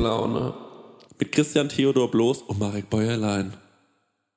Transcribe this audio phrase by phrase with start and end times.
[0.00, 0.54] Prosecco-Laune.
[1.18, 3.52] Mit Christian Theodor Bloß und Marek Bäuerlein.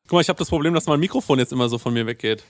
[0.04, 2.43] Guck mal, ich habe das Problem, dass mein Mikrofon jetzt immer so von mir weggeht.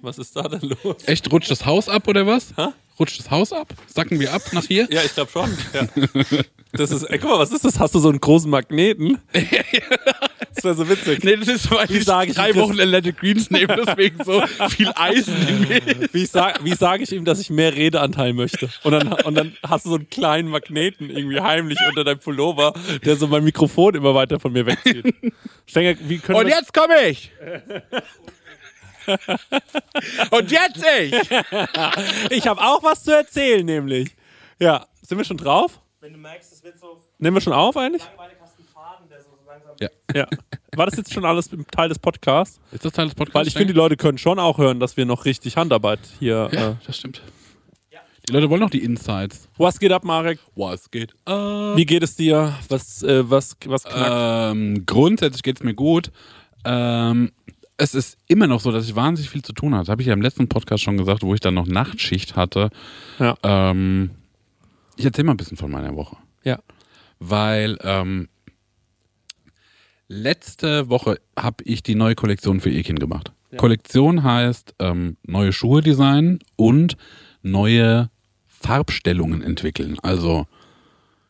[0.00, 0.96] Was ist da denn los?
[1.06, 2.54] Echt, rutscht das Haus ab oder was?
[2.56, 2.68] Hä?
[2.98, 3.68] Rutscht das Haus ab?
[3.86, 4.88] Sacken wir ab nach hier?
[4.90, 5.50] Ja, ich glaube schon.
[5.72, 5.86] Ja.
[6.72, 7.78] Das ist, ey, guck mal, was ist das?
[7.78, 9.18] Hast du so einen großen Magneten?
[10.54, 11.22] Das wäre so witzig.
[11.22, 12.52] Nee, das ist, weil Wie ich sag ich drei?
[12.56, 15.80] Wochen Athletic Greens nehme, deswegen so viel Eisen in mir.
[16.12, 18.68] Wie, sag, wie sage ich ihm, dass ich mehr Redeanteil möchte?
[18.82, 22.72] Und dann, und dann hast du so einen kleinen Magneten irgendwie heimlich unter deinem Pullover,
[23.04, 25.14] der so mein Mikrofon immer weiter von mir wegzieht.
[25.66, 27.30] Stenger, wie können Und jetzt komme ich!
[30.30, 31.12] Und jetzt ich!
[32.30, 34.14] Ich habe auch was zu erzählen, nämlich.
[34.58, 35.80] Ja, sind wir schon drauf?
[36.00, 38.02] Wenn du merkst, es wird so Nehmen wir schon auf eigentlich?
[38.02, 39.74] Faden, so.
[39.80, 39.88] Ja.
[40.14, 40.26] Ja.
[40.76, 42.60] War das jetzt schon alles Teil des Podcasts?
[42.70, 43.34] Ist das Teil des Podcasts?
[43.34, 46.48] Weil ich finde, die Leute können schon auch hören, dass wir noch richtig Handarbeit hier.
[46.52, 46.74] Ja, Äh.
[46.86, 47.22] das stimmt.
[48.28, 49.48] Die Leute wollen noch die Insights.
[49.56, 50.38] Was geht ab, Marek?
[50.54, 51.76] Was geht ab?
[51.76, 52.54] Wie geht es dir?
[52.68, 54.52] Was, äh, was, was knackt?
[54.54, 56.12] Ähm, grundsätzlich geht es mir gut.
[56.62, 57.32] Ähm,
[57.78, 59.90] es ist immer noch so, dass ich wahnsinnig viel zu tun hatte.
[59.90, 62.70] Habe ich ja im letzten Podcast schon gesagt, wo ich dann noch Nachtschicht hatte.
[63.18, 63.36] Ja.
[63.42, 64.10] Ähm,
[64.96, 66.16] ich erzähle mal ein bisschen von meiner Woche.
[66.42, 66.58] Ja.
[67.20, 68.28] Weil ähm,
[70.08, 73.32] letzte Woche habe ich die neue Kollektion für Ekin gemacht.
[73.56, 76.96] Kollektion heißt ähm, neue Schuhe designen und
[77.42, 78.10] neue
[78.46, 79.98] Farbstellungen entwickeln.
[80.02, 80.46] Also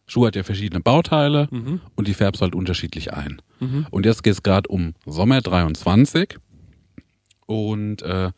[0.09, 1.47] Schuh hat ja verschiedene Bauteile
[1.95, 3.41] und die färbst halt unterschiedlich ein.
[3.91, 6.37] Und jetzt geht es gerade um Sommer 23
[7.47, 8.31] und äh,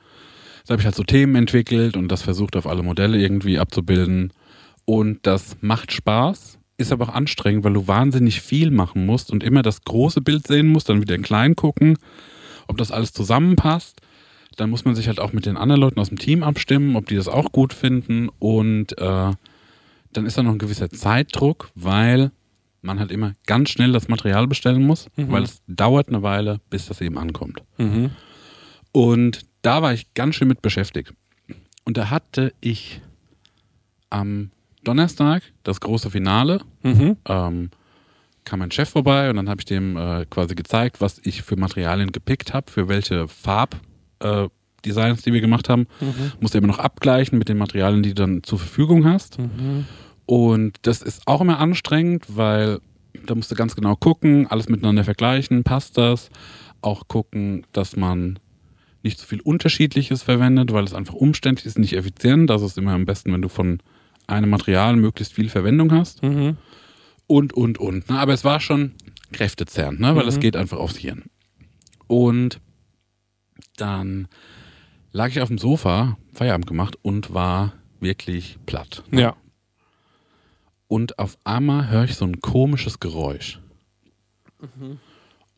[0.67, 4.33] da habe ich halt so Themen entwickelt und das versucht auf alle Modelle irgendwie abzubilden.
[4.85, 9.43] Und das macht Spaß, ist aber auch anstrengend, weil du wahnsinnig viel machen musst und
[9.43, 11.98] immer das große Bild sehen musst, dann wieder in klein gucken,
[12.69, 14.01] ob das alles zusammenpasst.
[14.57, 17.07] Dann muss man sich halt auch mit den anderen Leuten aus dem Team abstimmen, ob
[17.07, 18.29] die das auch gut finden.
[18.39, 19.33] Und äh,
[20.13, 22.31] dann ist da noch ein gewisser Zeitdruck, weil
[22.83, 26.87] man halt immer ganz schnell das Material bestellen muss, weil es dauert eine Weile, bis
[26.87, 27.63] das eben ankommt.
[27.79, 28.11] Mhm.
[28.93, 31.13] Und da war ich ganz schön mit beschäftigt.
[31.85, 33.01] Und da hatte ich
[34.09, 34.51] am
[34.83, 36.61] Donnerstag das große Finale.
[36.83, 37.17] Mhm.
[37.27, 37.71] Ähm,
[38.45, 41.57] kam mein Chef vorbei und dann habe ich dem äh, quasi gezeigt, was ich für
[41.57, 43.85] Materialien gepickt habe, für welche Farbdesigns,
[44.21, 44.48] äh,
[44.85, 45.86] Designs, die wir gemacht haben.
[46.41, 49.39] Musste immer noch abgleichen mit den Materialien, die du dann zur Verfügung hast.
[50.27, 52.80] Und das ist auch immer anstrengend, weil
[53.27, 56.30] da musst du ganz genau gucken, alles miteinander vergleichen, passt das?
[56.83, 58.39] Auch gucken, dass man
[59.02, 62.51] nicht so viel Unterschiedliches verwendet, weil es einfach umständlich ist, nicht effizient.
[62.51, 63.80] Das ist immer am besten, wenn du von
[64.27, 66.23] einem Material möglichst viel Verwendung hast.
[66.23, 66.57] Mhm.
[67.27, 68.08] Und, und, und.
[68.08, 68.18] Ne?
[68.18, 68.92] Aber es war schon
[69.33, 70.17] kräftezerrend, ne?
[70.17, 71.24] weil es geht einfach aufs Hirn.
[72.07, 72.61] Und
[73.77, 74.29] dann
[75.13, 79.03] lag ich auf dem Sofa, Feierabend gemacht und war wirklich platt.
[79.11, 79.37] Ja.
[80.89, 83.61] Und auf einmal höre ich so ein komisches Geräusch.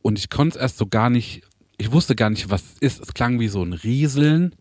[0.03, 1.43] Und ich konnte es erst so gar nicht,
[1.79, 3.01] ich wusste gar nicht, was es ist.
[3.03, 4.55] Es klang wie so ein Rieseln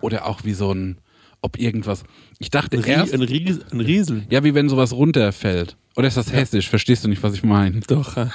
[0.00, 0.98] oder auch wie so ein,
[1.42, 2.04] ob irgendwas.
[2.38, 4.24] Ich dachte Ein, erst, ein, Ries ein Riesel.
[4.30, 5.76] ja, wie wenn sowas runterfällt.
[5.96, 6.68] Oder ist das hessisch?
[6.70, 7.80] Verstehst du nicht, was ich meine?
[7.80, 8.16] Doch.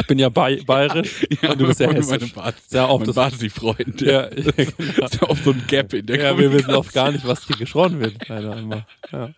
[0.00, 2.32] Ich bin ja bay bayerisch und du bist ja hessisch.
[2.68, 4.00] Sehr oft mein das- Basi-Freund.
[4.00, 4.30] Ja, Ja.
[4.36, 5.04] ja, genau.
[5.06, 7.46] Ist ja oft so ein Gap in der ja, wir wissen oft gar nicht, was
[7.46, 8.28] hier gesprochen wird.
[8.28, 8.86] Leider.
[9.12, 9.30] Ja.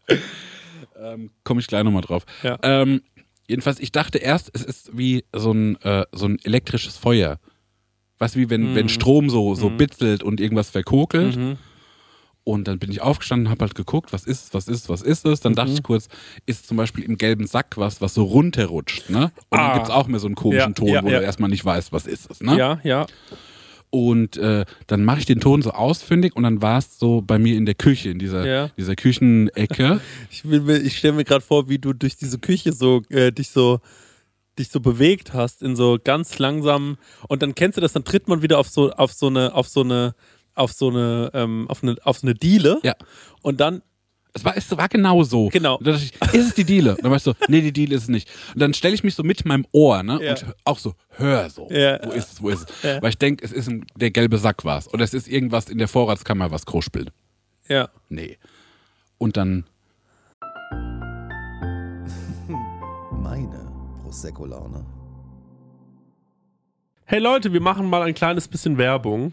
[1.00, 2.24] ähm, komme ich gleich nochmal drauf.
[2.42, 2.58] Ja.
[2.62, 3.00] Ähm,
[3.48, 7.38] jedenfalls, ich dachte erst, es ist wie so ein, äh, so ein elektrisches Feuer.
[8.18, 11.36] Weißt du, wie wenn, wenn Strom so, so bitzelt und irgendwas verkokelt.
[11.36, 11.56] Mhm.
[12.50, 15.02] Und dann bin ich aufgestanden, habe halt geguckt, was ist es, was ist es, was
[15.02, 15.40] ist es.
[15.40, 15.56] Dann Mhm.
[15.56, 16.08] dachte ich kurz,
[16.46, 19.08] ist zum Beispiel im gelben Sack was, was so runterrutscht.
[19.08, 19.30] Ne?
[19.50, 19.68] Und Ah.
[19.68, 21.18] dann gibt es auch mehr so einen komischen Ja, Ton, ja, wo ja.
[21.20, 22.40] du erstmal nicht weißt, was ist es.
[22.40, 22.56] Ne?
[22.58, 23.06] ja, ja.
[23.90, 27.38] Und äh, dann mache ich den Ton so ausfindig und dann war es so bei
[27.40, 28.70] mir in der Küche, in dieser, Ja.
[28.76, 30.00] dieser Küchenecke.
[30.30, 33.80] Ich, ich stelle mir gerade vor, wie du durch diese Küche so äh, dich so
[34.58, 36.98] dich so bewegt hast in so ganz langsam
[37.28, 39.68] und dann kennst du das, dann tritt man wieder auf so auf so eine auf
[39.68, 40.14] so eine
[40.54, 42.94] auf so eine ähm, auf eine auf so eine Diele Ja.
[43.42, 43.82] und dann
[44.32, 45.48] Es war, es war genau so.
[45.48, 45.76] Genau.
[45.78, 46.92] Und dann dachte ich, ist es die Diele?
[46.94, 48.28] Und dann weißt du, nee, die Diele ist es nicht.
[48.54, 50.20] Und dann stelle ich mich so mit meinem Ohr, ne?
[50.22, 50.30] Ja.
[50.32, 51.68] Und auch so, hör so.
[51.68, 51.98] Ja.
[52.04, 52.82] Wo ist es, wo ist es?
[52.84, 53.02] Ja.
[53.02, 54.86] Weil ich denke, es ist ein, der gelbe Sack war's.
[54.94, 57.10] Oder es ist irgendwas in der Vorratskammer, was kruspelt.
[57.68, 58.38] ja Nee.
[59.18, 59.64] Und dann,
[63.12, 63.70] Meine
[64.03, 64.84] Prosecco-Laune.
[67.04, 69.32] Hey Leute, wir machen mal ein kleines bisschen Werbung.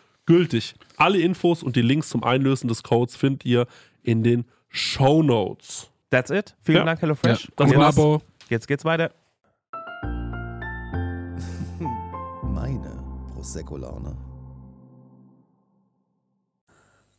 [0.31, 0.75] gültig.
[0.97, 3.65] Alle Infos und die Links zum Einlösen des Codes findet ihr
[4.03, 5.89] in den Show Notes.
[6.09, 6.55] That's it.
[6.61, 6.85] Vielen Ja.
[6.85, 7.45] Dank, HelloFresh.
[7.45, 7.49] Ja.
[7.57, 8.21] Und Und ein jetzt, Abo.
[8.49, 9.11] jetzt geht's weiter.
[12.43, 14.15] Meine Prosecco-Laune.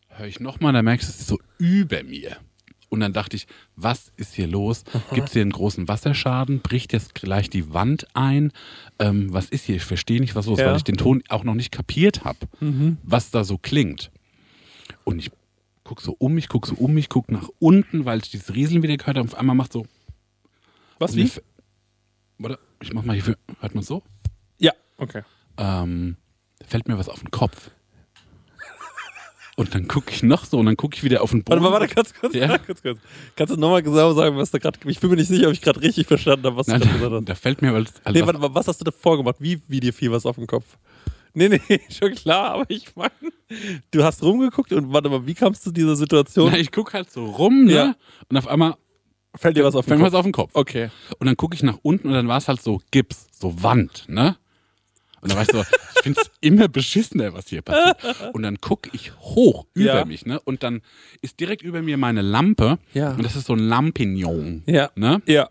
[0.08, 2.36] Hör ich nochmal, da merkst du, es ist so über mir.
[2.92, 4.84] Und dann dachte ich, was ist hier los?
[5.14, 6.60] Gibt es hier einen großen Wasserschaden?
[6.60, 8.52] Bricht jetzt gleich die Wand ein?
[8.98, 9.76] Ähm, was ist hier?
[9.76, 10.70] Ich verstehe nicht, was los ist, Ja.
[10.72, 12.38] weil ich den Ton auch noch nicht kapiert habe,
[13.02, 14.10] was da so klingt.
[15.04, 15.30] Und ich
[15.84, 18.82] gucke so um mich, gucke so um mich, gucke nach unten, weil ich dieses Rieseln
[18.82, 19.26] wieder gehört habe.
[19.26, 19.86] Und auf einmal macht so.
[20.98, 21.40] Was, ich-
[22.36, 23.36] Warte, ich mach mal hier.
[23.60, 24.02] Hört man so?
[24.58, 25.22] Ja, okay.
[25.56, 26.18] ähm,
[26.66, 27.70] fällt mir was auf den Kopf.
[29.62, 31.62] Und dann gucke ich noch so und dann gucke ich wieder auf den Warte Boden.
[31.62, 32.56] mal, warte, ganz kurz, Ja.
[32.56, 32.98] ganz kurz.
[33.36, 35.60] Kannst du nochmal genau sagen, was da gerade, ich bin mir nicht sicher, ob ich
[35.62, 37.24] gerade richtig verstanden habe, was du Nein, gesagt da, hast.
[37.28, 37.92] da fällt mir was.
[38.04, 39.36] Also Nee, warte mal, was hast du davor gemacht?
[39.38, 40.76] Wie, wie dir fiel was auf den Kopf?
[41.34, 43.10] Nee, nee, schon klar, aber ich meine,
[43.90, 46.50] du hast rumgeguckt und warte mal, wie kamst du zu dieser Situation?
[46.52, 47.72] Na, ich gucke halt so rum, ne?
[47.72, 47.94] Ja.
[48.28, 48.74] Und auf einmal
[49.34, 50.12] Fällt dir was auf den fällt mir Kopf?
[50.12, 50.50] was auf den Kopf.
[50.52, 50.90] Okay.
[51.18, 54.04] Und dann gucke ich nach unten und dann war es halt so Gips, so Wand,
[54.08, 54.36] ne?
[55.22, 55.60] Und dann war ich so,
[55.96, 57.96] ich finde es immer beschissener, was hier passiert.
[58.34, 60.04] Und dann gucke ich hoch über Ja.
[60.04, 60.40] mich, ne?
[60.40, 60.82] Und dann
[61.22, 62.78] ist direkt über mir meine Lampe.
[62.92, 63.12] Ja.
[63.12, 64.64] Und das ist so ein Lampignon.
[64.66, 64.90] Ja.
[64.96, 65.22] Ne?
[65.26, 65.48] Ja.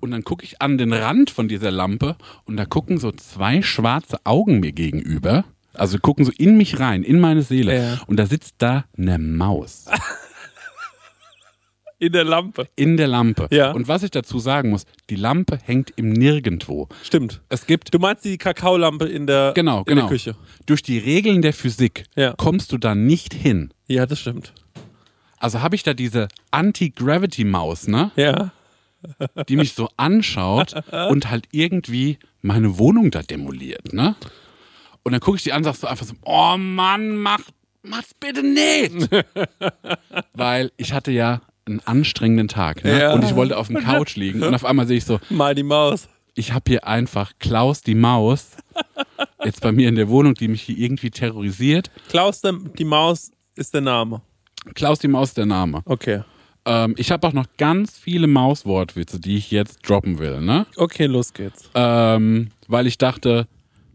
[0.00, 3.60] Und dann gucke ich an den Rand von dieser Lampe und da gucken so zwei
[3.62, 5.44] schwarze Augen mir gegenüber.
[5.74, 7.76] Also gucken so in mich rein, in meine Seele.
[7.76, 8.00] Ja.
[8.06, 9.86] Und da sitzt da eine Maus
[12.00, 12.68] In der Lampe.
[12.76, 13.48] in der Lampe.
[13.50, 13.72] Ja.
[13.72, 16.88] Und was ich dazu sagen muss, die Lampe hängt im Nirgendwo.
[17.02, 17.40] Stimmt.
[17.48, 20.00] Es gibt Du meinst die Kakaolampe in der, Genau, in genau.
[20.02, 20.36] der Küche?
[20.66, 22.34] Durch die Regeln der Physik Ja.
[22.36, 23.72] kommst du da nicht hin.
[23.88, 24.52] Ja, das stimmt.
[25.38, 28.10] Also habe ich da diese Anti-Gravity-Maus, ne?
[28.16, 28.52] Ja.
[29.48, 30.74] Die mich so anschaut
[31.10, 34.16] und halt irgendwie meine Wohnung da demoliert, ne?
[35.04, 37.40] Und dann gucke ich die an und sag so einfach so, oh Mann, mach,
[37.82, 39.08] mach's bitte nicht.
[40.34, 42.98] Weil ich hatte ja einen anstrengenden Tag ne?
[43.00, 43.12] Ja.
[43.12, 45.62] und ich wollte auf dem Couch liegen und auf einmal sehe ich so, Mal die
[45.62, 46.08] Maus.
[46.34, 48.56] ich habe hier einfach Klaus die Maus
[49.44, 51.90] jetzt bei mir in der Wohnung, die mich hier irgendwie terrorisiert.
[52.08, 52.40] Klaus,
[52.78, 54.22] die Maus ist der Name.
[54.74, 55.82] Klaus die Maus ist der Name.
[55.84, 56.22] Okay.
[56.64, 60.66] Ähm, ich habe auch noch ganz viele Mauswortwitze, die ich jetzt droppen will, ne?
[60.76, 61.70] Okay, los geht's.
[61.74, 63.46] Ähm, weil ich dachte,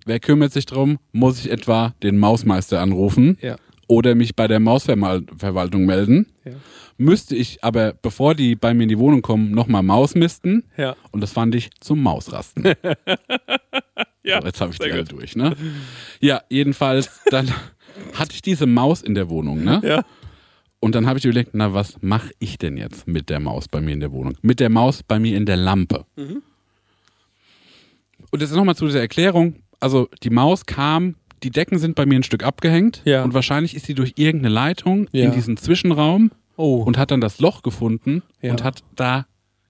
[0.05, 0.97] wer kümmert sich drum?
[1.11, 3.57] Muss ich etwa den Mausmeister anrufen Ja.
[3.87, 6.27] oder mich bei der Mausverwaltung melden?
[6.45, 6.53] Ja.
[6.97, 10.63] Müsste ich aber, bevor die bei mir in die Wohnung kommen, nochmal Maus misten.
[10.77, 10.95] Ja.
[11.11, 12.73] Und das fand ich zum Mausrasten.
[14.25, 14.39] Ja.
[14.39, 15.11] So, jetzt habe ich die alle gut.
[15.11, 15.53] durch, ne?
[16.21, 17.49] Ja, jedenfalls, dann
[18.13, 19.81] hatte ich diese Maus in der Wohnung, ne?
[19.83, 20.05] Ja.
[20.79, 23.81] Und dann habe ich überlegt, na, was mache ich denn jetzt mit der Maus bei
[23.81, 24.37] mir in der Wohnung?
[24.41, 26.05] Mit der Maus bei mir in der Lampe.
[26.15, 26.41] Mhm.
[28.31, 29.57] Und jetzt nochmal zu dieser Erklärung.
[29.81, 33.23] Also die Maus kam, die Decken sind bei mir ein Stück abgehängt Ja.
[33.25, 35.25] und wahrscheinlich ist sie durch irgendeine Leitung Ja.
[35.25, 36.83] in diesen Zwischenraum Oh.
[36.83, 38.51] und hat dann das Loch gefunden Ja.
[38.51, 39.25] und hat da,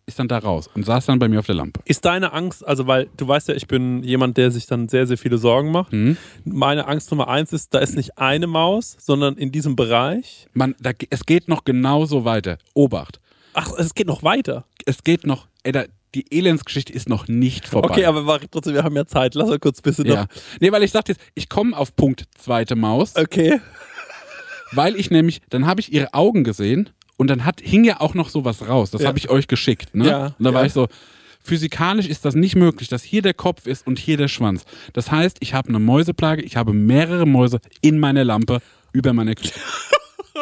[0.06, 1.80] ist dann da raus und saß dann bei mir auf der Lampe.
[1.86, 5.08] Ist deine Angst, also weil du weißt ja, ich bin jemand, der sich dann sehr,
[5.08, 5.94] sehr viele Sorgen macht.
[5.94, 6.18] Mhm.
[6.44, 10.48] Meine Angst Nummer eins ist, da ist nicht eine Maus, sondern in diesem Bereich.
[10.54, 12.58] Man, da, es geht noch genauso weiter.
[12.74, 13.20] Obacht.
[13.54, 14.66] Ach, es geht noch weiter.
[14.86, 15.84] Es geht noch, ey, da,
[16.16, 17.90] die Elendsgeschichte ist noch nicht vorbei.
[17.90, 19.36] Okay, aber warte, trotzdem, wir haben ja Zeit.
[19.36, 20.22] Lass mal kurz ein bisschen Ja.
[20.24, 20.28] noch.
[20.60, 23.62] Nee, weil ich sagte jetzt, ich komme auf Punkt zweite Maus, Okay.
[24.76, 28.14] Weil ich nämlich, dann habe ich ihre Augen gesehen und dann hat, hing ja auch
[28.14, 28.92] noch sowas raus.
[28.92, 29.08] Das Ja.
[29.08, 29.94] habe ich euch geschickt.
[29.96, 30.08] Ne?
[30.08, 30.68] Ja, und da war ja.
[30.68, 30.88] ich so,
[31.42, 34.66] physikalisch ist das nicht möglich, dass hier der Kopf ist und hier der Schwanz.
[34.94, 38.60] Das heißt, ich habe eine Mäuseplage, ich habe mehrere Mäuse in meiner Lampe
[38.94, 39.54] über meiner Küche.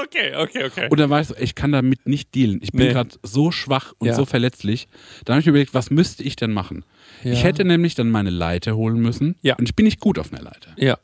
[0.04, 0.88] Okay, okay, okay.
[0.90, 2.60] Und dann war ich so, ich kann damit nicht dealen.
[2.64, 2.94] Ich bin Nee.
[2.94, 4.14] gerade so schwach und Ja.
[4.16, 4.88] so verletzlich.
[5.26, 6.86] Dann habe ich mir überlegt, was müsste ich denn machen?
[7.24, 7.34] Ja.
[7.34, 9.36] Ich hätte nämlich dann meine Leiter holen müssen.
[9.42, 9.56] Ja.
[9.58, 10.72] Und ich bin nicht gut auf einer Leiter.
[10.78, 10.98] Ja,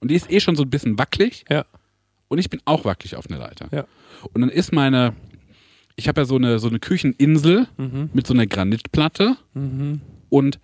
[0.00, 1.44] Und die ist eh schon so ein bisschen wackelig.
[1.50, 1.64] ja,
[2.34, 3.68] Und ich bin auch wackelig auf einer Leiter.
[3.72, 3.84] ja.
[4.32, 5.14] Und dann ist meine,
[5.96, 8.10] ich habe ja so eine, so eine Kücheninsel Mhm.
[8.12, 9.36] mit so einer Granitplatte.
[10.30, 10.58] Und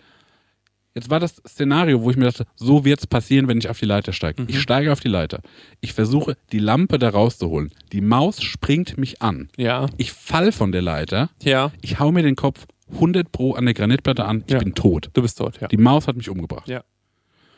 [0.93, 3.79] jetzt war das Szenario, wo ich mir dachte, so wird es passieren, wenn ich auf
[3.79, 4.41] die Leiter steige.
[4.41, 4.49] Mhm.
[4.49, 5.41] Ich steige auf die Leiter.
[5.79, 7.71] Ich versuche, die Lampe da rauszuholen.
[7.93, 9.47] Die Maus springt mich an.
[9.57, 11.29] Ja, Ich fall von der Leiter.
[11.41, 11.71] ja.
[11.81, 14.43] Ich hau mir den Kopf 100 pro an der Granitplatte an.
[14.47, 14.59] Ich Ja.
[14.59, 15.09] bin tot.
[15.13, 15.67] Du bist tot, ja.
[15.69, 16.67] Die Maus hat mich umgebracht.
[16.67, 16.83] Ja.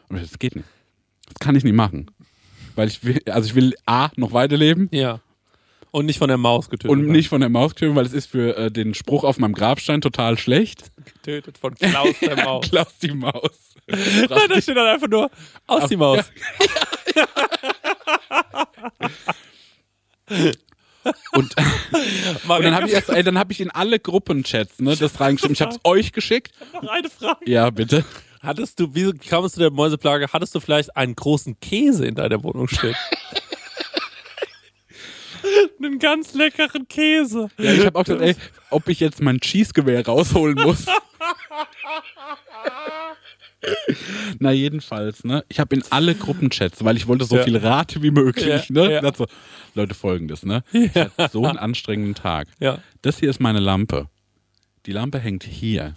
[0.10, 0.68] Und das geht nicht.
[1.26, 2.12] Das kann ich nicht machen.
[2.76, 5.20] Weil ich will, also ich will A, noch weiterleben Ja.
[5.92, 6.90] Und nicht von der Maus getötet.
[6.90, 9.54] und nicht von der Maus töten, weil es ist für äh, den Spruch auf meinem
[9.54, 10.92] Grabstein total schlecht.
[11.06, 12.68] getötet von Klaus der Maus.
[12.68, 13.76] Klaus die Maus.
[13.88, 15.30] da steht dann einfach nur
[15.68, 16.20] aus die Maus.
[21.34, 21.54] Und,
[22.48, 25.54] und dann habe ich erst, ey, dann habe ich in alle Gruppenchats ne, das reingeschrieben.
[25.54, 26.54] Ich habe es euch geschickt.
[26.74, 27.40] noch eine Frage.
[27.50, 28.06] Ja, bitte.
[28.44, 30.28] Hattest du, wie kam es zu der Mäuseplage?
[30.34, 32.96] Hattest du vielleicht einen großen Käse in deiner Wohnung stehen?
[35.82, 37.50] einen ganz leckeren Käse.
[37.58, 38.36] Ja, ich habe auch gesagt, ey,
[38.70, 40.86] ob ich jetzt mein Schießgewehr rausholen muss.
[44.40, 45.46] Na jedenfalls, ne?
[45.48, 47.44] Ich habe in alle Gruppenchats, weil ich wollte so Ja.
[47.44, 48.94] viel Rate wie möglich, Ja, ne?
[48.94, 49.14] ja.
[49.14, 49.26] So,
[49.74, 50.64] Leute, folgendes, ne?
[50.74, 52.48] Ich hatte so einen anstrengenden Tag.
[52.60, 52.80] Ja.
[53.02, 54.08] Das hier ist meine Lampe.
[54.86, 55.94] Die Lampe hängt hier.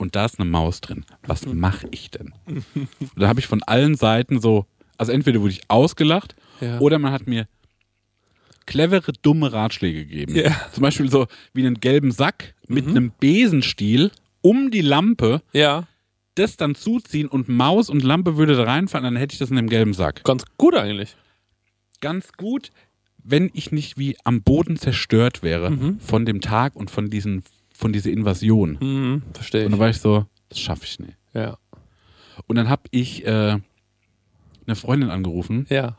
[0.00, 1.04] Und da ist eine Maus drin.
[1.26, 2.32] Was mache ich denn?
[2.46, 2.64] Und
[3.16, 4.64] da habe ich von allen Seiten so,
[4.96, 6.78] also entweder wurde ich ausgelacht Ja.
[6.80, 7.46] oder man hat mir
[8.66, 10.34] clevere, dumme Ratschläge gegeben.
[10.36, 10.54] Ja.
[10.72, 14.10] Zum Beispiel so wie einen gelben Sack mit einem Besenstiel
[14.42, 15.86] um die Lampe, Ja,
[16.36, 19.56] das dann zuziehen und Maus und Lampe würde da reinfallen, dann hätte ich das in
[19.56, 20.24] dem gelben Sack.
[20.24, 21.16] ganz gut eigentlich.
[22.00, 22.70] Ganz gut,
[23.22, 27.42] wenn ich nicht wie am Boden zerstört wäre von dem Tag und von diesen,
[27.80, 28.76] von dieser Invasion.
[28.80, 31.16] Mhm, verstehe Und dann war ich so, das schaffe ich nicht.
[31.32, 31.56] Ja,
[32.46, 33.58] Und dann habe ich äh,
[34.66, 35.96] eine Freundin angerufen ja,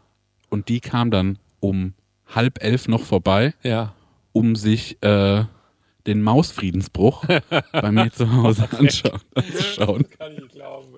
[0.50, 1.94] und die kam dann um
[2.28, 3.96] halb elf noch vorbei, ja.
[4.32, 5.44] um sich äh,
[6.06, 7.26] den Mausfriedensbruch
[7.72, 10.06] bei mir zu Hause anschauen, anzuschauen.
[10.18, 10.98] Kann ich glauben.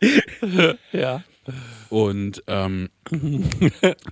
[0.92, 1.24] ja.
[1.88, 2.90] Und ähm,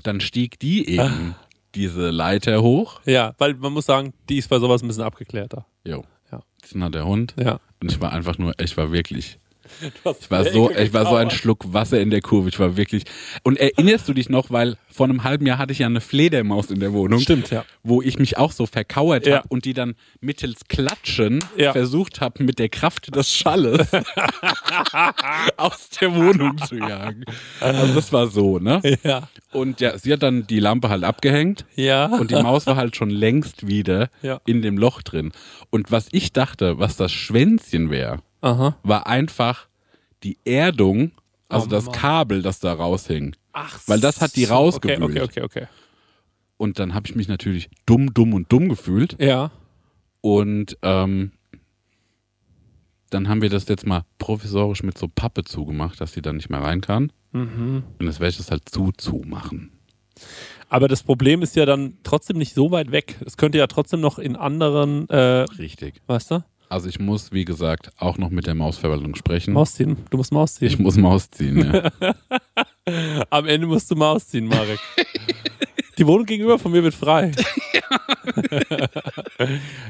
[0.02, 1.36] dann stieg die eben
[1.74, 3.00] diese Leiter hoch.
[3.04, 5.66] Ja, weil man muss sagen, die ist bei sowas ein bisschen abgeklärter.
[5.84, 6.04] Jo.
[6.32, 6.40] Ja.
[6.64, 7.34] Diesen hat der Hund.
[7.38, 7.60] Ja.
[7.80, 9.38] Und ich war einfach nur, ich war wirklich,
[10.20, 12.48] ich war so, ich war so ein Schluck Wasser in der Kurve.
[12.48, 13.04] Ich war wirklich.
[13.42, 16.70] Und erinnerst du dich noch, weil vor einem halben Jahr hatte ich ja eine Fledermaus
[16.70, 17.20] in der Wohnung.
[17.20, 17.64] Stimmt, ja.
[17.82, 19.38] Wo ich mich auch so verkauert Ja.
[19.38, 21.72] habe und die dann mittels Klatschen Ja.
[21.72, 23.88] versucht habe, mit der Kraft des Schalles
[25.56, 27.24] aus der Wohnung zu jagen.
[27.60, 28.80] Also das war so, ne?
[29.02, 29.28] Ja.
[29.52, 32.06] Und ja, sie hat dann die Lampe halt abgehängt Ja.
[32.06, 34.40] und die Maus war halt schon längst wieder Ja.
[34.46, 35.32] in dem Loch drin.
[35.70, 38.76] Und was ich dachte, was das Schwänzchen wäre, Aha.
[38.82, 39.68] war einfach
[40.22, 41.12] die Erdung,
[41.48, 41.94] also Oh, das Mann.
[41.94, 43.34] Kabel, das da raushing.
[43.52, 45.02] Ach, Weil das hat die so, rausgewühlt.
[45.02, 45.66] Okay, okay, okay, okay.
[46.56, 49.16] Und dann habe ich mich natürlich dumm, dumm und dumm gefühlt.
[49.20, 49.50] Ja.
[50.20, 51.32] Und ähm,
[53.10, 56.50] dann haben wir das jetzt mal provisorisch mit so Pappe zugemacht, dass sie dann nicht
[56.50, 57.12] mehr rein kann.
[57.32, 57.84] Mhm.
[57.98, 59.72] Und jetzt werde ich das halt zu zumachen.
[60.68, 63.16] Aber das Problem ist ja dann trotzdem nicht so weit weg.
[63.24, 65.16] Es könnte ja trotzdem noch in anderen, äh,
[65.58, 66.02] Richtig.
[66.06, 66.44] weißt du?
[66.68, 69.54] Also ich muss, wie gesagt, auch noch mit der Mausverwaltung sprechen.
[69.54, 69.96] Maus ziehen.
[70.10, 70.68] Du musst Maus ziehen.
[70.68, 72.14] Ich muss Maus ziehen, ja.
[73.30, 74.78] Am Ende musst du Maus ziehen, Marek.
[75.96, 77.32] Die Wohnung gegenüber von mir wird frei.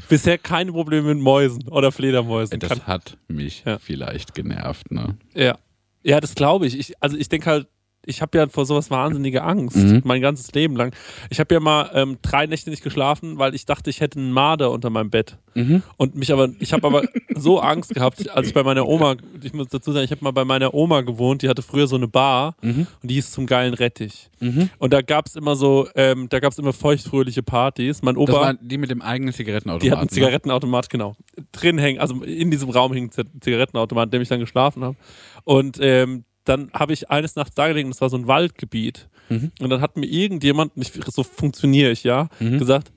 [0.08, 2.58] Bisher keine Probleme mit Mäusen oder Fledermäusen.
[2.60, 3.78] Das Kann, hat mich Ja.
[3.78, 5.16] vielleicht genervt, ne?
[5.34, 5.58] ja.
[6.02, 6.78] ja, das glaube ich.
[6.78, 6.94] ich.
[7.02, 7.68] Also ich denke halt,
[8.08, 10.02] ich habe ja vor sowas wahnsinnige Angst, Mhm.
[10.04, 10.92] mein ganzes Leben lang.
[11.30, 14.32] Ich habe ja mal ähm, drei Nächte nicht geschlafen, weil ich dachte, ich hätte einen
[14.32, 15.36] Marder unter meinem Bett.
[15.54, 15.82] Mhm.
[15.96, 17.02] Und mich aber, ich habe aber
[17.36, 20.30] so Angst gehabt, als ich bei meiner Oma, ich muss dazu sagen, ich habe mal
[20.30, 22.86] bei meiner Oma gewohnt, die hatte früher so eine Bar Mhm.
[23.02, 24.30] und die hieß zum geilen Rettich.
[24.78, 28.02] Und da gab es immer so, ähm, da gab es immer feuchtfröhliche Partys.
[28.02, 29.84] Mein Das Opa, waren die mit dem eigenen Zigarettenautomaten.
[29.84, 30.10] die hatten ne?
[30.10, 31.16] Zigarettenautomat, genau.
[31.50, 34.96] Drin hängen, also in diesem Raum hing ein Zigarettenautomat, in dem ich dann geschlafen habe.
[35.42, 39.08] Und ähm, dann habe ich eines Nachts da gelegen, das war so ein Waldgebiet.
[39.28, 39.52] Mhm.
[39.60, 42.58] Und dann hat mir irgendjemand, nicht, so funktioniere ich ja, Mhm.
[42.58, 42.92] gesagt,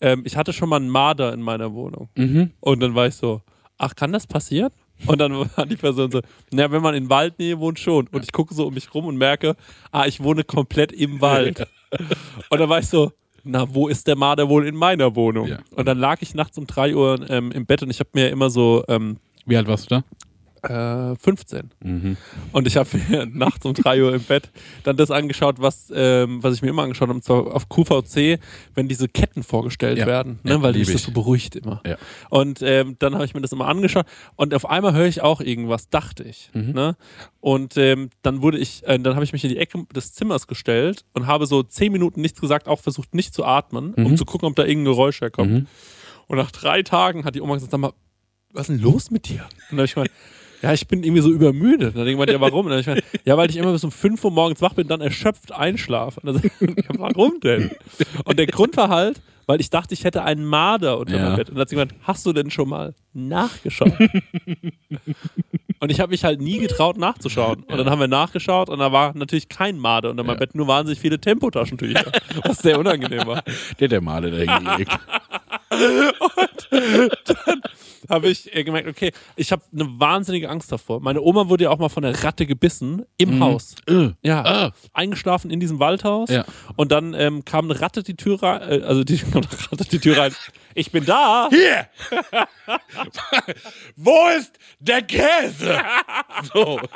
[0.00, 2.08] ähm, ich hatte schon mal einen Marder in meiner Wohnung.
[2.16, 2.52] Mhm.
[2.60, 3.42] Und dann war ich so,
[3.76, 4.70] ach, kann das passieren?
[5.06, 6.20] Und dann war die Person so,
[6.52, 8.06] naja, wenn man in Waldnähe wohnt, schon.
[8.08, 9.56] Und ich gucke so um mich rum und merke,
[9.92, 11.66] ah, ich wohne komplett im Wald.
[12.50, 13.12] Und dann war ich so,
[13.44, 15.48] na, wo ist der Marder wohl in meiner Wohnung?
[15.48, 15.58] Ja.
[15.70, 18.28] Und dann lag ich nachts um drei Uhr ähm, im Bett und ich habe mir
[18.28, 19.16] immer so ähm,
[19.46, 20.04] Wie alt warst du da?
[20.62, 21.70] Äh, 15.
[21.82, 22.16] Mhm.
[22.52, 24.50] Und ich habe mir nachts um 3 Uhr im Bett
[24.84, 28.38] dann das angeschaut, was, ähm, was ich mir immer angeschaut habe, und zwar auf QVC,
[28.74, 30.06] wenn diese Ketten vorgestellt Ja.
[30.06, 31.80] werden, ne, Ja, weil lieb dich das so beruhigt immer.
[31.86, 31.96] Ja.
[32.30, 35.40] Und ähm, dann habe ich mir das immer angeschaut und auf einmal höre ich auch
[35.40, 36.50] irgendwas, dachte ich.
[36.54, 36.72] Mhm.
[36.72, 36.96] Ne?
[37.40, 40.46] Und ähm, dann wurde ich, äh, dann habe ich mich in die Ecke des Zimmers
[40.46, 44.16] gestellt und habe so 10 Minuten nichts gesagt, auch versucht nicht zu atmen, um Mhm.
[44.16, 45.50] zu gucken, ob da irgendein Geräusch herkommt.
[45.50, 45.66] Mhm.
[46.26, 47.92] Und nach drei Tagen hat die Oma gesagt, sag mal,
[48.52, 49.42] was ist denn los mit dir?
[49.42, 50.10] Und dann habe ich gemeint,
[50.62, 51.96] ja, ich bin irgendwie so übermüdet.
[51.96, 52.68] Dann denke ich, ja, warum?
[52.68, 55.00] Dann ich gemeint, ja, weil ich immer bis um 5 Uhr morgens wach bin, dann
[55.00, 56.20] erschöpft einschlafe.
[56.20, 56.42] Und dann
[56.76, 57.70] ich, ja, warum denn?
[58.24, 61.24] Und der Grund war halt, weil ich dachte, ich hätte einen Marder unter Ja.
[61.24, 61.48] meinem Bett.
[61.48, 63.92] Und dann hat gemeint, hast du denn schon mal nachgeschaut?
[65.80, 67.62] und ich habe mich halt nie getraut nachzuschauen.
[67.64, 70.40] Und dann haben wir nachgeschaut und da war natürlich kein Marder unter meinem Ja.
[70.40, 72.04] Bett, nur wahnsinnig viele Tempotaschentücher,
[72.44, 73.42] was sehr unangenehm war.
[73.78, 74.98] Der hat der Male dahin gelegt.
[78.08, 81.00] habe ich gemerkt, okay, ich habe eine wahnsinnige Angst davor.
[81.00, 83.74] Meine Oma wurde ja auch mal von der Ratte gebissen im Haus.
[83.86, 84.10] Äh.
[84.22, 84.72] Ja, Ah.
[84.94, 86.30] eingeschlafen in diesem Waldhaus.
[86.30, 86.44] Ja.
[86.76, 90.16] Und dann ähm, kam eine Ratte die Tür rein, äh, also die Ratte die Tür
[90.16, 90.32] rein.
[90.78, 91.48] Ich bin da.
[91.50, 91.88] Hier!
[93.96, 95.76] Wo ist der Käse?
[96.54, 96.80] So.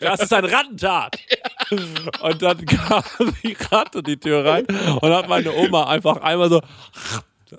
[0.00, 1.18] Das ist ein Rattentat.
[2.22, 3.02] Und dann kam
[3.42, 6.60] die Ratte die Tür rein und hat meine Oma einfach einmal so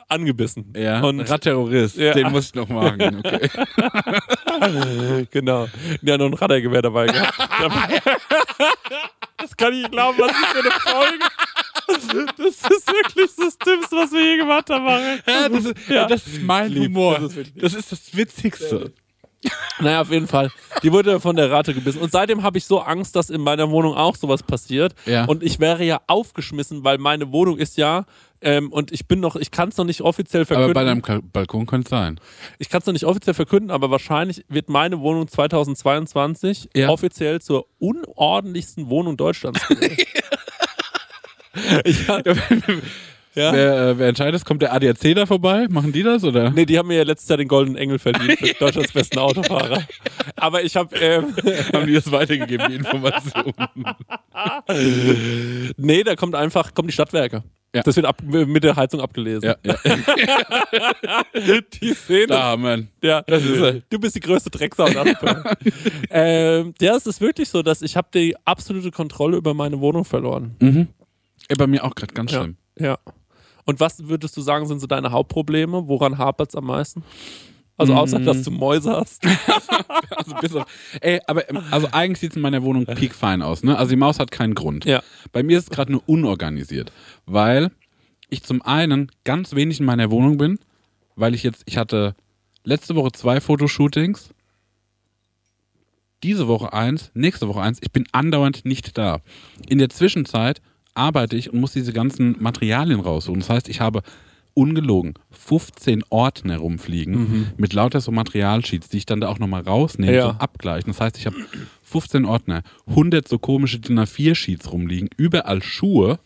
[0.09, 0.73] angebissen.
[0.75, 2.13] Ja, und Radterrorist, Ja.
[2.13, 3.21] den muss ich noch machen.
[3.25, 3.49] Okay.
[5.31, 5.67] Genau.
[6.01, 7.33] Die hat noch ein Radargewehr dabei gehabt.
[9.37, 11.25] das kann ich nicht glauben, was ist für eine Folge.
[12.37, 14.85] Das ist wirklich das Dümmste, was wir je gemacht haben.
[15.27, 16.05] Ja, das, ist, Ja.
[16.07, 17.19] das ist mein Lieb, Humor.
[17.19, 18.93] das ist Das ist das Witzigste.
[19.79, 20.51] Naja, auf jeden Fall.
[20.83, 21.99] Die wurde von der Ratte gebissen.
[21.99, 24.93] Und seitdem habe ich so Angst, dass in meiner Wohnung auch sowas passiert.
[25.05, 25.25] Ja.
[25.25, 28.05] Und ich wäre ja aufgeschmissen, weil meine Wohnung ist ja,
[28.41, 30.71] ähm, und ich bin noch, ich kann es noch nicht offiziell verkünden.
[30.71, 32.19] Aber bei deinem Ka- Balkon könnte es sein.
[32.59, 36.89] ich kann es noch nicht offiziell verkünden, aber wahrscheinlich wird meine Wohnung 2022 Ja.
[36.89, 39.61] offiziell zur unordentlichsten Wohnung Deutschlands
[41.85, 42.07] ich,
[43.35, 43.51] ja.
[43.53, 45.67] Wer, äh, wer entscheidet, kommt der ADAC da vorbei?
[45.69, 46.51] Machen die das oder?
[46.51, 49.83] Nee, die haben mir ja letztes Jahr den Goldenen Engel verdient für Deutschlands besten Autofahrer.
[50.35, 51.35] Aber ich habe, ähm,
[51.73, 53.53] Haben die das weitergegeben, die Information?
[55.77, 57.43] nee, da kommt einfach, kommen die Stadtwerke.
[57.75, 57.81] Ja.
[57.81, 59.43] Das wird ab, mit der Heizung abgelesen.
[59.49, 59.75] ja, ja.
[61.81, 62.27] Die Szene.
[62.27, 62.89] Da, Mann.
[63.01, 63.81] Ja, Das ist er.
[63.89, 64.85] du bist die größte Drecksau.
[64.85, 65.43] in Aspen.
[66.11, 70.05] ähm, ja, es ist wirklich so, dass ich habe die absolute Kontrolle über meine Wohnung
[70.05, 70.55] verloren.
[70.59, 70.87] Mhm.
[71.49, 72.41] Ja, bei mir auch gerade ganz Ja.
[72.41, 72.57] schlimm.
[72.79, 72.97] ja.
[73.65, 75.87] Und was würdest du sagen, sind so deine Hauptprobleme?
[75.87, 77.03] Woran hapert es am meisten?
[77.77, 78.25] Also außer, Mm.
[78.25, 79.23] dass du Mäuse hast.
[80.15, 80.65] Also, bis auf,
[81.01, 83.63] ey, aber ähm, also eigentlich sieht es in meiner Wohnung piekfein aus.
[83.63, 83.77] Ne?
[83.77, 84.85] Also die Maus hat keinen Grund.
[84.85, 85.01] Ja.
[85.33, 86.93] Bei mir ist es gerade nur unorganisiert,
[87.25, 87.71] weil
[88.29, 90.59] ich zum einen ganz wenig in meiner Wohnung bin,
[91.15, 92.15] weil ich jetzt, ich hatte
[92.63, 94.29] letzte Woche zwei Fotoshootings,
[96.21, 97.79] diese Woche eins, nächste Woche eins.
[97.81, 99.19] Ich bin andauernd nicht da.
[99.67, 100.61] In der Zwischenzeit
[100.95, 103.39] arbeite ich und muss diese ganzen Materialien raussuchen.
[103.39, 104.01] Das heißt, ich habe
[104.55, 110.13] ungelogen 15 Ordner rumfliegen mit lauter so Materialsheets, die ich dann da auch nochmal rausnehme
[110.15, 110.29] Ja.
[110.29, 110.91] zum Abgleichen.
[110.91, 111.37] Das heißt, ich habe
[111.81, 116.19] 15 Ordner, 100 so komische DIN A4-Sheets rumliegen, überall Schuhe.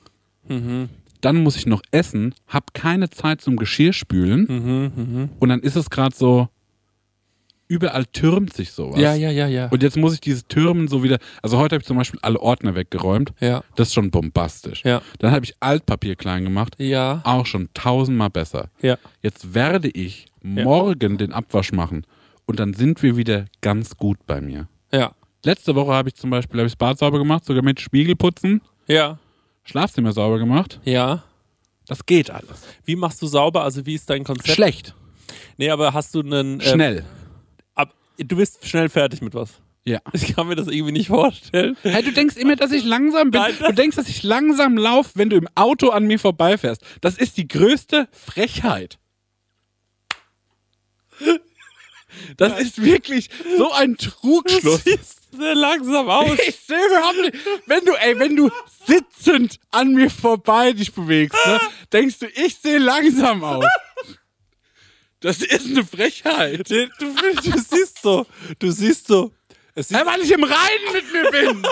[1.22, 6.16] Dann muss ich noch essen, habe keine Zeit zum Geschirrspülen und dann ist es gerade
[6.16, 6.50] so,
[7.68, 9.00] überall türmt sich sowas.
[9.00, 9.68] Ja, ja, ja, ja.
[9.68, 11.18] Und jetzt muss ich diese Türmen so wieder.
[11.42, 13.34] Also heute habe ich zum Beispiel alle Ordner weggeräumt.
[13.40, 13.64] Ja.
[13.76, 14.84] Das ist schon bombastisch.
[14.86, 15.02] Ja.
[15.20, 16.76] Dann habe ich Altpapier klein gemacht.
[16.80, 17.22] Ja.
[17.24, 18.70] Auch schon tausendmal besser.
[18.82, 18.98] Ja.
[19.22, 22.06] Jetzt werde ich morgen den Abwasch machen.
[22.46, 24.68] Und dann sind wir wieder ganz gut bei mir.
[24.92, 25.12] Ja.
[25.44, 29.20] Letzte Woche habe ich zum Beispiel ich das Bad sauber gemacht, sogar mit Spiegelputzen, Ja.
[29.64, 30.80] Schlafzimmer sauber gemacht.
[30.86, 31.24] Ja.
[31.88, 32.64] Das geht alles.
[32.86, 33.64] Wie machst du sauber?
[33.64, 34.50] Also wie ist dein Konzept?
[34.50, 34.94] Schlecht.
[35.58, 36.60] Nee, aber hast du einen...
[36.60, 37.00] ähm, Schnell.
[37.00, 37.06] ab,
[38.18, 39.62] du bist schnell fertig mit was.
[39.86, 40.00] Ja.
[40.12, 41.78] Ich kann mir das irgendwie nicht vorstellen.
[41.82, 43.40] Hey, du denkst immer, dass ich langsam bin.
[43.40, 46.82] Nein, du denkst, dass ich langsam laufe, wenn du im Auto an mir vorbeifährst.
[47.00, 49.00] Das ist die größte Frechheit.
[52.36, 54.84] Das ist wirklich so ein Trugschluss.
[54.84, 56.38] siehst sehr langsam aus.
[56.48, 57.34] Ich sehe überhaupt nicht.
[57.66, 58.50] Wenn du, ey, wenn du
[58.86, 61.60] sitzend an mir vorbei dich bewegst, ne,
[61.94, 63.66] denkst du, ich sehe langsam aus.
[65.20, 66.70] Das ist eine Frechheit.
[66.70, 68.26] Du, du, siehst so,
[68.60, 69.32] du siehst so.
[69.74, 71.68] Es sieht, weil ich im Reinen mit mir bin.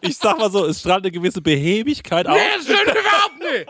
[0.00, 2.36] ich sag mal so, es strahlt eine gewisse Behebigkeit aus.
[2.36, 3.66] Nee, das stimmt überhaupt nicht.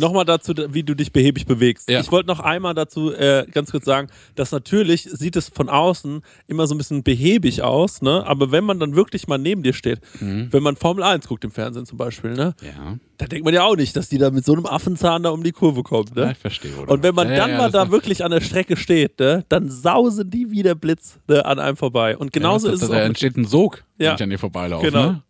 [0.00, 1.88] Nochmal dazu, wie du dich behäbig bewegst.
[1.90, 2.00] Ja.
[2.00, 6.22] Ich wollte noch einmal dazu äh, ganz kurz sagen, dass natürlich sieht es von außen
[6.46, 8.26] immer so ein bisschen behäbig aus, ne?
[8.26, 11.50] Aber wenn man dann wirklich mal neben dir steht, wenn man Formel 1 guckt im
[11.50, 12.54] Fernsehen zum Beispiel, ne?
[12.62, 15.30] Ja, Da denkt man ja auch nicht, dass die da mit so einem Affenzahn da
[15.30, 16.22] um die Kurve kommt, ne?
[16.22, 16.74] ja ich verstehe.
[16.76, 16.90] Oder?
[16.90, 19.68] Und wenn man ja, dann mal das da wirklich an der Strecke steht, ne, dann
[19.70, 22.16] sausen die wie der Blitz ne, an einem vorbei.
[22.16, 24.86] Und genauso ja, ist das, es Da entsteht ein Sog, wenn ich an dir vorbeilaufe.
[24.90, 25.06] genau.
[25.10, 25.22] Ne?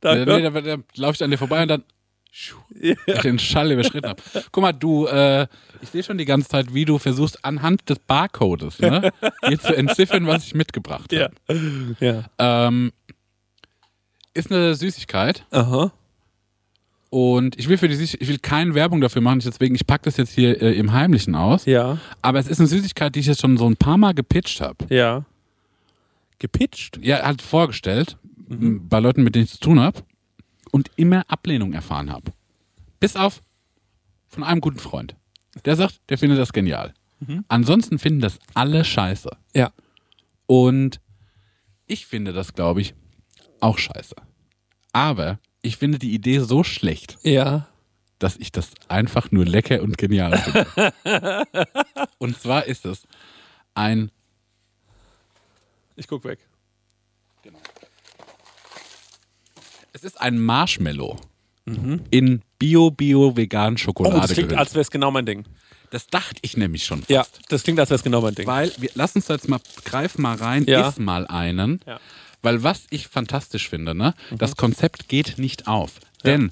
[0.00, 1.84] Da, Da, nee, da, da laufe ich an dir vorbei und dann
[2.32, 4.22] ich den Schall überschritten habe.
[4.50, 5.46] Guck mal, du, äh,
[5.82, 9.12] ich sehe schon die ganze Zeit, wie du versuchst, anhand des Barcodes ne,
[9.46, 11.32] hier zu entziffern, was ich mitgebracht habe.
[12.00, 12.24] ja.
[12.38, 12.66] ja.
[12.68, 12.92] Ähm,
[14.34, 15.92] ist eine Süßigkeit Aha.
[17.10, 20.04] und ich will für die Süßigkeit, ich will keine Werbung dafür machen, deswegen ich packe
[20.04, 21.66] das jetzt hier äh, im Heimlichen aus.
[21.66, 21.98] Ja.
[22.22, 24.86] Aber es ist eine Süßigkeit, die ich jetzt schon so ein paar Mal gepitcht habe.
[24.88, 25.26] Ja.
[26.38, 26.98] Gepitcht?
[27.02, 28.16] Ja, halt vorgestellt,
[28.48, 30.02] m, bei Leuten, mit denen ich zu tun habe
[30.72, 32.32] und immer Ablehnung erfahren habe.
[32.98, 33.40] Bis auf
[34.26, 35.14] von einem guten Freund.
[35.64, 36.92] Der sagt, der findet das genial.
[37.46, 39.30] Ansonsten finden das alle scheiße.
[39.54, 39.70] Ja.
[40.46, 41.00] Und
[41.86, 42.94] ich finde das, glaube ich,
[43.60, 44.16] auch scheiße.
[44.92, 47.68] Aber ich finde die Idee so schlecht, Ja.
[48.18, 50.96] dass ich das einfach nur lecker und genial finde.
[52.18, 53.06] und zwar ist es
[53.74, 54.10] ein
[55.94, 56.40] Ich guck weg.
[59.92, 61.18] Es ist ein Marshmallow
[62.10, 64.58] in Bio-Bio-Vegan Oh, das klingt, gehüllt.
[64.58, 65.44] als wäre es genau mein Ding.
[65.90, 67.10] Das dachte ich nämlich schon fast.
[67.10, 68.46] Ja, das klingt, als wäre es genau mein Ding.
[68.46, 70.88] Weil, wir, lass uns jetzt mal, greif mal rein, Ja.
[70.88, 71.80] iss mal einen.
[71.86, 72.00] Ja.
[72.40, 76.00] Weil was ich fantastisch finde, ne, das Konzept geht nicht auf.
[76.24, 76.50] Denn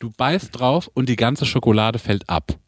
[0.00, 2.58] du beißt drauf und die ganze Schokolade fällt ab.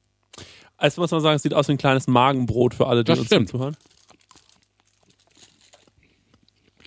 [0.76, 3.18] Also muss man sagen, es sieht aus wie ein kleines Magenbrot für alle, die Das
[3.18, 3.48] uns stimmt.
[3.48, 3.76] zuhören.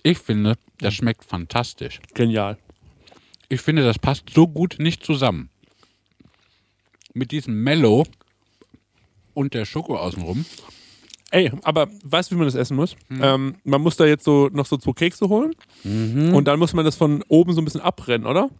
[0.02, 2.00] Ich finde, das schmeckt fantastisch.
[2.14, 2.56] Genial.
[3.50, 5.50] Ich finde, das passt so gut nicht zusammen.
[7.12, 8.06] Mit diesem Mellow
[9.34, 10.46] und der Schoko außenrum.
[11.32, 12.96] Ey, aber weißt du, wie man das essen muss?
[13.10, 16.84] Ähm, man muss da jetzt so noch so zwei Kekse holen und dann muss man
[16.84, 18.50] das von oben so ein bisschen abbrennen, oder?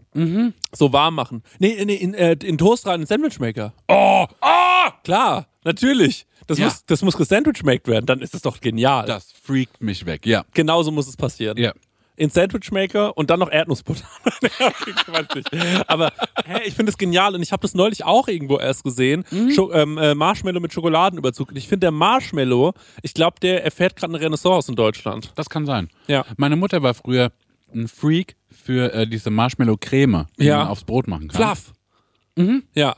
[0.72, 1.42] So warm machen.
[1.58, 3.72] Nee, nee, in, äh, in Toast rein, in Sandwichmaker.
[3.88, 6.26] Oh, oh, klar, natürlich.
[6.46, 6.64] Das, Ja.
[6.66, 9.06] muss, das muss gesandwichmaked werden, dann ist es doch genial.
[9.06, 10.44] Das freakt mich weg, ja.
[10.52, 11.56] Genauso muss es passieren.
[11.58, 11.72] Ja.
[12.20, 14.04] In Sandwichmaker und dann noch Erdnussbutter.
[14.42, 15.50] Ich weiß nicht.
[15.90, 16.12] Aber
[16.44, 19.24] hey, ich finde es genial und ich habe das neulich auch irgendwo erst gesehen.
[19.30, 19.56] Mhm.
[19.72, 21.48] Ähm, äh, Marshmallow mit Schokoladenüberzug.
[21.50, 25.32] Und ich finde der Marshmallow, ich glaube, der erfährt gerade eine Renaissance in Deutschland.
[25.36, 25.88] Das kann sein.
[26.08, 26.24] Ja.
[26.36, 27.32] Meine Mutter war früher
[27.74, 30.58] ein Freak für äh, diese Marshmallow-Creme, die Ja.
[30.58, 31.36] man aufs Brot machen kann.
[31.42, 31.72] Fluff.
[32.36, 32.64] Mhm.
[32.74, 32.96] Ja.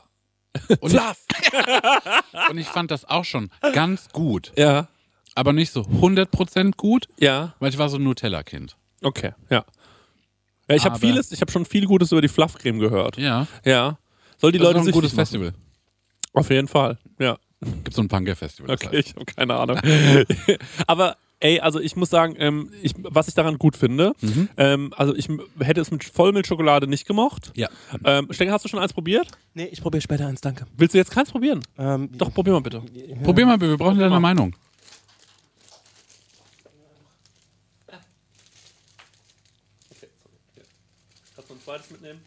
[0.81, 1.17] Und Fluff.
[1.41, 1.53] Ich,
[2.49, 4.51] und ich fand das auch schon ganz gut.
[4.57, 4.89] Ja.
[5.35, 7.53] Aber nicht so 100% gut, Ja.
[7.59, 8.75] weil ich war so ein Nutella-Kind.
[9.03, 9.31] Okay.
[9.49, 9.65] Ja.
[10.69, 13.17] ja ich habe vieles, ich habe schon viel Gutes über die Fluffcreme gehört.
[13.17, 13.47] Ja.
[13.65, 13.97] Ja.
[14.37, 15.53] Soll die Das ist Leute noch ein sich gutes Festival.
[16.33, 16.97] Auf jeden Fall.
[17.19, 17.37] Ja.
[17.61, 18.71] Gibt so ein Punker-Festival.
[18.71, 19.09] Okay, heißt.
[19.09, 19.79] ich habe keine Ahnung.
[20.87, 24.13] Aber ey, also ich muss sagen, ähm, ich, was ich daran gut finde,
[24.57, 27.51] ähm, also ich hätte es mit Vollmilchschokolade nicht gemocht.
[27.55, 27.69] Ja.
[28.03, 29.27] Ähm, Stenger, hast du schon eins probiert?
[29.53, 30.65] Nee, ich probiere später eins, danke.
[30.77, 31.61] Willst du jetzt keins probieren?
[31.77, 32.81] Ähm, Doch, probier mal bitte.
[33.23, 34.55] Probier mal, wir brauchen deine Meinung.
[41.63, 42.19] Zweites mitnehmen?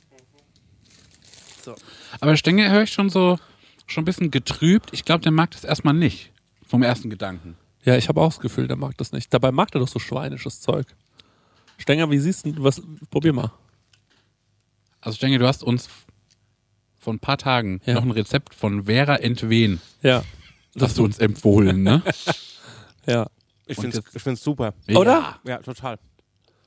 [2.20, 3.38] Aber Stenger höre ich schon so,
[3.86, 4.90] schon ein bisschen getrübt.
[4.92, 6.30] Ich glaube, der mag das erstmal nicht.
[6.66, 7.56] Vom ersten Gedanken.
[7.84, 9.32] Ja, ich habe auch das Gefühl, der mag das nicht.
[9.32, 10.86] Dabei mag der doch so schweinisches Zeug.
[11.78, 13.52] Stenger, wie siehst du, was, probier mal.
[15.00, 15.88] Also Stenger, du hast uns
[16.98, 17.94] vor ein paar Tagen Ja.
[17.94, 20.24] noch ein Rezept von Vera Entwen Ja.
[20.80, 22.02] hast du uns empfohlen, ne?
[23.06, 23.28] Ja.
[23.66, 24.74] Ich finde es find's super.
[24.88, 25.38] Oder?
[25.44, 25.98] Ja, total.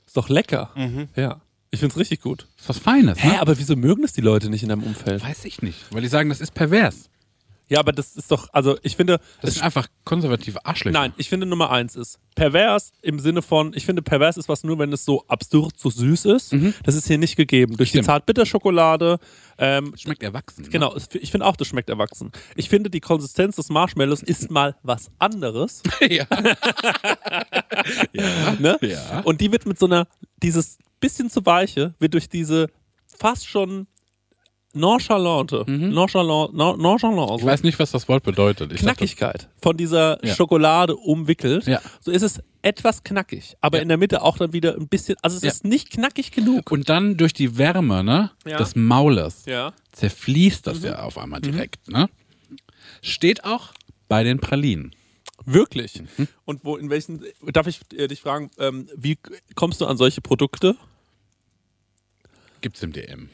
[0.06, 0.72] Ist doch lecker.
[1.16, 1.42] Ja.
[1.72, 2.48] Ich find's richtig gut.
[2.58, 3.42] Ist was Feines, Hä, ne?
[3.42, 5.24] aber wieso mögen das die Leute nicht in deinem Umfeld?
[5.24, 5.78] Weiß ich nicht.
[5.92, 7.10] Weil die sagen, das ist pervers.
[7.72, 10.98] Ja, aber das ist doch, also ich finde, Das es sind einfach konservative Arschlöcher.
[11.00, 14.64] Nein, ich finde Nummer eins ist pervers im Sinne von, ich finde pervers ist was
[14.64, 16.52] nur, wenn es so absurd, so süß ist.
[16.84, 17.78] Das ist hier nicht gegeben.
[17.78, 18.06] Durch Stimmt.
[18.06, 19.20] die Zartbitterschokolade.
[19.60, 20.64] Ähm, Schmeckt erwachsen.
[20.64, 20.70] Ne?
[20.70, 22.32] genau, es- ich finde auch, das schmeckt erwachsen.
[22.56, 25.84] Ich finde, die Konsistenz des Marshmallows ist mal was anderes.
[26.10, 26.26] ja.
[28.14, 28.56] ja.
[28.60, 28.78] Ne?
[28.82, 29.20] Ja.
[29.26, 30.08] Und die wird mit so einer,
[30.42, 32.68] dieses bisschen zu weiche, wird durch diese
[33.08, 33.88] fast schon
[34.74, 38.72] nonchalante, nonchalant, non- nonchalance, Ich weiß nicht, was das Wort bedeutet.
[38.72, 40.36] Ich Knackigkeit von dieser Ja.
[40.36, 41.82] Schokolade umwickelt, Ja.
[42.00, 43.82] so ist es etwas knackig, aber Ja.
[43.84, 46.72] in der Mitte auch dann wieder ein bisschen, also es ist nicht knackig genug.
[46.72, 49.46] Und dann durch die Wärme ne, des Maules
[49.94, 51.88] zerfließt das ja auf einmal direkt.
[51.90, 52.08] Ne?
[53.02, 53.70] Steht auch
[54.08, 54.94] bei den Pralinen.
[55.46, 56.02] Wirklich.
[56.18, 56.28] Mhm.
[56.46, 57.24] Und wo, in welchen,
[57.54, 59.18] darf ich äh, dich fragen, ähm, wie
[59.56, 60.76] kommst du an solche Produkte?
[62.62, 63.30] Gibt's im DM.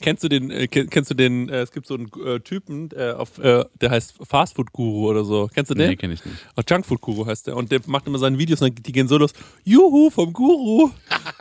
[0.00, 2.90] Kennst du den, äh, ken- kennst du den, äh, es gibt so einen äh, Typen,
[3.16, 5.48] auf, äh, der heißt Fastfood Guru oder so.
[5.54, 5.90] Kennst du den?
[5.90, 6.36] Nee, kenne ich nicht.
[6.56, 7.56] Oh, Junkfood Guru heißt der.
[7.56, 9.32] Und der macht immer seine Videos und die gehen so los.
[9.64, 10.90] Juhu, vom Guru.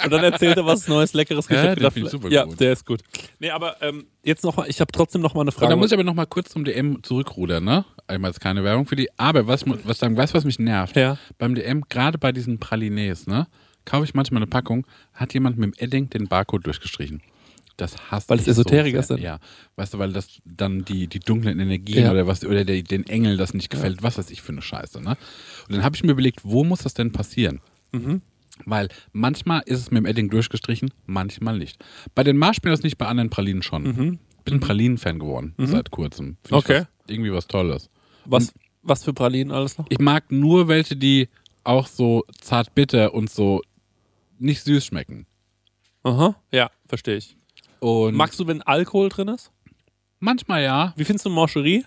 [0.03, 2.59] Und dann erzählt er, was Neues, Leckeres Ja, Geschäft find ich super Ja, gut.
[2.59, 3.01] der ist gut.
[3.39, 5.71] Nee, aber ähm, jetzt noch mal, ich habe trotzdem noch mal eine Und Frage.
[5.71, 7.83] da muss ich aber noch mal kurz zum DM zurückrudern, ne?
[8.07, 9.09] Einmal ist keine Werbung für die.
[9.17, 10.95] Aber was, was sagen, weißt du, was mich nervt?
[10.95, 11.17] Ja.
[11.37, 13.47] Beim DM, gerade bei diesen Pralinés, ne?
[13.85, 17.21] Kaufe ich manchmal eine Packung, hat jemand mit dem Edding den Barcode durchgestrichen.
[17.77, 19.17] Das hasst Weil es ich so Esoteriker sehr.
[19.17, 19.23] sind.
[19.23, 19.39] Ja.
[19.75, 22.11] Weißt du, weil das dann die, die dunklen Energien Ja.
[22.11, 25.01] oder was, oder der, den Engeln das nicht gefällt, was weiß ich für eine Scheiße,
[25.01, 25.17] ne?
[25.67, 27.59] Und dann habe ich mir überlegt, wo muss das denn passieren?
[27.91, 28.21] Mhm.
[28.65, 31.83] Weil manchmal ist es mit dem Edding durchgestrichen, manchmal nicht.
[32.15, 34.19] Bei den Marshmallows nicht, bei anderen Pralinen schon.
[34.45, 36.37] Bin Pralinen-Fan geworden seit kurzem.
[36.43, 36.57] Find Mhm.
[36.57, 36.79] Okay.
[36.79, 37.89] Was, irgendwie was Tolles.
[38.25, 39.85] Was, was für Pralinen alles noch?
[39.89, 41.29] Ich mag nur welche, die
[41.63, 43.61] auch so zart bitter und so
[44.37, 45.25] nicht süß schmecken.
[46.03, 46.35] Aha.
[46.51, 47.35] Ja, verstehe ich.
[47.79, 49.51] Und Magst du, wenn Alkohol drin ist?
[50.19, 51.85] manchmal ja, Wie findest du Mancherie?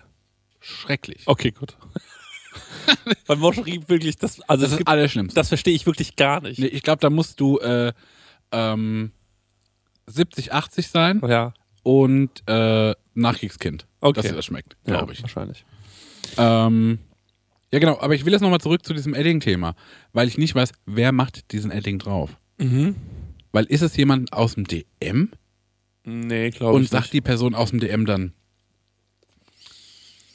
[0.61, 1.23] schrecklich.
[1.25, 1.77] Okay, gut.
[3.27, 5.35] Weil Mancherie wirklich, das, also Das es ist gibt, alles Schlimmste.
[5.35, 6.59] das verstehe ich wirklich gar nicht.
[6.59, 7.93] Nee, ich glaube, da musst du äh,
[8.51, 9.11] ähm,
[10.07, 14.13] 70, 80 sein Ja, und äh, Nachkriegskind, Okay.
[14.21, 15.21] dass dir das schmeckt, ja glaube ich.
[15.21, 15.65] wahrscheinlich.
[16.37, 16.99] Ähm,
[17.71, 19.75] ja, genau, aber ich will jetzt nochmal zurück zu diesem Edding-Thema,
[20.13, 22.37] weil ich nicht weiß, wer macht diesen Edding drauf.
[22.57, 22.95] Mhm.
[23.51, 25.29] Weil ist es jemand aus dem DM
[26.05, 27.13] Nee, glaube und ich sagt nicht.
[27.13, 28.33] die Person aus dem DM dann,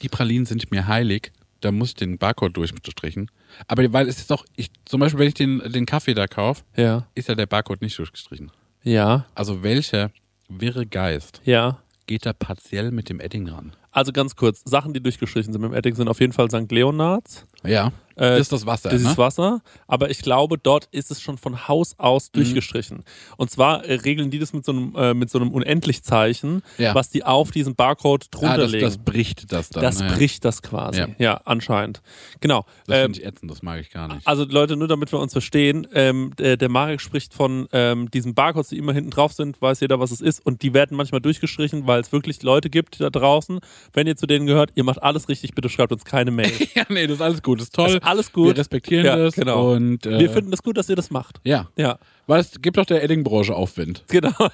[0.01, 1.31] die Pralinen sind mir heilig,
[1.61, 3.31] da muss ich den Barcode durchstrichen.
[3.67, 6.63] Aber weil es ist doch, ich, zum Beispiel, wenn ich den, den Kaffee da kaufe,
[6.75, 8.51] Ja, ist ja der Barcode nicht durchgestrichen.
[8.83, 10.11] ja, Also welcher
[10.47, 11.79] wirre Geist ja.
[12.05, 13.73] geht da partiell mit dem Edding ran?
[13.95, 16.69] Also ganz kurz, Sachen, die durchgestrichen sind mit dem Edding, sind auf jeden Fall St.
[16.69, 17.45] Leonards.
[17.67, 19.09] Ja, Äh, das ist das Wasser, Das ne?
[19.11, 23.03] ist Wasser, aber ich glaube, dort ist es schon von Haus aus durchgestrichen.
[23.35, 26.95] Und zwar äh, regeln die das mit so einem, äh, mit so einem Unendlichzeichen, Ja.
[26.95, 28.85] was die auf diesen Barcode drunter ah, das, legen.
[28.85, 29.83] das bricht das dann.
[29.83, 30.13] Das ne?
[30.15, 30.99] bricht das quasi.
[30.99, 31.41] Ja, Ja.
[31.45, 32.01] anscheinend.
[32.39, 32.65] Genau.
[32.87, 34.25] Das Ähm, finde ich ätzend, das mag ich gar nicht.
[34.25, 38.33] also Leute, nur damit wir uns verstehen, ähm, der, der Marek spricht von ähm, diesen
[38.33, 40.45] Barcodes, die immer hinten drauf sind, weiß jeder, was es ist.
[40.45, 43.59] Und die werden manchmal durchgestrichen, weil es wirklich Leute gibt da draußen.
[43.93, 46.45] Wenn ihr zu denen gehört, ihr macht alles richtig, bitte schreibt uns keine Mail.
[46.75, 47.89] Ja, nee, das ist alles gut, das ist toll.
[47.89, 48.57] Ist alles Wir gut.
[48.57, 49.73] respektieren Ja, das genau.
[49.73, 51.39] und äh, Wir finden es gut, dass ihr das macht.
[51.43, 54.03] ja, Ja, weil es gibt doch der Edding-Branche Aufwind.
[54.07, 54.31] genau.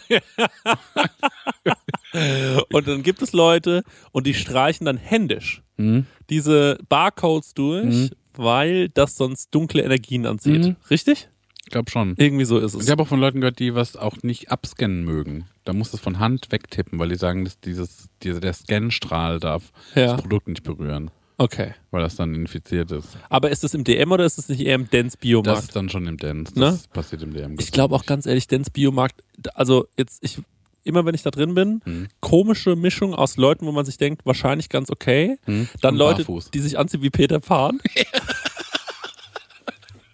[2.72, 6.06] und dann gibt es Leute und die streichen dann händisch Mhm.
[6.30, 10.64] diese Barcodes durch, weil das sonst dunkle Energien anzieht.
[10.64, 10.76] Mhm.
[10.92, 11.28] Richtig?
[11.66, 12.14] Ich glaube schon.
[12.18, 12.84] Irgendwie so ist es.
[12.84, 15.46] ich habe auch von Leuten gehört, die was auch nicht abscannen mögen.
[15.64, 19.72] Da muss es von Hand wegtippen, weil die sagen, dass dieses, diese, der Scanstrahl darf
[19.96, 20.08] Ja.
[20.08, 21.10] das Produkt nicht berühren,
[21.44, 21.74] Okay.
[21.90, 23.18] weil das dann infiziert ist.
[23.30, 25.64] Aber ist es im DM oder ist es nicht eher im Dance Das Biomarkt?
[25.64, 26.54] ist dann schon im Dance.
[26.58, 26.72] Ne?
[26.72, 27.56] Das passiert im DM.
[27.60, 29.24] Ich glaube auch ganz ehrlich, Dance Biomarkt,
[29.56, 30.40] also jetzt, ich,
[30.84, 32.08] immer wenn ich da drin bin, Mhm.
[32.20, 35.38] komische Mischung aus Leuten, wo man sich denkt, wahrscheinlich ganz okay.
[35.48, 35.68] Mhm.
[35.82, 36.52] Dann Und Leute, barfuß.
[36.52, 37.80] die sich anziehen wie Peter Pan.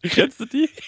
[0.03, 0.69] Kennst du die?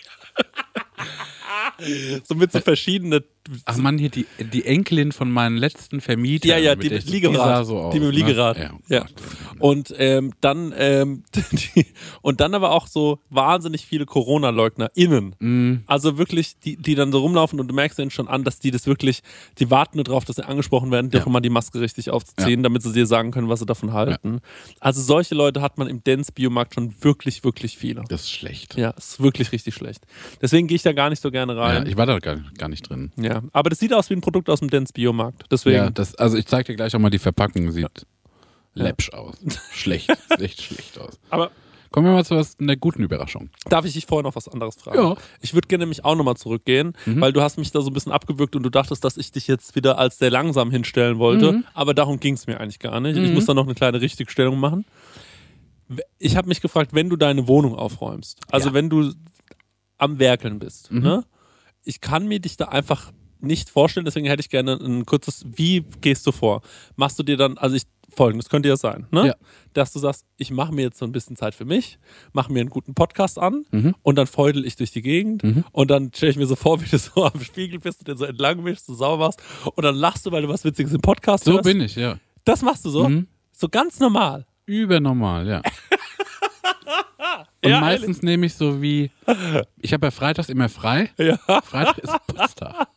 [2.28, 3.24] So mit so verschiedene.
[3.66, 6.50] Ach man, hier die, die Enkelin von meinen letzten Vermietern.
[6.52, 7.34] Ja, ja, mit die der mit ich- Liegerad.
[7.34, 7.94] Die sah so aus.
[7.94, 8.58] die mit dem Liegerad.
[8.60, 8.72] Ne?
[8.90, 9.00] Ja.
[9.00, 9.14] Gott.
[9.60, 11.86] Und ähm, dann ähm, die,
[12.22, 15.36] und dann aber auch so wahnsinnig viele Corona-LeugnerInnen.
[15.40, 15.84] Mhm.
[15.88, 18.72] Also wirklich, die, die dann so rumlaufen und du merkst denen schon an, dass die
[18.72, 19.22] das wirklich,
[19.58, 21.26] die warten nur drauf, dass sie angesprochen werden, doch Ja.
[21.26, 24.42] immer die Maske richtig aufzuziehen, damit sie dir sagen können, was sie davon halten.
[24.80, 28.04] Also solche Leute hat man im Dance-Biomarkt schon wirklich, wirklich viele.
[28.10, 28.76] Das ist schlecht.
[28.78, 30.06] Ja, ist wirklich richtig schlecht.
[30.42, 31.88] Deswegen gehe ich da gar nicht so gerne Ja, rein.
[31.88, 33.12] ich war da gar, gar nicht drin.
[33.18, 35.46] Ja, aber das sieht aus wie ein Produkt aus dem Dance-Biomarkt.
[35.52, 35.78] Deswegen.
[35.78, 37.72] Ja, das, also ich zeig dir gleich auch mal die Verpackung.
[37.72, 38.06] Sieht
[38.74, 39.36] läppsch aus.
[39.72, 40.12] Schlecht.
[40.30, 41.20] Sieht echt schlecht aus.
[41.30, 41.52] Aber
[41.92, 43.50] Kommen wir mal zu was einer guten Überraschung.
[43.68, 45.00] Darf ich dich vorher noch was anderes fragen?
[45.00, 45.16] Ja.
[45.42, 47.20] Ich würde gerne nämlich auch nochmal zurückgehen, Mhm.
[47.20, 49.48] weil du hast mich da so ein bisschen abgewürgt und du dachtest, dass ich dich
[49.48, 51.52] jetzt wieder als sehr langsam hinstellen wollte.
[51.54, 51.66] Mhm.
[51.74, 53.18] Aber darum ging es mir eigentlich gar nicht.
[53.18, 54.86] Ich muss da noch eine kleine Richtigstellung machen.
[56.20, 58.72] Ich habe mich gefragt, wenn du deine Wohnung aufräumst, also Ja.
[58.72, 58.76] Mhm.
[58.76, 59.14] wenn du
[60.00, 61.24] am Werkeln bist, ne?
[61.84, 65.82] ich kann mir dich da einfach nicht vorstellen, deswegen hätte ich gerne ein kurzes, wie
[66.02, 66.62] gehst du vor?
[66.98, 67.84] Machst du dir dann, also ich,
[68.14, 69.28] folgendes könnte ja sein, ne?
[69.28, 69.36] Ja.
[69.74, 72.00] dass du sagst, ich mache mir jetzt so ein bisschen Zeit für mich,
[72.34, 73.96] mache mir einen guten Podcast an Mhm.
[74.02, 76.90] und dann feudel ich durch die Gegend und dann stelle ich mir so vor, wie
[76.90, 79.42] du so am Spiegel bist und den so entlang mischst, so sauber machst
[79.76, 81.64] und dann lachst du, weil du was Witziges im Podcast So hörst.
[81.64, 82.18] bin ich, ja.
[82.46, 83.08] Das machst du so?
[83.08, 83.28] Mhm.
[83.54, 84.46] So ganz normal.
[84.66, 85.62] Übernormal, ja.
[87.64, 89.12] Und Ja, meistens nehme ich so wie,
[89.78, 91.10] ich habe ja freitags immer frei.
[91.18, 91.38] Ja.
[91.62, 92.88] Freitag ist Putztag.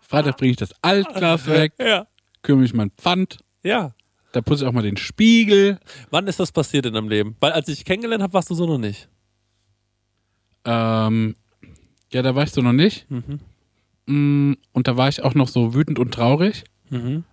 [0.00, 2.06] Freitag bringe ich das Altglas weg, Ja.
[2.42, 3.94] kümmere mich um mein Pfand, Ja.
[4.32, 5.78] da putze ich auch mal den Spiegel.
[6.10, 7.36] Wann ist das passiert in deinem Leben?
[7.40, 9.08] Weil als ich dich kennengelernt habe, warst du so noch nicht.
[10.64, 11.36] Ähm,
[12.12, 13.06] ja, da war ich so noch nicht.
[14.06, 16.64] Mm, Und da war ich auch noch so wütend und traurig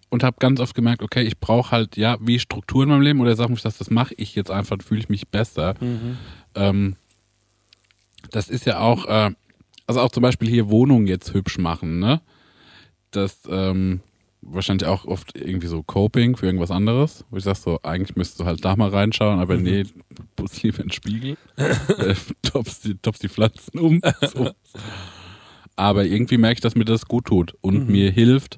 [0.09, 3.19] und habe ganz oft gemerkt, okay, ich brauche halt ja wie Struktur in meinem Leben
[3.21, 5.75] oder sag mich, dass das mache ich jetzt einfach, fühle ich mich besser.
[6.55, 6.95] Ähm,
[8.31, 9.31] das ist ja auch, äh,
[9.87, 12.21] also auch zum Beispiel hier Wohnungen jetzt hübsch machen, ne?
[13.11, 14.01] Das ähm,
[14.41, 18.39] wahrscheinlich auch oft irgendwie so Coping für irgendwas anderes, wo ich sag so, eigentlich müsstest
[18.39, 19.83] du halt da mal reinschauen, aber nee,
[20.35, 24.01] putz lieber in den Spiegel, äh, topfst, die, topfst die Pflanzen um.
[24.21, 24.51] So.
[25.75, 28.57] Aber irgendwie merke ich, dass mir das gut tut und mir hilft.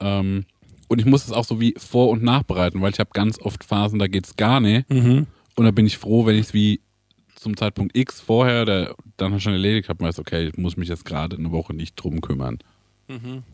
[0.00, 0.44] Ähm,
[0.88, 3.62] und ich muss es auch so wie vor- und nachbereiten, weil ich habe ganz oft
[3.64, 4.88] Phasen, da geht's gar nicht.
[4.90, 6.80] Und da bin ich froh, wenn ich es wie
[7.34, 11.04] zum Zeitpunkt X vorher oder dann schon erledigt habe, weiß, okay, ich muss mich jetzt
[11.04, 12.58] gerade eine Woche nicht drum kümmern.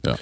[0.07, 0.17] Ja.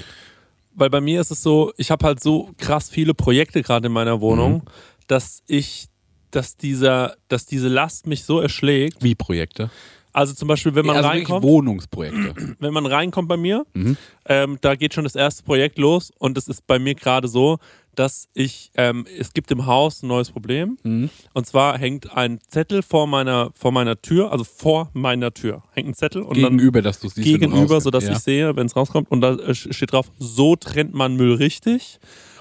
[0.74, 3.92] Weil bei mir ist es so, ich habe halt so krass viele Projekte gerade in
[3.92, 4.62] meiner Wohnung, Mhm.
[5.06, 5.88] dass ich,
[6.30, 9.02] dass dieser, dass diese Last mich so erschlägt.
[9.02, 9.70] Wie Projekte?
[10.12, 12.56] Also zum Beispiel, wenn man also reinkommt, Wohnungsprojekte.
[12.58, 13.96] wenn man reinkommt bei mir, Mhm.
[14.26, 17.58] ähm, da geht schon das erste Projekt los und es ist bei mir gerade so,
[17.94, 20.78] dass ich, ähm, es gibt im Haus ein neues Problem.
[20.82, 21.10] Mhm.
[21.34, 25.88] Und zwar hängt ein Zettel vor meiner, vor meiner Tür, also vor meiner Tür, hängt
[25.88, 28.12] ein Zettel und dann Gegenüber, dass du siehst, gegenüber, sodass ja.
[28.12, 29.10] ich sehe, wenn es rauskommt.
[29.10, 31.98] Und da äh, steht drauf, so trennt man Müll richtig.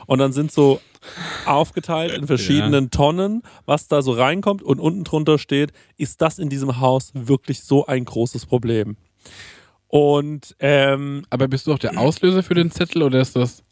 [0.08, 0.80] Und dann sind so
[1.46, 4.62] aufgeteilt in verschiedenen Tonnen, was da so reinkommt.
[4.62, 8.98] Und unten drunter steht, ist das in diesem Haus wirklich so ein großes Problem?
[9.88, 13.64] Und ähm, Aber bist du auch der Auslöser für den Zettel oder ist das.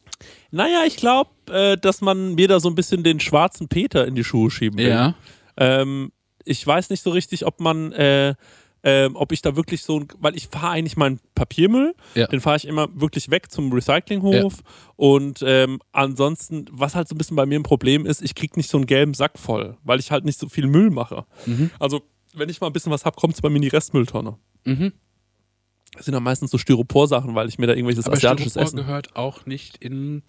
[0.51, 4.15] naja, ich glaube, äh, dass man mir da so ein bisschen den schwarzen Peter in
[4.15, 4.89] die Schuhe schieben will.
[4.89, 5.15] Ja.
[5.55, 6.11] Ähm,
[6.43, 8.35] ich weiß nicht so richtig, ob man, äh,
[8.83, 12.27] ähm, ob ich da wirklich so, ein- weil ich fahre eigentlich meinen Papiermüll, Ja.
[12.27, 14.55] den fahre ich immer wirklich weg zum Recyclinghof
[14.95, 18.55] und ähm, ansonsten, was halt so ein bisschen bei mir ein Problem ist, ich krieg
[18.57, 21.25] nicht so einen gelben Sack voll, weil ich halt nicht so viel Müll mache.
[21.79, 22.01] Also
[22.33, 24.37] wenn ich mal ein bisschen was hab, kommt es bei mir in die Restmülltonne.
[24.65, 24.93] Mhm.
[25.95, 28.77] Das sind dann meistens so Styropor-Sachen, weil ich mir da irgendwelches Aber asiatisches Styropor Essen.
[28.77, 30.21] gehört auch nicht in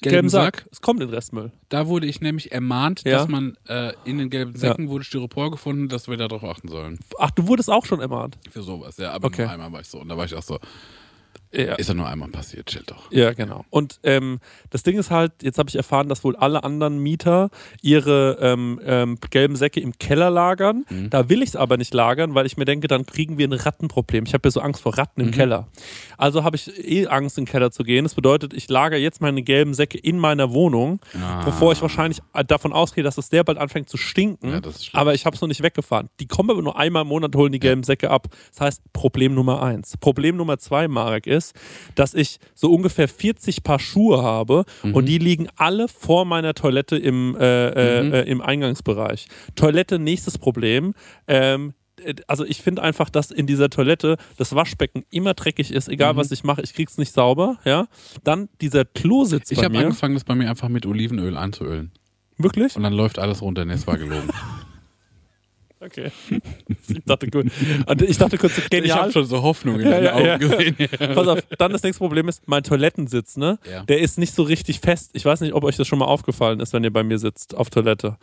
[0.00, 0.66] Gelben Sack.
[0.70, 1.50] Es kommt in den Restmüll.
[1.70, 3.18] Da wurde ich nämlich ermahnt, Ja.
[3.18, 6.98] dass man äh, in den gelben Säcken wurde Styropor gefunden, dass wir darauf achten sollen.
[7.18, 8.38] Ach, du wurdest auch schon ermahnt.
[8.50, 9.10] Für sowas, ja.
[9.12, 9.44] Aber Okay.
[9.46, 9.98] einmal war ich so.
[10.00, 10.58] Und da war ich auch so,
[11.52, 11.74] Ja.
[11.76, 13.10] ist ja nur einmal passiert, chill doch.
[13.10, 13.64] Ja, genau.
[13.70, 14.38] Und ähm,
[14.70, 17.48] das Ding ist halt, jetzt habe ich erfahren, dass wohl alle anderen Mieter
[17.82, 20.84] ihre ähm, ähm, gelben Säcke im Keller lagern.
[20.90, 21.10] Mhm.
[21.10, 23.52] Da will ich es aber nicht lagern, weil ich mir denke, dann kriegen wir ein
[23.54, 24.24] Rattenproblem.
[24.26, 25.28] Ich habe ja so Angst vor Ratten Mhm.
[25.28, 25.68] im Keller.
[26.18, 28.04] Also habe ich eh Angst, in den Keller zu gehen.
[28.04, 31.44] Das bedeutet, ich lagere jetzt meine gelben Säcke in meiner Wohnung, Ah.
[31.44, 34.50] bevor ich wahrscheinlich äh, davon ausgehe, dass es der bald anfängt zu stinken.
[34.50, 34.60] Ja,
[34.92, 36.08] aber ich habe es noch nicht weggefahren.
[36.20, 38.28] Die kommen aber nur einmal im Monat, holen die gelben Säcke ab.
[38.50, 39.96] Das heißt, Problem Nummer eins.
[39.96, 41.37] Problem Nummer zwei, Marek, ist,
[41.94, 44.94] dass ich so ungefähr 40 Paar Schuhe habe Mhm.
[44.94, 48.12] und die liegen alle vor meiner Toilette im, äh, äh, Mhm.
[48.14, 49.26] äh, im Eingangsbereich.
[49.56, 50.94] Toilette, nächstes Problem.
[51.26, 55.88] Ähm, äh, also ich finde einfach, dass in dieser Toilette das Waschbecken immer dreckig ist,
[55.88, 56.18] egal Mhm.
[56.18, 57.86] was ich mache, ich krieg's nicht sauber, ja.
[58.24, 61.92] Dann dieser Klositz Ich bei habe angefangen, das bei mir einfach mit Olivenöl einzuölen.
[62.36, 62.76] Wirklich?
[62.76, 63.64] Und dann läuft alles runter.
[63.64, 64.28] Nee, es war gelogen.
[65.80, 66.10] Okay.
[66.88, 67.46] Ich dachte, gut.
[67.86, 68.98] Und ich dachte kurz, so Ich genial.
[69.02, 70.36] habe schon so Hoffnung in Ja, ja, Augen ja.
[70.38, 70.76] gesehen.
[70.98, 73.58] Pass auf, dann das nächste Problem ist, mein Toilettensitz, ne?
[73.88, 75.10] Der ist nicht so richtig fest.
[75.12, 77.54] Ich weiß nicht, ob euch das schon mal aufgefallen ist, wenn ihr bei mir sitzt
[77.54, 78.16] auf Toilette.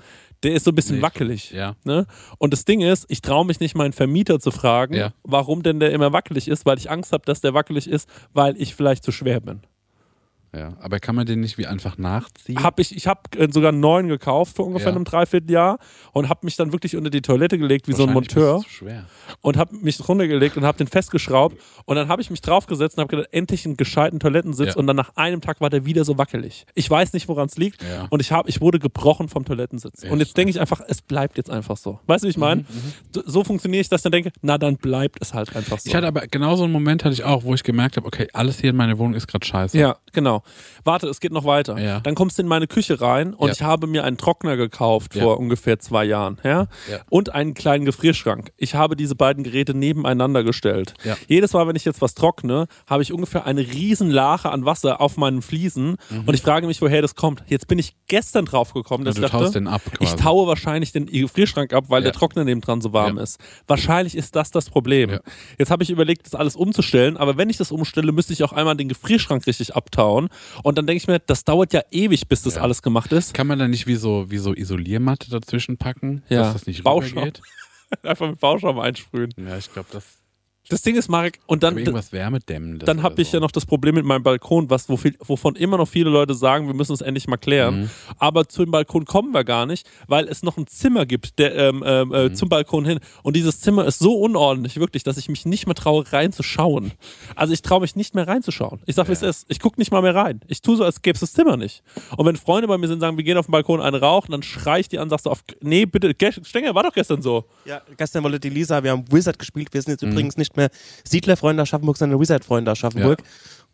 [0.44, 1.52] Der ist so ein bisschen Nee, wackelig.
[1.52, 1.76] Ja.
[1.86, 2.08] Ne?
[2.40, 5.92] Und das Ding ist, ich traue mich nicht, meinen Vermieter zu fragen, warum denn der
[5.92, 9.12] immer wackelig ist, weil ich Angst habe, dass der wackelig ist, weil ich vielleicht zu
[9.12, 9.62] schwer bin.
[10.58, 10.74] Ja.
[10.80, 12.62] Aber kann man den nicht wie einfach nachziehen?
[12.64, 14.96] Hab ich ich habe sogar einen neuen gekauft vor ungefähr Ja.
[14.96, 15.80] einem Dreivierteljahr
[16.14, 18.58] und habe mich dann wirklich unter die Toilette gelegt wie so ein Monteur.
[18.60, 19.06] ist schwer.
[19.42, 23.02] und habe mich runtergelegt und habe den festgeschraubt und dann habe ich mich draufgesetzt und
[23.02, 24.76] habe gedacht, endlich einen gescheiten Toilettensitz Ja.
[24.78, 26.66] und dann nach einem Tag war der wieder so wackelig.
[26.76, 28.08] Ich weiß nicht, woran es liegt Ja.
[28.10, 30.04] und ich habe ich wurde gebrochen vom Toilettensitz.
[30.04, 32.00] Und jetzt denke ich einfach, es bleibt jetzt einfach so.
[32.08, 32.66] Weißt du, wie ich meine?
[33.14, 35.88] So- So funktioniert ich, dass ich dann denke, na dann bleibt es halt einfach so.
[35.90, 38.28] Ich hatte aber genau so einen Moment hatte ich auch, wo ich gemerkt habe, okay,
[38.34, 39.78] alles hier in meiner Wohnung ist gerade scheiße.
[39.78, 40.44] Ja, genau.
[40.84, 41.78] Warte, es geht noch weiter.
[41.80, 42.00] Ja.
[42.00, 43.54] Dann kommst du in meine Küche rein und Ja.
[43.54, 45.24] ich habe mir einen Trockner gekauft Ja.
[45.24, 46.38] vor ungefähr zwei Jahren.
[46.44, 46.68] Ja?
[47.10, 48.52] Und einen kleinen Gefrierschrank.
[48.58, 50.94] Ich habe diese beiden Geräte nebeneinander gestellt.
[51.28, 55.02] Jedes Mal, wenn ich jetzt was trockne, habe ich ungefähr eine riesen Lache an Wasser
[55.02, 57.44] auf meinen Fliesen und ich frage mich, woher das kommt.
[57.48, 59.22] Jetzt bin ich gestern drauf gekommen, dass Mhm.
[59.24, 60.16] Ja, ich du dachte, taust den ab ich quasi.
[60.24, 63.40] taue wahrscheinlich den Gefrierschrank ab, weil der Trockner nebendran so warm ist.
[63.68, 65.20] Wahrscheinlich ist das das Problem.
[65.58, 68.54] Jetzt habe ich überlegt, das alles umzustellen, aber wenn ich das umstelle, müsste ich auch
[68.54, 70.28] einmal den Gefrierschrank richtig abtauen.
[70.64, 72.62] Und dann denke ich mir, das dauert ja ewig, bis das Ja.
[72.62, 73.34] alles gemacht ist.
[73.34, 76.44] Kann man da nicht wie so, wie so Isoliermatte dazwischen packen, Ja.
[76.44, 77.32] dass das nicht Bauschaum.
[78.04, 79.32] Einfach mit Bauschaum einsprühen.
[79.38, 80.04] Ja, ich glaube, das
[80.70, 82.86] Das Ding ist, Marek, und aber dann, irgendwas Wärmedämmendes.
[82.88, 83.38] dann habe ich so.
[83.38, 86.34] ja noch das Problem mit meinem Balkon, was, wo viel, wovon immer noch viele Leute
[86.34, 87.82] sagen, wir müssen es endlich mal klären.
[87.82, 87.90] Mhm.
[88.18, 91.84] Aber zum Balkon kommen wir gar nicht, weil es noch ein Zimmer gibt der, ähm,
[91.86, 92.36] ähm, äh, Mhm.
[92.36, 93.00] zum Balkon hin.
[93.24, 96.92] Und dieses Zimmer ist so unordentlich, wirklich, dass ich mich nicht mehr traue, reinzuschauen.
[97.36, 98.80] Also ich traue mich nicht mehr reinzuschauen.
[98.86, 99.30] Ich sag, wie es Ja.
[99.30, 99.46] ist.
[99.50, 100.42] Ich gucke nicht mal mehr rein.
[100.48, 101.84] Ich tue so, als gäbe es das Zimmer nicht.
[102.18, 104.42] Und wenn Freunde bei mir sind, sagen, wir gehen auf den Balkon einen rauchen, dann
[104.44, 107.46] schrei ich die an, sagst du auf, nee, bitte, Ge- Stenger, war doch gestern so.
[107.66, 109.70] Ja, gestern wollte die Lisa, wir haben Wizard gespielt.
[109.74, 110.70] Wir sind jetzt übrigens nicht mehr
[111.04, 113.22] Siedlerfreunde Aschaffenburg, sondern Wizard-Freunde Aschaffenburg.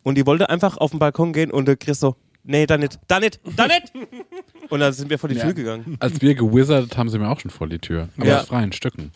[0.02, 2.98] Und die wollte einfach auf den Balkon gehen und der Chris so, nee, da nicht,
[3.08, 3.92] da nicht, da nicht.
[4.70, 5.44] und dann sind wir vor die Ja.
[5.44, 5.96] Tür gegangen.
[6.00, 8.08] Als wir gewizardet haben sie mir auch schon vor die Tür.
[8.16, 8.40] Aber Ja.
[8.40, 9.12] aus freien Stücken.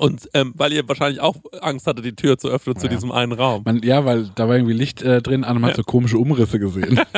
[0.00, 2.92] Und ähm, weil ihr wahrscheinlich auch Angst hattet, die Tür zu öffnen zu Ja.
[2.94, 3.62] diesem einen Raum.
[3.64, 7.00] Man, ja, weil da war irgendwie Licht äh, drin, Anna hat so komische Umrisse gesehen.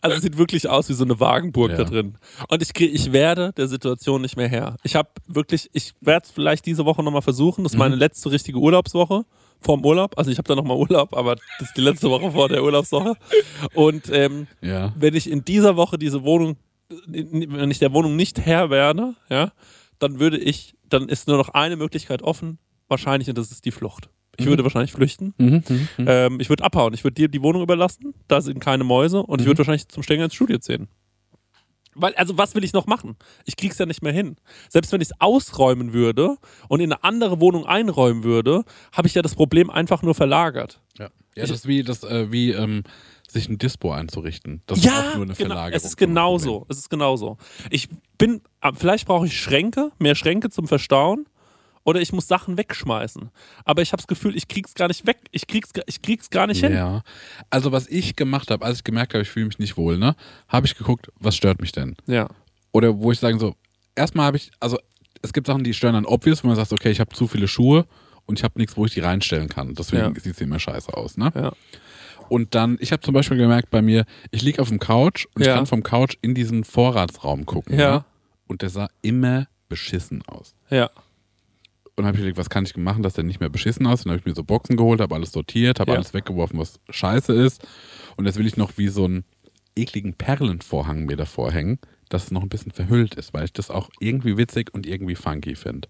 [0.00, 1.78] Also es sieht wirklich aus wie so eine Wagenburg Ja.
[1.78, 2.14] da drin.
[2.48, 4.76] Und ich, krieg, ich werde der Situation nicht mehr her.
[4.82, 7.64] Ich habe wirklich, ich werde es vielleicht diese Woche nochmal versuchen.
[7.64, 7.80] Das ist Mhm.
[7.80, 9.24] meine letzte richtige Urlaubswoche
[9.60, 10.16] vorm Urlaub.
[10.18, 13.14] Also ich habe da nochmal Urlaub, aber das ist die letzte Woche vor der Urlaubswoche.
[13.74, 14.92] Und ähm, ja.
[14.96, 16.56] wenn ich in dieser Woche diese Wohnung,
[17.06, 19.52] wenn ich der Wohnung nicht Herr werde, ja,
[19.98, 23.70] dann würde ich, dann ist nur noch eine Möglichkeit offen, wahrscheinlich, und das ist die
[23.70, 24.08] Flucht.
[24.36, 25.34] Ich würde wahrscheinlich flüchten.
[25.38, 26.06] Mhm, mhm, mhm.
[26.08, 26.94] Ähm, ich würde abhauen.
[26.94, 28.14] Ich würde dir die Wohnung überlassen.
[28.26, 29.22] Da sind keine Mäuse.
[29.22, 30.88] Und ich würde wahrscheinlich zum Stängel ins Studio ziehen.
[31.94, 33.16] Weil, also, was will ich noch machen?
[33.44, 34.36] Ich krieg's ja nicht mehr hin.
[34.68, 36.36] Selbst wenn ich es ausräumen würde
[36.68, 40.80] und in eine andere Wohnung einräumen würde, habe ich ja das Problem einfach nur verlagert.
[40.98, 42.82] Ja, ja das ist wie, das, äh, wie ähm,
[43.34, 44.62] sich ein Dispo einzurichten.
[44.66, 45.48] Das ja, ist auch nur eine genau.
[45.50, 45.76] Verlagerung.
[45.76, 46.66] es ist genauso.
[46.70, 47.36] Es ist genauso.
[47.70, 51.26] Ich bin, ah, vielleicht brauche ich Schränke, mehr Schränke zum Verstauen.
[51.86, 53.28] Oder ich muss Sachen wegschmeißen.
[53.66, 55.18] Aber ich habe das Gefühl, ich krieg's gar nicht weg.
[55.32, 56.72] Ich krieg's, gar- ich krieg's gar nicht hin.
[56.72, 57.02] Ja.
[57.50, 60.16] Also was ich gemacht habe, als ich gemerkt habe, ich fühle mich nicht wohl, ne,
[60.48, 61.94] habe ich geguckt, was stört mich denn?
[62.06, 62.28] Ja.
[62.72, 63.54] Oder wo ich sagen so,
[63.94, 64.78] erstmal habe ich, also
[65.20, 67.48] es gibt Sachen, die stören dann obvious, wo man sagt, okay, ich habe zu viele
[67.48, 67.84] Schuhe
[68.24, 69.74] und ich habe nichts, wo ich die reinstellen kann.
[69.74, 70.20] Deswegen Ja.
[70.22, 71.32] sieht sie immer scheiße aus, ne?
[71.34, 71.52] Ja.
[72.34, 75.44] Und dann, ich habe zum Beispiel gemerkt bei mir, ich lieg auf dem Couch und
[75.44, 75.52] Ja.
[75.52, 77.78] ich kann vom Couch in diesen Vorratsraum gucken.
[77.78, 77.98] Ja.
[77.98, 78.04] Ne?
[78.48, 80.54] Und der sah immer beschissen aus.
[80.68, 80.90] Ja.
[81.96, 84.06] Und habe ich überlegt, was kann ich machen, dass der nicht mehr beschissen aussieht.
[84.06, 85.96] Dann habe ich mir so Boxen geholt, habe alles sortiert, habe Ja.
[85.96, 87.64] alles weggeworfen, was scheiße ist.
[88.16, 89.24] Und jetzt will ich noch wie so einen
[89.76, 91.78] ekligen Perlenvorhang mir davor hängen,
[92.08, 95.14] dass es noch ein bisschen verhüllt ist, weil ich das auch irgendwie witzig und irgendwie
[95.14, 95.88] funky finde.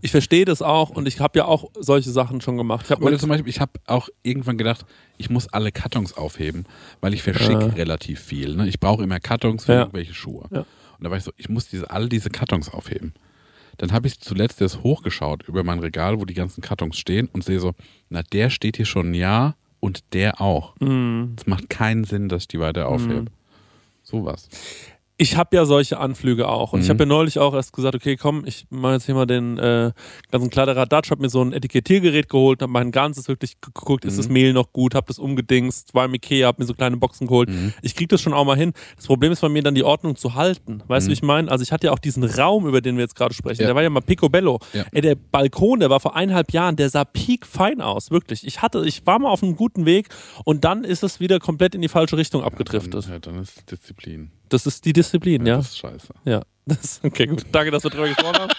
[0.00, 2.84] Ich verstehe das auch und ich habe ja auch solche Sachen schon gemacht.
[2.86, 4.84] Ich habe Oder zum Beispiel, ich habe auch irgendwann gedacht,
[5.16, 6.66] ich muss alle Kartons aufheben,
[7.00, 7.72] weil ich verschicke Ja.
[7.74, 8.54] relativ viel.
[8.54, 8.68] Ne?
[8.68, 9.78] Ich brauche immer Kartons für Ja.
[9.80, 10.46] irgendwelche Schuhe.
[10.50, 10.60] Ja.
[10.60, 13.14] Und da war ich so, ich muss diese, alle diese Kartons aufheben.
[13.78, 17.42] Dann habe ich zuletzt erst hochgeschaut über mein Regal, wo die ganzen Kartons stehen und
[17.44, 17.72] sehe so,
[18.08, 20.74] na, der steht hier schon ein Jahr und der auch.
[20.80, 21.34] Mhm.
[21.38, 23.24] Es macht keinen Sinn, dass ich die weiter aufhebe.
[24.02, 24.48] Sowas.
[25.16, 26.72] Ich habe ja solche Anflüge auch.
[26.72, 26.90] Und ich Mhm.
[26.90, 29.92] habe ja neulich auch erst gesagt, okay, komm, ich mache jetzt hier mal den äh,
[30.32, 34.18] ganzen Kladderadatsch, habe mir so ein Etikettiergerät geholt, habe mein ganzes wirklich ge- geguckt, ist
[34.18, 37.28] das Mehl noch gut, habe das umgedingst, war im Ikea, habe mir so kleine Boxen
[37.28, 37.48] geholt.
[37.82, 38.72] Ich krieg das schon auch mal hin.
[38.96, 40.82] Das Problem ist bei mir dann die Ordnung zu halten.
[40.88, 41.48] Weißt du, wie ich meine?
[41.50, 43.68] Also ich hatte ja auch diesen Raum, über den wir jetzt gerade sprechen, Ja.
[43.68, 44.58] der war ja mal picobello.
[44.72, 44.84] Ja.
[44.90, 48.44] Ey, der Balkon, der war vor eineinhalb Jahren, der sah piekfein aus, wirklich.
[48.44, 50.08] Ich hatte, ich war mal auf einem guten Weg
[50.44, 52.94] und dann ist es wieder komplett in die falsche Richtung abgedriftet.
[53.04, 54.32] Dann, ja, dann ist Disziplin.
[54.48, 55.56] Das ist die Disziplin, ja.
[55.56, 56.08] Das ist scheiße.
[56.24, 56.42] Ja.
[56.66, 57.44] Das, okay, gut.
[57.52, 58.50] Danke, dass wir drüber gesprochen haben.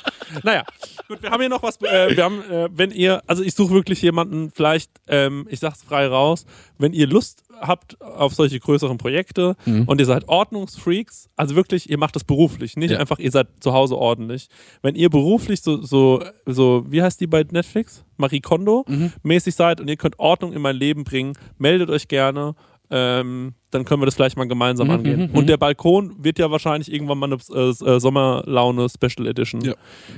[0.43, 0.63] Naja,
[1.07, 1.81] gut, wir haben hier noch was.
[1.81, 5.81] Äh, wir haben, äh, wenn ihr, also ich suche wirklich jemanden, vielleicht, ähm, ich sag's
[5.81, 6.45] frei raus,
[6.77, 9.85] wenn ihr Lust habt auf solche größeren Projekte Mhm.
[9.87, 12.99] und ihr seid Ordnungsfreaks, also wirklich, ihr macht das beruflich, nicht Ja.
[12.99, 14.49] einfach, ihr seid zu Hause ordentlich.
[14.83, 18.03] Wenn ihr beruflich so, so, so, wie heißt die bei Netflix?
[18.17, 19.13] Marie Kondo Mhm.
[19.23, 22.53] mäßig seid und ihr könnt Ordnung in mein Leben bringen, meldet euch gerne.
[22.91, 25.29] Ähm, dann können wir das vielleicht mal gemeinsam Mhm, angehen.
[25.31, 29.61] mhm, Und der Balkon wird ja wahrscheinlich irgendwann mal eine äh, äh, Sommerlaune Special Edition.
[29.61, 29.73] Ja.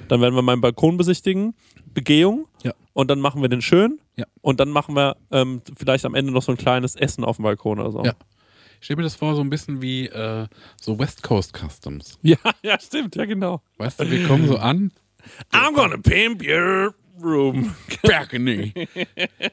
[0.09, 1.53] Dann werden wir meinen Balkon besichtigen,
[1.93, 2.47] Begehung.
[2.63, 2.74] Ja.
[2.93, 3.99] Und dann machen wir den schön.
[4.15, 4.26] Ja.
[4.41, 7.43] Und dann machen wir ähm, vielleicht am Ende noch so ein kleines Essen auf dem
[7.43, 8.03] Balkon oder so.
[8.03, 8.13] Ja.
[8.80, 10.45] Ich stelle mir das vor, so ein bisschen wie äh,
[10.80, 12.20] so West Coast Customs.
[12.24, 13.61] ja, ja, stimmt, ja genau.
[13.78, 14.91] Weißt du, wir kommen so an.
[15.51, 16.93] I'm gonna pimp your
[17.24, 17.76] room.
[18.03, 18.74] Bergeny.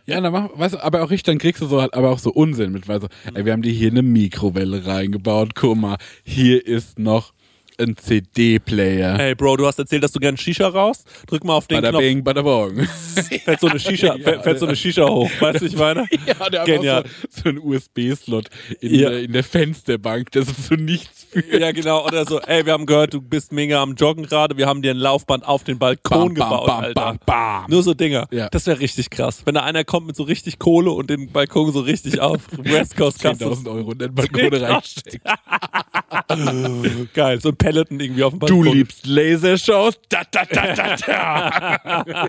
[0.07, 2.19] ja, dann mach, weißt du, aber auch richtig, dann kriegst du so halt, aber auch
[2.19, 5.97] so Unsinn mit, weil so, ey, wir haben dir hier eine Mikrowelle reingebaut, guck mal,
[6.25, 7.33] hier ist noch
[7.77, 9.19] ein CD-Player.
[9.19, 11.09] Hey Bro, du hast erzählt, dass du gerne Shisha rauchst.
[11.27, 12.03] Drück mal auf den Bada Knopf.
[12.03, 12.87] bing, bada bong.
[13.45, 15.29] Fällt so eine Shisha, Ja, fällt so eine Shisha hoch.
[15.41, 16.07] Weißt du, ich meine?
[16.25, 17.03] ja, der hat Genial.
[17.03, 18.47] auch so, so einen USB-Slot
[18.81, 19.11] in, Ja.
[19.11, 21.61] der, in der Fensterbank, das ist so nichts für.
[21.65, 22.05] Ja, genau.
[22.07, 24.57] Oder so, ey, wir haben gehört, du bist mega am Joggen gerade.
[24.57, 27.17] Wir haben dir ein Laufband auf den Balkon Bam, bam, gebaut, bam, Alter.
[27.27, 27.65] bam.
[27.69, 28.27] Nur so Dinger.
[28.31, 28.49] Ja.
[28.49, 29.43] Das wäre richtig krass.
[29.45, 32.97] Wenn da einer kommt mit so richtig Kohle und den Balkon so richtig auf West
[32.97, 33.61] Coast Customs.
[33.65, 35.21] 10.000 Euro in den Balkon reinsteckt.
[37.15, 38.73] Geil, so ein Peloton irgendwie auf dem Du Balkon.
[38.77, 39.99] liebst Lasershows?
[40.09, 42.29] Da, da, da, da, da.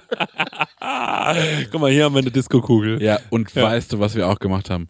[1.72, 3.01] Guck mal, hier haben wir eine Disco-Kugel.
[3.01, 4.88] Ja, und weißt du, was wir auch gemacht haben?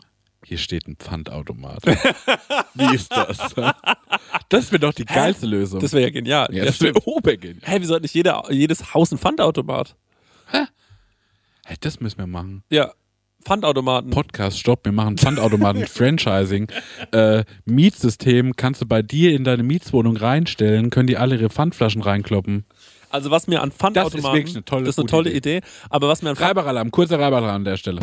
[0.47, 1.83] Hier steht ein Pfandautomat.
[2.75, 3.55] Wie ist das?
[4.47, 5.79] Das wäre doch die geilste Lösung.
[5.79, 6.47] Das wäre ja genial.
[6.51, 7.63] ja, das wäre obergenial.
[7.63, 9.95] Hey, wie sollte nicht jeder, jedes Haus ein Pfandautomat?
[10.51, 12.63] Hey, das müssen wir machen.
[12.69, 12.91] Ja,
[13.43, 14.11] Pfandautomaten.
[14.11, 16.67] Podcast, stopp, wir machen Pfandautomaten, Franchising.
[17.11, 22.03] Äh, Mietsystem kannst du bei dir in deine Mietswohnung reinstellen, können die alle ihre Pfandflaschen
[22.03, 22.65] reinkloppen.
[23.09, 24.21] Also was mir an Pfandautomaten...
[24.21, 25.57] Das ist wirklich eine tolle, Das ist eine tolle Idee.
[25.57, 25.67] Idee.
[25.89, 28.01] Aber was mir an Pfand Reibach-Alarm, kurzer Reibach-Alarm an der Stelle.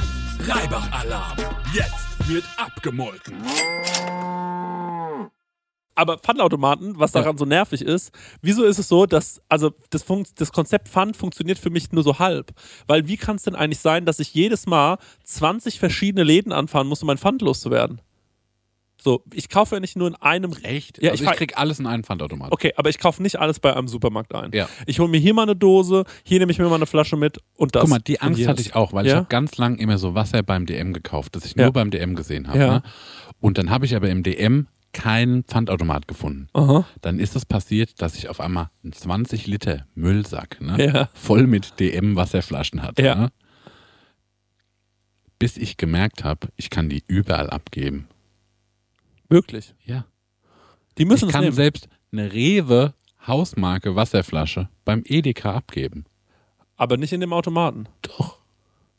[0.49, 1.37] Reibach-Alarm.
[1.73, 3.37] Jetzt wird abgemolken.
[5.95, 10.41] Aber Pfandautomaten, was daran so nervig ist, wieso ist es so, dass, also das, Funkt,
[10.41, 12.53] das Konzept Pfand funktioniert für mich nur so halb?
[12.87, 16.87] Weil wie kann es denn eigentlich sein, dass ich jedes Mal 20 verschiedene Läden anfahren
[16.87, 18.01] muss, um mein Pfand loszuwerden?
[19.03, 20.53] So, ich kaufe ja nicht nur in einem.
[20.63, 21.03] Echt?
[21.03, 22.53] Ja, also ich, ich, krieg alles in einen Pfandautomat.
[22.53, 24.53] Okay, aber ich kaufe nicht alles bei einem Supermarkt ein.
[24.53, 24.69] Ja.
[24.87, 27.39] Ich hole mir hier mal eine Dose, hier nehme ich mir mal eine Flasche mit
[27.57, 27.81] und das.
[27.81, 29.19] Guck mal, die Angst hatte ich auch, weil ich Ja?
[29.19, 31.65] habe ganz lang immer so Wasser beim DM gekauft, das ich Ja.
[31.65, 32.59] nur beim DM gesehen habe.
[32.59, 32.73] Ja.
[32.75, 32.83] Ne?
[33.41, 36.49] Und dann habe ich aber im DM keinen Pfandautomat gefunden.
[36.53, 36.87] Aha.
[37.01, 41.09] Dann ist es passiert, dass ich auf einmal einen 20 Liter Müllsack ne, Ja.
[41.15, 43.03] voll mit DM Wasserflaschen hatte.
[43.03, 43.15] Ja.
[43.17, 43.29] Ne?
[45.41, 48.07] Bis ich gemerkt habe, ich kann die überall abgeben.
[49.33, 49.75] Wirklich.
[49.85, 50.05] Ja.
[50.99, 51.57] Die müssen ich kann nehmen.
[51.57, 52.95] selbst eine Rewe
[53.27, 56.05] Hausmarke Wasserflasche beim Edeka abgeben.
[56.77, 57.89] Aber nicht in dem Automaten.
[58.03, 58.39] Doch.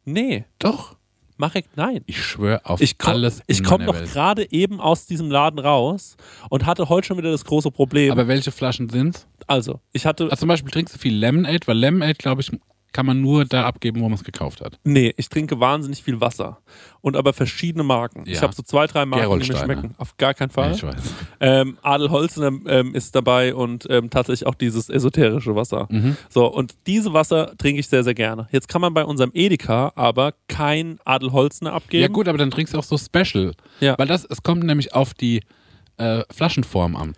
[0.05, 0.95] Nee, Doch.
[1.37, 2.03] mach ich, nein.
[2.05, 6.15] Ich schwöre auf Ich komm, alles ich komme doch gerade eben aus diesem Laden raus
[6.49, 8.11] und hatte heute schon wieder das große Problem.
[8.11, 9.27] Aber welche Flaschen sind's?
[9.47, 10.25] also, ich hatte.
[10.25, 12.51] Also zum Beispiel trinkst du viel Lemonade, weil Lemonade, glaube ich,
[12.93, 14.79] kann man nur da abgeben, wo man es gekauft hat.
[14.83, 16.59] Nee, ich trinke wahnsinnig viel Wasser.
[17.01, 18.23] Und aber verschiedene Marken.
[18.25, 18.41] Ich Ja.
[18.43, 19.95] habe so zwei, drei Marken, die mir schmecken.
[19.97, 20.69] Auf gar keinen Fall.
[20.69, 20.95] Ja, ich weiß.
[21.41, 25.87] Ähm, Adel Holzner ähm, ist dabei und ähm, tatsächlich auch dieses esoterische Wasser.
[25.89, 26.15] Mhm.
[26.29, 28.47] So, und diese Wasser trinke ich sehr, sehr gerne.
[28.51, 32.01] Jetzt kann man bei unserem Edeka aber kein Adel Holzner abgeben.
[32.03, 33.53] Ja gut, aber dann trinkst du auch so Special.
[33.81, 33.95] Ja.
[33.97, 35.41] Weil das, es kommt nämlich auf die
[35.97, 37.13] äh, Flaschenform an.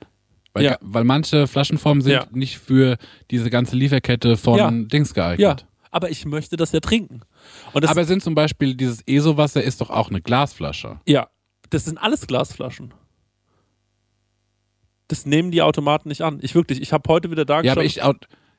[0.55, 0.77] Weil, Ja.
[0.81, 2.25] weil manche Flaschenformen sind Ja.
[2.31, 2.97] nicht für
[3.29, 4.71] diese ganze Lieferkette von Ja.
[4.71, 5.61] Dings geeignet.
[5.61, 7.21] Ja, aber ich möchte das ja trinken.
[7.73, 10.99] Aber sind zum Beispiel dieses ESO-Wasser ist doch auch eine Glasflasche.
[11.05, 11.27] ja,
[11.69, 12.93] das sind alles Glasflaschen.
[15.07, 16.39] Das nehmen die Automaten nicht an.
[16.41, 17.99] Ich wirklich, ich habe heute wieder da Ja, aber ich,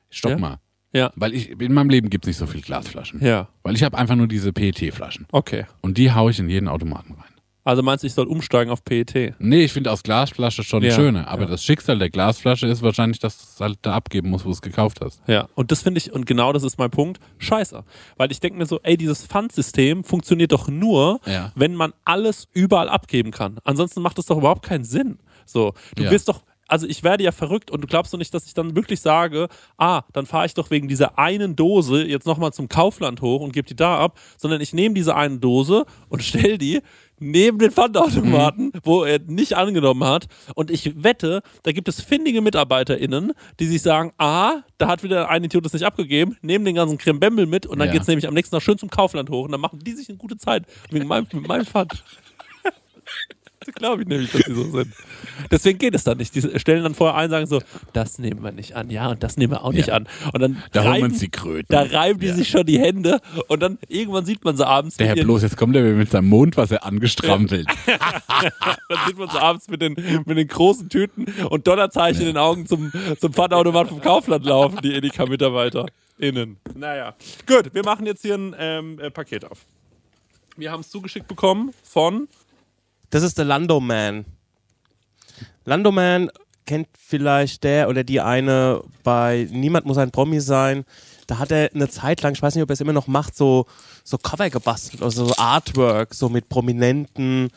[0.09, 0.59] stopp mal.
[0.93, 1.11] Ja.
[1.15, 3.21] Weil ich, in meinem Leben gibt es nicht so viel Glasflaschen.
[3.23, 5.27] Ja, Weil ich habe einfach nur diese PET-Flaschen.
[5.31, 5.65] okay.
[5.81, 7.26] Und die haue ich in jeden Automaten rein.
[7.67, 9.33] Also meinst du, ich soll umsteigen auf PET?
[9.39, 11.27] Nee, ich finde aus Glasflasche schon Ja, schöner.
[11.27, 11.49] Aber ja.
[11.49, 14.53] das Schicksal der Glasflasche ist wahrscheinlich, dass du es halt da abgeben musst, wo du
[14.53, 15.21] es gekauft hast.
[15.27, 17.83] Ja, und das finde ich, und genau das ist mein Punkt, scheiße.
[18.15, 21.51] Weil ich denke mir so, ey, dieses Pfandsystem funktioniert doch nur, Ja.
[21.55, 23.57] wenn man alles überall abgeben kann.
[23.65, 25.19] Ansonsten macht es doch überhaupt keinen Sinn.
[25.45, 26.11] So, du Ja.
[26.11, 28.75] wirst doch, also ich werde ja verrückt und du glaubst doch nicht, dass ich dann
[28.75, 29.47] wirklich sage,
[29.77, 33.53] ah, dann fahre ich doch wegen dieser einen Dose jetzt nochmal zum Kaufland hoch und
[33.53, 36.81] gebe die da ab, sondern ich nehme diese eine Dose und stell die
[37.19, 38.71] neben den Pfandautomaten, Mhm.
[38.83, 40.27] wo er nicht angenommen hat.
[40.55, 45.29] Und ich wette, da gibt es findige MitarbeiterInnen, die sich sagen, ah, da hat wieder
[45.29, 47.93] ein Idiot das nicht abgegeben, nehmen den ganzen Krembembel mit und dann Ja.
[47.93, 50.17] geht's nämlich am nächsten Tag schön zum Kaufland hoch und dann machen die sich eine
[50.17, 52.03] gute Zeit wegen meinem, mit meinem Pfand.
[53.75, 54.93] Glaube ich nämlich, dass die so sind.
[55.51, 56.33] Deswegen geht es dann nicht.
[56.35, 57.61] Die stellen dann vorher ein, sagen so,
[57.93, 59.95] das nehmen wir nicht an, ja, und das nehmen wir auch nicht Ja.
[59.95, 60.07] an.
[60.33, 61.65] Und dann Da holen wir reiben, die Kröten.
[61.69, 64.97] da reiben die sich schon die Hände und dann irgendwann sieht man sie abends.
[64.97, 67.67] Der Herr bloß, jetzt kommt er mit seinem Mondwasser angestrampelt.
[68.89, 69.93] Dann sieht man sie abends mit den,
[70.25, 74.79] mit den großen Tüten und Dollarzeichen in den Augen zum, zum Pfandautomat vom Kaufland laufen,
[74.83, 75.85] die Edeka-Mitarbeiter.
[76.19, 76.57] Innen.
[76.75, 77.15] Naja.
[77.45, 79.65] Gut, wir machen jetzt hier ein ähm, äh, Paket auf.
[80.55, 82.27] Wir haben es zugeschickt bekommen von.
[83.09, 84.25] Das ist der Lando Man.
[85.65, 86.29] Lando Man
[86.65, 90.85] kennt vielleicht der oder die eine bei Niemand muss ein Promi sein.
[91.25, 93.35] Da hat er eine Zeit lang, ich weiß nicht, ob er es immer noch macht,
[93.35, 93.65] so,
[94.03, 97.49] so Cover gebastelt, also so Artwork, so mit Prominenten,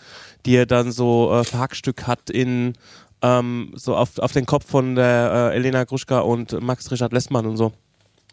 [0.45, 2.75] die er dann so äh, Verhackstück hat in
[3.23, 7.47] ähm, so auf, auf den Kopf von der äh, Elena Gruschka und Max Richard Lessmann
[7.47, 7.73] und so.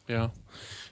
[0.07, 0.31] Ja.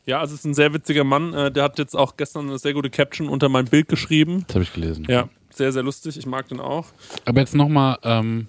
[0.06, 1.34] Ja, also es ist ein sehr witziger Mann.
[1.34, 4.44] Äh, der hat jetzt auch gestern eine sehr gute Caption unter mein Bild geschrieben.
[4.48, 5.08] Das habe ich gelesen.
[5.10, 6.18] Ja, sehr, sehr lustig.
[6.18, 6.86] Ich mag den auch.
[7.26, 8.48] Aber jetzt nochmal, ähm,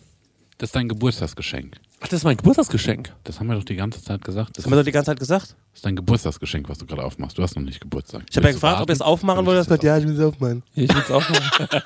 [0.59, 1.77] das ist dein Geburtstagsgeschenk.
[2.01, 3.13] Ach, das ist mein Geburtstagsgeschenk.
[3.25, 4.51] Das haben wir doch die ganze Zeit gesagt.
[4.51, 5.57] Das Das haben wir doch die ganze Zeit gesagt.
[5.75, 7.39] ist dein Geburtstagsgeschenk, was du gerade aufmachst.
[7.39, 8.23] Du hast noch nicht Geburtstag.
[8.31, 9.59] Ich habe ja gefragt, ob ihr es aufmachen wollt.
[9.59, 10.63] Hat gesagt, ja, ich will es aufmachen.
[10.75, 11.69] Ich will es auch machen.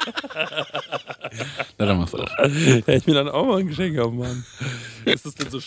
[1.79, 2.29] Na, dann mach's auf.
[2.87, 4.45] ja, ich will dann auch mal ein Geschenk haben, Mann.
[5.05, 5.61] Ist das denn so.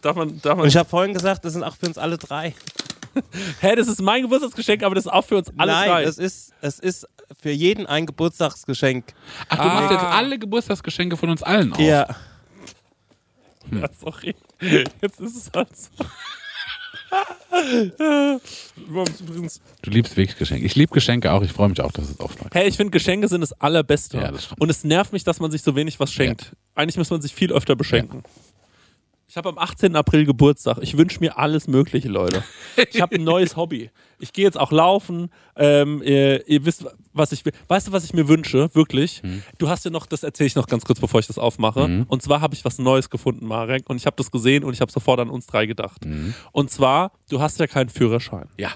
[0.00, 0.40] Darf man.
[0.40, 2.54] Darf man Und ich habe vorhin gesagt, das sind auch für uns alle drei.
[3.60, 6.02] Hä, das ist mein Geburtstagsgeschenk, aber das ist auch für uns alle Nein, drei.
[6.04, 7.06] es ist, es ist
[7.40, 9.12] für jeden ein Geburtstagsgeschenk.
[9.48, 11.80] Ach, du machst jetzt alle Geburtstagsgeschenke von uns allen auf.
[11.80, 12.06] Ja.
[13.70, 14.34] Ja, sorry.
[15.00, 15.90] Jetzt ist es halt so.
[19.82, 20.66] Du liebst wirklich Geschenke.
[20.66, 21.42] Ich liebe Geschenke auch.
[21.42, 22.54] Ich freue mich auch, dass es aufläuft.
[22.54, 24.18] Hey, ich finde, Geschenke sind das Allerbeste.
[24.18, 24.60] Ja, das stimmt.
[24.60, 26.52] Und es nervt mich, dass man sich so wenig was schenkt.
[26.74, 28.22] Eigentlich muss man sich viel öfter beschenken.
[29.30, 29.94] Ich habe am 18.
[29.94, 30.78] April Geburtstag.
[30.80, 32.42] Ich wünsche mir alles Mögliche, Leute.
[32.90, 33.90] Ich habe ein neues Hobby.
[34.18, 35.28] Ich gehe jetzt auch laufen.
[35.54, 37.52] Ähm, ihr, ihr wisst, was ich will.
[37.68, 38.70] Weißt du, was ich mir wünsche?
[38.74, 39.20] Wirklich?
[39.58, 42.06] Du hast ja noch, das erzähle ich noch ganz kurz, bevor ich das aufmache.
[42.08, 43.90] Und zwar habe ich was Neues gefunden, Marek.
[43.90, 46.06] Und ich habe das gesehen und ich habe sofort an uns drei gedacht.
[46.52, 48.48] Und zwar, du hast ja keinen Führerschein.
[48.56, 48.70] Ja.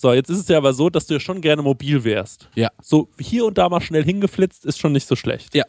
[0.00, 2.48] So, jetzt ist es ja aber so, dass du ja schon gerne mobil wärst.
[2.54, 2.70] Ja.
[2.80, 5.54] So hier und da mal schnell hingeflitzt ist schon nicht so schlecht.
[5.54, 5.64] Ja.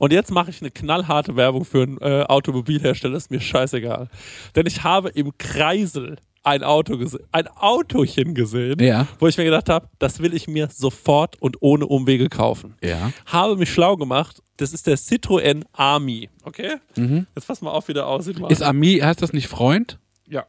[0.00, 4.08] Und jetzt mache ich eine knallharte Werbung für einen äh, Automobilhersteller, ist mir scheißegal.
[4.56, 9.06] Denn ich habe im Kreisel ein Auto gesehen, ein Autochen gesehen, Ja.
[9.20, 12.74] wo ich mir gedacht habe, das will ich mir sofort und ohne Umwege kaufen.
[12.82, 13.12] Ja.
[13.26, 14.42] Habe mich schlau gemacht.
[14.56, 16.30] Das ist der Citroën Army.
[16.42, 16.78] Okay?
[16.96, 18.40] Jetzt pass mal auf, wie der aussieht.
[18.40, 18.50] Mal.
[18.50, 20.00] Ist Ami, heißt das nicht Freund?
[20.28, 20.46] ja,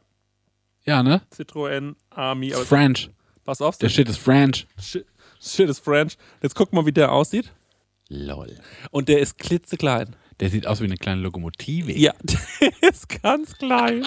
[0.84, 1.22] Ja, ne?
[1.32, 2.50] Citroën Army.
[2.50, 3.08] French.
[3.50, 4.68] Pass auf, Der Shit ist French.
[4.80, 5.04] Shit,
[5.40, 6.16] shit is French.
[6.40, 7.52] Jetzt guck mal, wie der aussieht.
[8.08, 8.56] Lol.
[8.92, 10.14] Und der ist klitzeklein.
[10.38, 11.90] Der sieht aus wie eine kleine Lokomotive.
[11.92, 14.06] Ja, der ist ganz klein.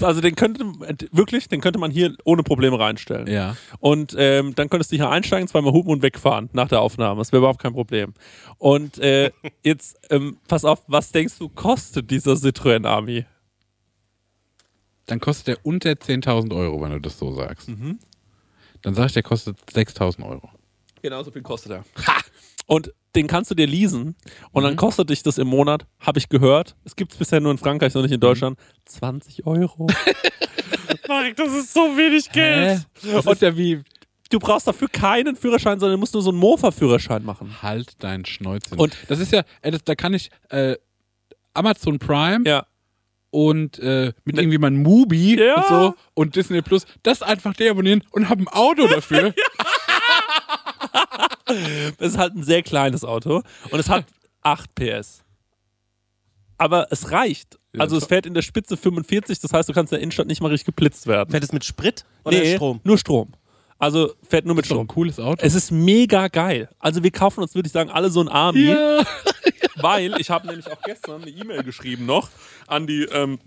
[0.00, 0.64] Also den könnte
[1.12, 3.26] wirklich, den könnte man hier ohne Probleme reinstellen.
[3.26, 3.58] Ja.
[3.78, 7.18] Und ähm, dann könntest du hier einsteigen, zweimal hupen und wegfahren nach der Aufnahme.
[7.18, 8.14] Das wäre überhaupt kein Problem.
[8.56, 9.32] Und äh,
[9.62, 13.26] jetzt, ähm, pass auf, was denkst du, kostet dieser Citroën Army?
[15.04, 17.68] Dann kostet der unter 10.000 Euro, wenn du das so sagst.
[17.68, 17.98] Mhm.
[18.86, 20.48] Dann sag ich, der kostet 6.000 Euro.
[21.02, 21.84] Genau so viel kostet er.
[22.66, 24.14] Und den kannst du dir leasen
[24.52, 27.50] und dann kostet dich das im Monat, habe ich gehört, es gibt es bisher nur
[27.50, 29.88] in Frankreich, noch nicht in Deutschland, 20 Euro.
[31.08, 32.86] Marek, das ist so wenig Geld.
[33.24, 33.82] Und ja wie,
[34.30, 37.62] du brauchst dafür keinen Führerschein, sondern du musst nur so einen Mofa-Führerschein machen.
[37.62, 38.78] halt dein Schnäuzchen.
[38.78, 40.76] Und- das ist ja, ey, das, da kann ich äh,
[41.54, 42.66] Amazon Prime Ja.
[43.30, 45.54] Und äh, mit irgendwie meinem Mubi Ja.
[45.56, 49.34] und so und Disney Plus, das einfach deabonnieren und hab ein Auto dafür.
[51.98, 54.04] Das ist halt ein sehr kleines Auto und es hat
[54.42, 55.22] 8 PS.
[56.58, 57.58] Aber es reicht.
[57.78, 60.40] Also es fährt in der Spitze 45, das heißt, du kannst in der Innenstadt nicht
[60.40, 61.30] mal richtig geblitzt werden.
[61.30, 62.80] Fährt es mit Sprit oder Nee, Strom?
[62.82, 63.32] Nur Strom.
[63.78, 64.88] Also fährt nur mit Ist doch ein Strom.
[64.88, 65.44] cooles Auto.
[65.44, 66.68] Es ist mega geil.
[66.78, 68.70] Also wir kaufen uns, würde ich sagen, alle so ein Army.
[68.70, 69.04] ja.
[69.76, 72.30] Weil ich habe nämlich auch gestern eine E-Mail geschrieben noch
[72.66, 73.38] an die, ähm,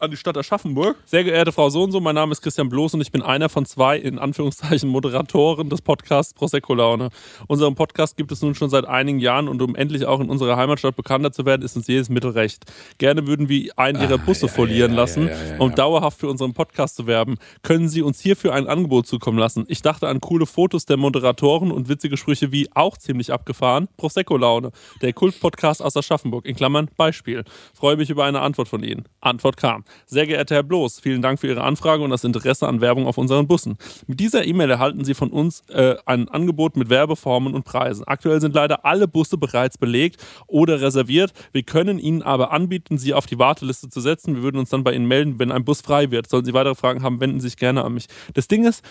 [0.00, 0.96] an die Stadt Aschaffenburg.
[1.04, 3.48] Sehr geehrte Frau so und so, mein Name ist Christian Bloß und ich bin einer
[3.48, 7.10] von zwei, in Anführungszeichen, Moderatoren des Podcasts Prosecco Laune.
[7.46, 10.56] Unseren Podcast gibt es nun schon seit einigen Jahren und um endlich auch in unserer
[10.56, 12.64] Heimatstadt bekannter zu werden, ist uns jedes Mittel recht.
[12.98, 16.28] Gerne würden wir einen Ihrer Busse ja, folieren ja, lassen, ja, ja, um dauerhaft für
[16.28, 17.36] unseren Podcast zu werben.
[17.62, 19.64] Können Sie uns hierfür ein Angebot zukommen lassen?
[19.68, 23.88] Ich dachte an coole Fotos der Moderatoren und witzige Sprüche wie auch ziemlich abgefahren.
[23.96, 24.70] Prosecco Laune,
[25.02, 26.46] der Kult-Podcast aus Aschaffenburg.
[26.46, 27.44] In Klammern Beispiel.
[27.74, 29.04] Freue mich über eine Antwort von Ihnen.
[29.20, 29.84] Antwort kam.
[30.06, 33.18] Sehr geehrter Herr Bloß, vielen Dank für Ihre Anfrage und das Interesse an Werbung auf
[33.18, 33.76] unseren Bussen.
[34.06, 38.04] Mit dieser E-Mail erhalten Sie von uns äh, ein Angebot mit Werbeformen und Preisen.
[38.06, 41.32] Aktuell sind leider alle Busse bereits belegt oder reserviert.
[41.52, 44.36] Wir können Ihnen aber anbieten, Sie auf die Warteliste zu setzen.
[44.36, 46.28] Wir würden uns dann bei Ihnen melden, wenn ein Bus frei wird.
[46.28, 48.06] Sollten Sie weitere Fragen haben, wenden Sie sich gerne an mich.
[48.34, 48.84] Das Ding ist,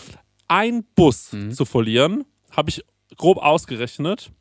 [0.47, 2.83] ein Bus zu verlieren, habe ich
[3.17, 4.31] grob ausgerechnet,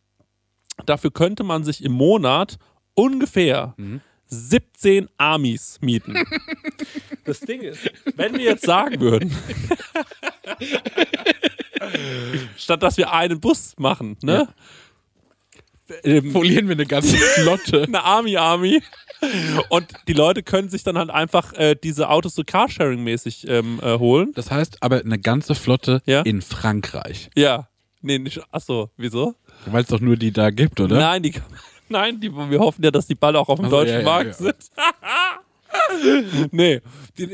[0.85, 2.59] dafür könnte man sich im Monat
[2.95, 3.75] ungefähr
[4.29, 6.15] 17 Amis mieten.
[7.25, 7.81] Das Ding ist,
[8.15, 9.35] wenn wir jetzt sagen würden,
[12.57, 14.49] statt dass wir einen Bus machen, ne?
[16.03, 17.83] Ähm, Folieren wir eine ganze Flotte.
[17.87, 18.83] eine Army-Army.
[19.71, 23.99] Und die Leute können sich dann halt einfach äh, diese Autos so Carsharing-mäßig ähm, äh,
[23.99, 24.33] holen.
[24.35, 26.23] Das heißt aber eine ganze Flotte Ja.
[26.23, 27.31] in Frankreich.
[27.37, 27.69] Ja.
[28.03, 28.41] Nee, nicht.
[28.53, 29.35] Achso, wieso?
[29.67, 30.99] Weil es doch nur die da gibt, oder?
[30.99, 31.35] Nein, die,
[31.89, 34.05] nein die, wir hoffen ja, dass die Ball auch auf dem Also, deutschen ja, ja,
[34.05, 34.33] Markt ja.
[34.35, 34.57] sind.
[36.53, 36.81] nee.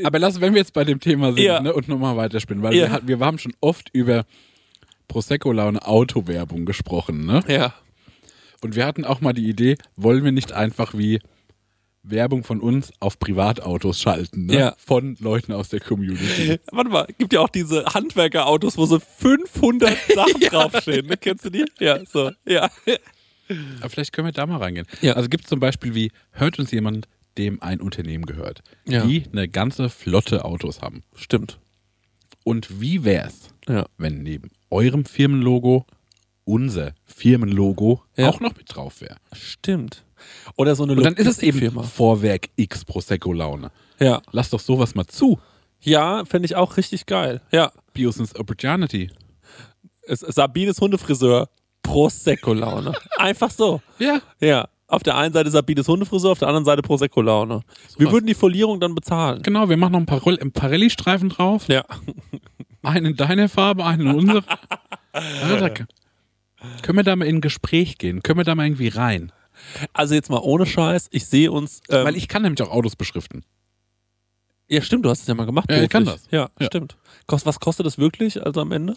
[0.03, 1.59] Aber lass, wenn wir jetzt bei dem Thema sind Ja.
[1.61, 2.99] ne, und nochmal weiterspinnen, weil Ja.
[3.05, 4.25] wir, wir haben schon oft über
[5.07, 7.41] Prosecco-Laune Autowerbung gesprochen, ne?
[7.47, 7.73] ja.
[8.61, 11.19] Und wir hatten auch mal die Idee, wollen wir nicht einfach wie
[12.01, 14.57] Werbung von uns auf Privatautos schalten, ne?
[14.57, 14.75] Ja.
[14.77, 16.59] Von Leuten aus der Community.
[16.71, 21.07] Warte mal, gibt ja auch diese Handwerkerautos, wo so 500 Sachen draufstehen.
[21.07, 21.17] Ne?
[21.17, 21.65] Kennst du die?
[21.79, 22.31] Ja, so.
[22.45, 22.69] Ja.
[23.79, 24.87] Aber vielleicht können wir da mal reingehen.
[25.01, 25.13] Ja.
[25.13, 29.05] Also gibt es zum Beispiel wie, hört uns jemand, dem ein Unternehmen gehört, Ja.
[29.05, 31.03] die eine ganze Flotte Autos haben.
[31.15, 31.59] Stimmt.
[32.43, 33.85] Und wie wär's, Ja.
[33.97, 35.85] wenn neben eurem Firmenlogo
[36.45, 38.29] unser Firmenlogo Ja.
[38.29, 39.15] auch noch mit drauf wäre?
[39.33, 40.03] Stimmt.
[40.55, 41.83] Oder so eine Und dann ist es eben Logistikfirma.
[41.83, 43.71] Vorwerk X Prosecco Laune.
[43.99, 44.21] Ja.
[44.31, 45.39] Lass doch sowas mal zu.
[45.81, 47.41] Ja, fände ich auch richtig geil.
[47.51, 47.71] Ja.
[47.93, 49.09] Business Opportunity.
[50.07, 51.49] Es, Sabines Hundefriseur.
[51.83, 52.93] Prosecco-Laune.
[53.17, 53.81] Einfach so.
[53.99, 54.21] Ja.
[54.39, 54.67] Ja.
[54.87, 57.61] Auf der einen Seite Sabines Hundefriseur, auf der anderen Seite Prosecco-Laune.
[57.97, 59.41] Wir würden die Folierung dann bezahlen.
[59.41, 61.67] Genau, wir machen noch ein paar Roll- Parelli-Streifen drauf.
[61.67, 61.83] Ja.
[62.83, 64.41] Einen in deiner Farbe, einen in unserer.
[65.69, 65.85] K-
[66.81, 68.21] können wir da mal in ein Gespräch gehen?
[68.23, 69.31] Können wir da mal irgendwie rein?
[69.93, 71.07] Also jetzt mal ohne Scheiß.
[71.11, 71.81] Ich sehe uns.
[71.89, 73.43] Ähm, Weil ich kann nämlich auch Autos beschriften.
[74.67, 75.69] ja, stimmt, du hast es ja mal gemacht.
[75.71, 76.25] Ja, ich kann beruflich.
[76.29, 76.31] das.
[76.31, 76.65] Ja, Ja.
[76.67, 76.97] stimmt.
[77.27, 78.95] Kost, was kostet das wirklich, also am Ende?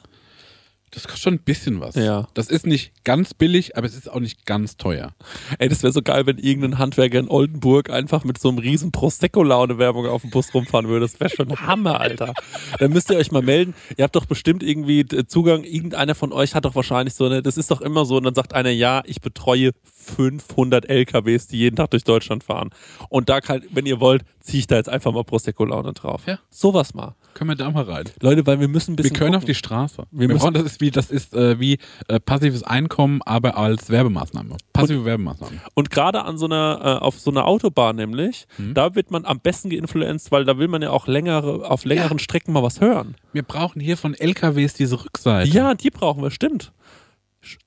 [0.93, 1.97] Das kostet schon ein bisschen was.
[1.97, 2.29] Ja.
[2.35, 5.15] Das ist nicht ganz billig, aber es ist auch nicht ganz teuer.
[5.59, 8.93] Ey, das wäre so geil, wenn irgendein Handwerker in Oldenburg einfach mit so einem riesen
[8.93, 11.07] Prosecco-Laune-Werbung auf dem Bus rumfahren würde.
[11.07, 12.35] Das wäre schon Hammer, Alter.
[12.79, 13.75] Dann müsst ihr euch mal melden.
[13.97, 15.65] Ihr habt doch bestimmt irgendwie äh, Zugang.
[15.65, 18.17] Irgendeiner von euch hat doch wahrscheinlich so eine, das ist doch immer so.
[18.17, 22.71] Und dann sagt einer, ja, ich betreue 500 LKWs, die jeden Tag durch Deutschland fahren.
[23.09, 26.23] Und da kann, wenn ihr wollt, ziehe ich da jetzt einfach mal Prosecco-Laune drauf.
[26.27, 26.39] Ja.
[26.49, 27.17] Sowas mal.
[27.37, 28.05] Können wir da mal rein?
[28.23, 29.49] Leute, weil wir müssen ein Wir bisschen können auf gucken.
[29.49, 30.05] die Straße.
[30.11, 31.79] Wir Wir brauchen, das ist wie, das ist äh, wie
[32.09, 34.57] äh, passives Einkommen, aber als Werbemaßnahme.
[34.73, 35.61] Passive Werbemaßnahme.
[35.75, 38.73] Und gerade an so einer, äh, auf so einer Autobahn nämlich, Mhm.
[38.73, 42.19] da wird man am besten geinfluenzt, weil da will man ja auch längere, auf längeren
[42.19, 43.17] Strecken mal was hören.
[43.35, 45.51] Wir brauchen hier von LKWs diese Rückseite.
[45.51, 46.73] Ja, die brauchen wir, stimmt.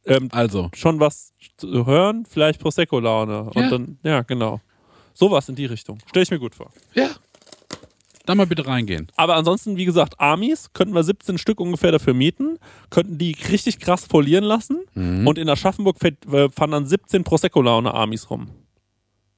[0.06, 3.44] Ähm, Also, schon was zu hören, vielleicht Prosecco-Laune.
[3.44, 3.70] Und Ja.
[3.70, 4.62] dann, ja, genau.
[5.14, 6.00] Sowas in die Richtung.
[6.08, 6.72] Stelle ich mir gut vor.
[6.96, 7.10] ja.
[8.30, 9.08] Da mal bitte reingehen.
[9.16, 12.60] Aber ansonsten, wie gesagt, Amis könnten wir 17 Stück ungefähr dafür mieten,
[12.92, 15.26] könnten die richtig krass folieren lassen Mhm.
[15.26, 18.52] und in Aschaffenburg äh, fahren dann 17 Prosecco-Laune-Amis rum.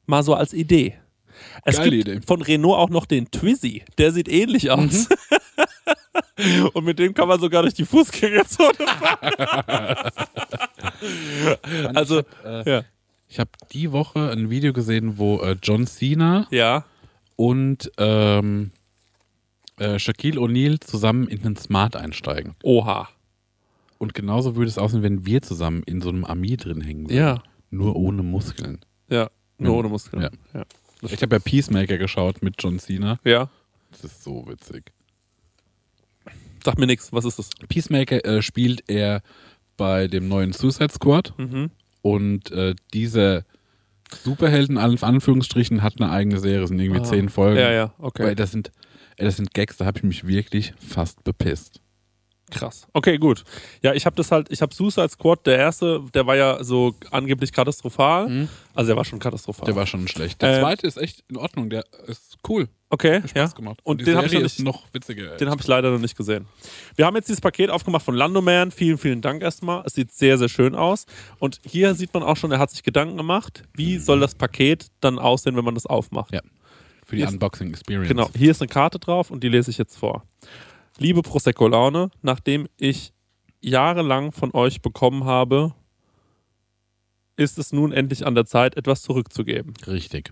[0.08, 0.96] Mal so als Idee.
[1.64, 2.20] Es Geile gibt Idee.
[2.28, 3.84] von Renault auch noch den Twizy.
[3.98, 5.08] Der sieht ähnlich aus.
[6.74, 10.12] und mit dem kann man sogar durch die Fußgängerzone fahren.
[11.96, 12.24] also,
[12.66, 12.84] ja.
[13.30, 16.84] Ich habe die Woche ein Video gesehen, wo äh, John Cena Ja.
[17.38, 18.72] und ähm,
[19.82, 22.54] äh, Shaquille O'Neal zusammen in einen Smart einsteigen.
[22.64, 23.10] Oha.
[23.98, 27.18] Und genauso würde es aussehen, wenn wir zusammen in so einem Ami drin hängen würden.
[27.18, 27.44] Ja.
[27.70, 28.80] Nur ohne Muskeln.
[29.10, 29.30] Ja.
[29.58, 29.78] Nur Mhm.
[29.80, 30.22] ohne Muskeln.
[30.24, 30.30] Ja.
[30.54, 30.66] Ja.
[31.10, 33.20] Ich habe ja Peacemaker geschaut mit John Cena.
[33.24, 33.50] ja.
[33.92, 34.92] Das ist so witzig.
[36.64, 37.12] Sag mir nichts.
[37.12, 37.50] Was ist das?
[37.68, 39.22] Peacemaker äh, spielt er
[39.78, 41.72] bei dem neuen Suicide Squad Mhm.
[42.02, 43.44] und äh, dieser
[44.24, 47.04] Superhelden, allen Anführungsstrichen, hat eine eigene Serie, sind irgendwie Ah.
[47.04, 47.60] zehn Folgen.
[47.60, 48.24] Ja, ja, okay.
[48.24, 48.72] Aber das sind,
[49.26, 51.80] das sind Gags, da habe ich mich wirklich fast bepisst.
[52.50, 52.86] Krass.
[52.92, 53.46] Okay, gut.
[53.82, 56.94] Ja, ich habe das halt, ich habe Suicide Squad, der erste, der war ja so
[57.10, 58.50] angeblich katastrophal.
[58.74, 59.64] Also der war schon katastrophal.
[59.64, 59.66] Mhm.
[59.68, 60.42] Der war schon schlecht.
[60.42, 62.68] Der Ähm, zweite ist echt in Ordnung, der ist cool.
[62.90, 63.46] okay, ja.
[63.48, 63.80] Gemacht.
[63.84, 65.38] Und die den habe ich, noch nicht- noch witziger.
[65.38, 66.46] den hab ich leider noch nicht gesehen.
[66.98, 68.72] Wir haben jetzt dieses Paket aufgemacht von Landoman.
[68.72, 69.84] Vielen, vielen Dank erstmal.
[69.86, 71.06] Es sieht sehr, sehr schön aus.
[71.40, 74.88] Und hier sieht man auch schon, er hat sich Gedanken gemacht, wie soll das Paket
[75.00, 76.34] dann aussehen, wenn man das aufmacht.
[76.34, 76.42] Ja.
[77.12, 78.08] Für die Unboxing Experience.
[78.08, 80.24] Genau, hier ist eine Karte drauf und die lese ich jetzt vor.
[80.98, 83.12] Liebe Prosecco Laune, nachdem ich
[83.60, 85.76] jahrelang von euch bekommen habe,
[87.36, 89.74] ist es nun endlich an der Zeit, etwas zurückzugeben.
[89.88, 90.32] Richtig.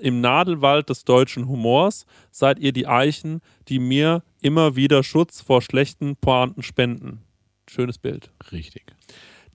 [0.00, 5.62] Im Nadelwald des deutschen Humors seid ihr die Eichen, die mir immer wieder Schutz vor
[5.62, 7.22] schlechten Pointen spenden.
[7.70, 8.32] Schönes Bild.
[8.50, 8.96] Richtig.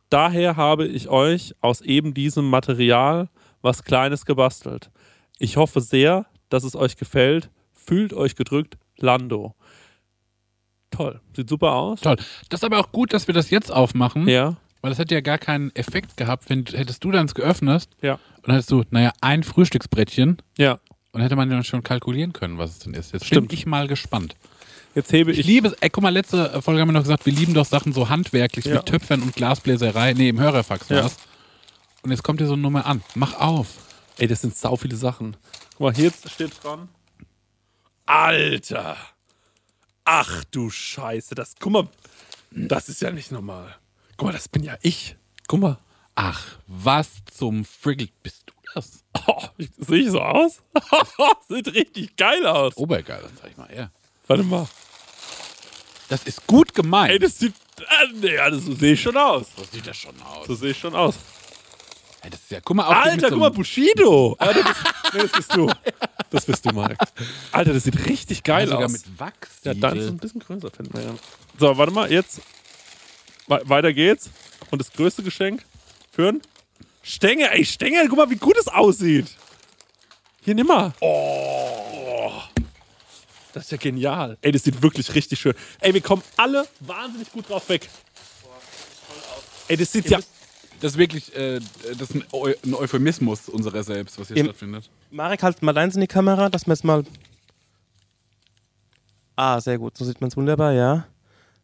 [0.09, 3.27] Daher habe ich euch aus eben diesem Material
[3.61, 4.89] was Kleines gebastelt.
[5.41, 7.49] Ich hoffe sehr, dass es euch gefällt.
[7.73, 9.55] Fühlt euch gedrückt, Lando.
[10.91, 11.19] Toll.
[11.35, 12.01] Sieht super aus.
[12.01, 12.17] Toll.
[12.49, 14.57] Das ist aber auch gut, dass wir das jetzt aufmachen, Ja.
[14.83, 18.13] Weil das hätte ja gar keinen Effekt gehabt, wenn hättest du dann es geöffnet Ja.
[18.13, 20.79] und dann hättest du, naja, ein Frühstücksbrettchen Ja.
[21.11, 23.13] und hätte man dann schon kalkulieren können, was es denn ist.
[23.13, 23.49] Jetzt Stimmt.
[23.49, 24.35] bin ich mal gespannt.
[24.95, 25.45] Jetzt hebe Ich ich.
[25.45, 25.73] liebe es.
[25.81, 28.65] Ey, guck mal, letzte Folge haben wir noch gesagt, wir lieben doch Sachen so handwerklich
[28.65, 28.75] Ja.
[28.75, 30.13] mit Töpfern und Glasbläserei.
[30.13, 31.03] Nee, im Hörerfax Ja.
[31.03, 31.17] war's.
[32.03, 33.03] Und jetzt kommt dir so eine Nummer an.
[33.15, 33.67] Mach auf.
[34.17, 35.35] Ey, das sind sau viele Sachen.
[35.71, 36.89] Guck mal, hier steht dran.
[38.05, 38.97] Alter!
[40.03, 41.55] Ach du Scheiße, das.
[41.59, 41.87] Guck mal,
[42.51, 43.75] das ist ja nicht normal.
[44.17, 45.15] Guck mal, das bin ja ich.
[45.47, 45.77] Guck mal.
[46.15, 49.03] Ach, was zum Friggle bist du das?
[49.27, 50.61] Oh, ich- sehe ich so aus?
[51.49, 52.75] Sieht richtig geil aus.
[52.77, 53.91] Obergeil, dann sag ich mal her.
[54.27, 54.67] Warte mal.
[56.09, 57.11] Das ist gut gemeint.
[57.13, 57.53] Ey, das sieht.
[57.79, 59.47] Äh, nee, ja, das, so sehe ich schon aus.
[59.55, 60.45] so sieht das schon aus.
[60.47, 61.15] So sehe ich schon aus.
[62.21, 64.35] Ey, das ist ja, guck mal, mit Alter, so guck mal, Bushido.
[64.39, 64.77] Alter, das,
[65.13, 65.71] nee, das bist du.
[66.29, 66.97] Das bist du, Marek.
[67.51, 68.91] Alter, das sieht richtig geil sogar aus.
[68.91, 69.49] mit Wachs.
[69.63, 71.15] Ja, dann ist es ein bisschen größer, finden wir ja.
[71.57, 72.41] So, warte mal, jetzt.
[73.47, 74.29] We weiter geht's.
[74.69, 75.65] Und das größte Geschenk
[76.11, 76.41] für einen
[77.01, 77.49] Stängel.
[77.51, 79.27] Ey, Stängel, guck mal, wie gut es aussieht.
[80.43, 80.93] Hier, nimm mal.
[80.99, 82.31] Oh.
[83.53, 84.37] Das ist ja genial.
[84.41, 85.53] Ey, das sieht wirklich richtig schön.
[85.79, 87.89] Ey, wir kommen alle wahnsinnig gut drauf weg.
[89.67, 90.19] Ey, das sieht ja.
[90.81, 91.59] Das ist wirklich äh,
[91.97, 94.89] das ist ein, Eu ein Euphemismus unserer selbst, was hier Im- stattfindet.
[95.11, 97.03] Marek, halt mal deins in die Kamera, dass wir es mal.
[99.35, 99.97] Ah, sehr gut.
[99.97, 101.07] So sieht man es wunderbar, ja.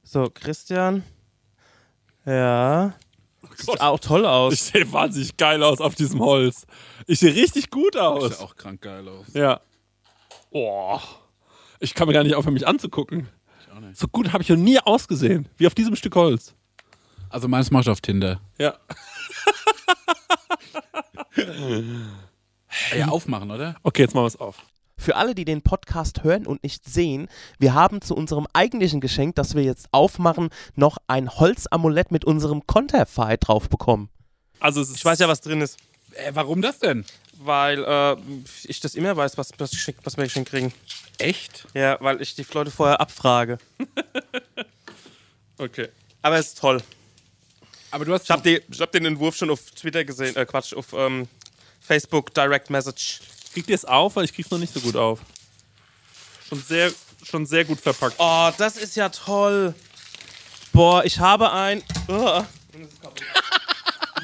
[0.04, 1.04] So, Christian.
[2.26, 2.94] Ja.
[3.56, 4.68] Sieht auch toll Ich aus.
[4.68, 6.66] sehe wahnsinnig geil aus auf diesem Holz.
[7.06, 8.38] Ich sehe richtig gut aus.
[8.40, 9.28] ja auch krank geil aus.
[9.34, 9.62] Ja.
[10.52, 11.02] Boah.
[11.80, 13.28] Ich kann mir gar nicht aufhören, mich anzugucken.
[13.62, 13.98] Ich auch nicht.
[13.98, 16.54] So gut habe ich noch nie ausgesehen, wie auf diesem Stück Holz.
[17.30, 18.40] Also meins machst du auf Tinder.
[18.58, 18.76] Ja.
[22.96, 23.76] Ja, aufmachen, oder?
[23.84, 24.58] Okay, jetzt machen wir es auf.
[24.98, 27.28] Für alle, die den Podcast hören und nicht sehen,
[27.60, 32.66] wir haben zu unserem eigentlichen Geschenk, das wir jetzt aufmachen, noch ein Holzamulett mit unserem
[32.68, 34.10] Konterfei drauf bekommen.
[34.60, 35.78] Also Ich weiß ja, was drin ist.
[36.14, 37.06] Äh, warum das denn?
[37.40, 38.16] Weil äh,
[38.64, 40.74] ich das immer weiß, was, was, geschenkt- was wir geschenkt kriegen.
[41.20, 41.68] Echt?
[41.76, 43.58] Ja, weil ich die Leute vorher abfrage.
[45.60, 45.88] Okay.
[46.22, 46.84] Aber es ist toll.
[47.92, 50.94] Aber du hast Ich habe hab den Entwurf schon auf Twitter gesehen, äh, Quatsch, auf
[50.94, 51.28] ähm,
[51.80, 53.20] Facebook Direct Message.
[53.54, 55.20] Kriegt ihr es auf, weil ich krieg's noch nicht so gut auf.
[56.48, 56.92] Schon sehr,
[57.24, 58.16] schon sehr gut verpackt.
[58.18, 59.74] Oh, das ist ja toll.
[60.74, 61.84] Boah, ich habe ein.
[62.08, 62.44] Oh.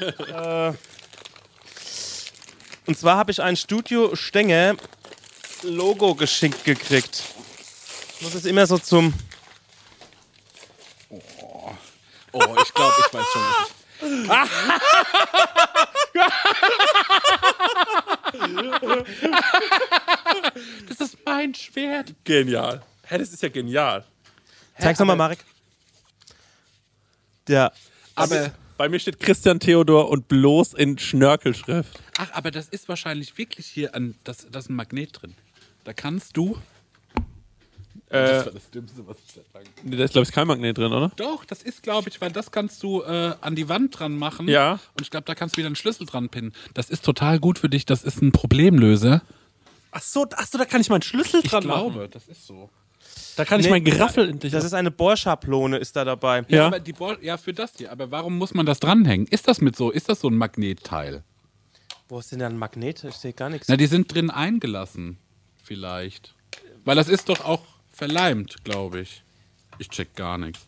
[0.00, 0.72] äh,
[2.86, 4.76] und zwar habe ich ein Studio Stenge
[5.62, 7.22] Logo geschenkt gekriegt.
[8.16, 9.14] Ich muss es immer so zum.
[12.34, 13.70] Oh, ich glaube, ich weiß schon, was
[20.88, 22.14] das ist mein Schwert.
[22.24, 22.82] Genial.
[23.06, 24.04] Hä, das ist ja genial.
[24.78, 25.38] Zeig's nochmal, Marek.
[27.48, 27.70] Ja.
[28.16, 32.00] Aber, Bei mir steht Christian Theodor und bloß in Schnörkelschrift.
[32.18, 34.16] ach, aber das ist wahrscheinlich wirklich hier an.
[34.24, 35.34] Das, das ist ein Magnet drin.
[35.84, 36.58] Da kannst du.
[38.14, 39.68] Äh, war das Dümmste, was ich seit langem.
[39.82, 41.10] nee, da ist, glaube ich, kein Magnet drin, oder?
[41.16, 44.48] Doch, das ist, glaube ich, weil das kannst du äh, an die Wand dran machen.
[44.48, 44.72] Ja.
[44.94, 46.52] Und ich glaube, da kannst du wieder einen Schlüssel dran pinnen.
[46.74, 47.84] Das ist total gut für dich.
[47.86, 49.22] Das ist ein Problemlöser.
[49.90, 52.10] Ach so, ach so, da kann ich meinen Schlüssel Ich dran glaube, machen.
[52.12, 52.70] das ist so.
[53.36, 54.52] Da kann ich Nee, mein Geraffel endlich.
[54.52, 56.44] Das ist eine Bohrschablone, ist da dabei.
[56.48, 56.66] Ja, Ja.
[56.68, 57.90] aber die Bo ja, für das hier.
[57.92, 59.26] Aber warum muss man das dranhängen?
[59.28, 61.22] Ist das mit so, ist das so ein Magnetteil?
[62.08, 63.02] Wo ist denn da ein Magnet?
[63.04, 63.68] Ich sehe gar nichts.
[63.68, 65.18] Na, die sind drin eingelassen.
[65.62, 66.34] Vielleicht.
[66.84, 67.62] Weil das ist doch auch
[67.94, 69.22] verleimt, glaube ich.
[69.78, 70.66] Ich check gar nichts.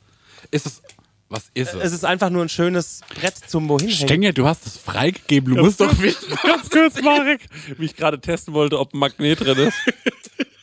[0.51, 0.83] Ist es.
[1.29, 1.83] Was ist es?
[1.83, 4.07] Es ist einfach nur ein schönes Brett zum wohin hängen.
[4.07, 5.57] Stengel, du hast es freigegeben.
[5.57, 6.33] Du musst doch wissen.
[6.45, 7.47] Ganz kurz, Marek.
[7.79, 9.77] Wie ich gerade testen wollte, ob ein Magnet drin ist.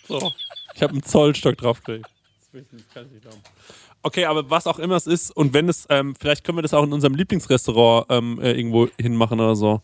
[0.06, 0.34] So.
[0.76, 2.06] Ich habe einen Zollstock draufgelegt.
[2.40, 3.40] Das will ich nicht, kann ich nicht glauben.
[4.04, 6.74] Okay, aber was auch immer es ist, und wenn es, ähm, vielleicht können wir das
[6.74, 9.82] auch in unserem Lieblingsrestaurant ähm, äh, irgendwo hinmachen oder so.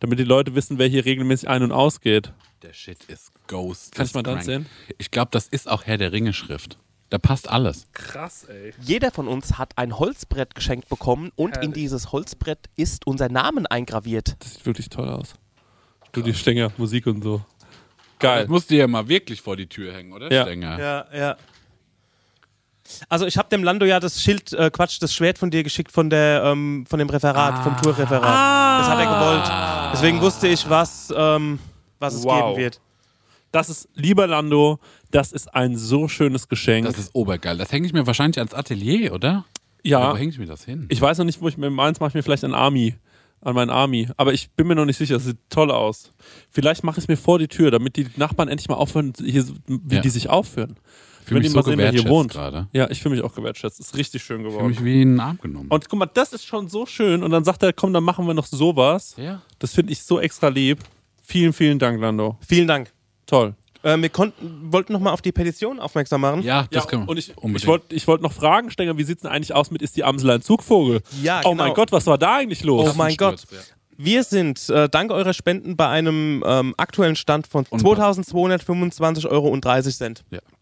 [0.00, 2.32] Damit die Leute wissen, wer hier regelmäßig ein- und ausgeht.
[2.62, 3.94] Der Shit ist Ghost.
[3.94, 4.66] Kann ich mal das sehen?
[4.98, 6.76] Ich glaube, das ist auch Herr der Ringe-Schrift.
[7.08, 7.86] Da passt alles.
[7.94, 8.74] Krass, ey.
[8.82, 13.66] Jeder von uns hat ein Holzbrett geschenkt bekommen und in dieses Holzbrett ist unser Namen
[13.66, 14.36] eingraviert.
[14.40, 15.34] Das sieht wirklich toll aus.
[16.12, 17.38] Du, die Stänger, Musik und so.
[17.38, 18.46] Das Geil.
[18.48, 20.42] musst du ja mal wirklich vor die Tür hängen, oder, Ja.
[20.42, 20.78] Stenger?
[20.78, 21.36] Ja, ja.
[23.08, 25.90] Also ich habe dem Lando ja das Schild, äh, Quatsch, das Schwert von dir geschickt
[25.92, 28.80] von der, ähm, von dem Referat, vom Tourreferat.
[28.82, 29.92] Das hat er gewollt.
[29.94, 31.58] Deswegen wusste ich, was, ähm,
[32.00, 32.54] was es Wow.
[32.54, 32.80] geben wird.
[33.52, 34.78] Das ist, lieber Lando,
[35.10, 36.86] das ist ein so schönes Geschenk.
[36.86, 37.58] Das ist obergeil.
[37.58, 39.44] Das hänge ich mir wahrscheinlich ans Atelier, oder?
[39.82, 40.86] ja, Wo hänge ich mir das hin?
[40.88, 42.94] ich weiß noch nicht, wo ich mir meins mache ich mir vielleicht ein Army,
[43.40, 44.08] an meinen Army.
[44.16, 46.12] Aber ich bin mir noch nicht sicher, es sieht toll aus.
[46.50, 49.44] Vielleicht mache ich es mir vor die Tür, damit die Nachbarn endlich mal aufhören, hier,
[49.66, 50.00] wie Ja.
[50.02, 50.76] die sich aufführen.
[51.24, 52.30] Fühl mich die so mal sehen, wer hier wohnt.
[52.32, 52.68] gerade.
[52.72, 53.80] Ja, ich fühle mich auch gewertschätzt.
[53.80, 54.68] Ist richtig schön geworden.
[54.68, 55.68] mich wie in den Arm genommen.
[55.70, 57.22] Und guck mal, das ist schon so schön.
[57.24, 59.14] Und dann sagt er, komm, dann machen wir noch sowas.
[59.16, 59.42] ja.
[59.58, 60.78] Das finde ich so extra lieb.
[61.30, 62.36] Vielen, vielen Dank, Lando.
[62.46, 62.92] Vielen Dank.
[63.26, 63.54] Toll.
[63.82, 66.42] Äh, wir konnten, wollten nochmal auf die Petition aufmerksam machen.
[66.42, 67.08] Ja, das ja, kann man.
[67.08, 67.60] und ich, unbedingt.
[67.62, 69.96] ich wollte ich wollt noch fragen, Stenger, wie sieht es denn eigentlich aus mit Ist
[69.96, 71.00] die Amsel ein Zugvogel?
[71.22, 71.64] Ja, Oh genau.
[71.64, 72.90] mein Gott, was war da eigentlich los?
[72.92, 73.44] Oh mein Gott.
[73.50, 73.58] Ja.
[73.96, 79.56] Wir sind äh, dank eurer Spenden bei einem ähm, aktuellen Stand von Und- 2225,30 Euro.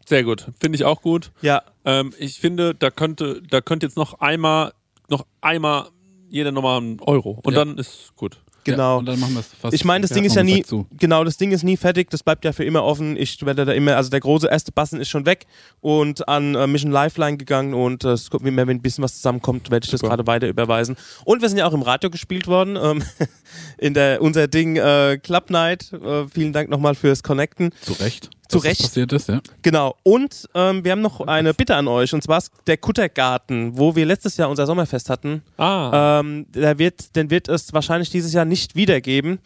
[0.07, 0.47] Sehr gut.
[0.61, 1.31] Finde ich auch gut.
[1.41, 4.73] Ja, Ähm, ich finde, da könnte, da könnte jetzt noch einmal,
[5.09, 5.87] noch einmal
[6.29, 7.41] jeder nochmal einen Euro.
[7.43, 7.65] Und Ja.
[7.65, 8.39] dann ist gut.
[8.73, 8.95] Genau.
[8.95, 9.75] Ja, und dann machen wir es fast.
[9.75, 10.65] Ich meine, das Ding ist ja nie,
[10.97, 13.17] genau, das Ding ist nie fertig, das bleibt ja für immer offen.
[13.17, 15.47] Ich werde da immer, also der große erste Bassen ist schon weg
[15.81, 19.17] und an äh, Mission Lifeline gegangen und äh, es kommt mir, wenn ein bisschen was
[19.17, 20.97] zusammenkommt, werde ich das gerade weiter überweisen.
[21.25, 23.03] Und wir sind ja auch im Radio gespielt worden, ähm,
[23.79, 25.93] in der, unser Ding äh, Club Night.
[25.93, 27.71] Äh, vielen Dank nochmal fürs Connecten.
[27.83, 28.31] Zu Recht.
[28.49, 28.81] Zu Recht.
[28.81, 29.41] passiert ist, ja.
[29.63, 29.95] Genau.
[30.05, 33.95] Und ähm, wir haben noch eine Bitte an euch und zwar ist der Kuttergarten, wo
[33.95, 35.43] wir letztes Jahr unser Sommerfest hatten.
[35.59, 36.21] Ah.
[36.21, 39.39] Ähm, der wird, den wird es wahrscheinlich dieses Jahr nicht wiedergeben.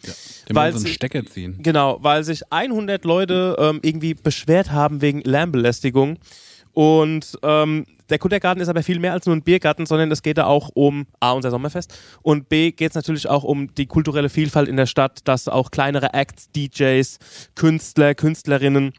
[0.47, 1.57] Den Weil sie- Stecker ziehen.
[1.61, 6.17] Genau, weil sich 100 Leute ähm, irgendwie beschwert haben wegen Lärmbelästigung.
[6.73, 10.37] Und ähm, der Kuttergarten ist aber viel mehr als nur ein Biergarten, sondern es geht
[10.37, 14.29] da auch um A, unser Sommerfest und B, geht es natürlich auch um die kulturelle
[14.29, 17.17] Vielfalt in der Stadt, dass auch kleinere Acts, DJs,
[17.55, 18.93] Künstler, Künstlerinnen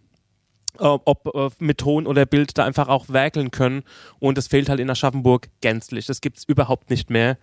[0.81, 3.85] äh, ob äh, mit Ton oder Bild da einfach auch werkeln können.
[4.19, 6.07] Und das fehlt halt in Aschaffenburg gänzlich.
[6.07, 7.39] Das gibt es überhaupt nicht mehr.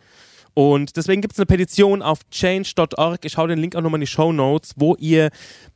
[0.54, 3.24] Und deswegen gibt es eine Petition auf change.org.
[3.24, 5.30] Ich hau den Link auch nochmal in die Show Notes, wo ihr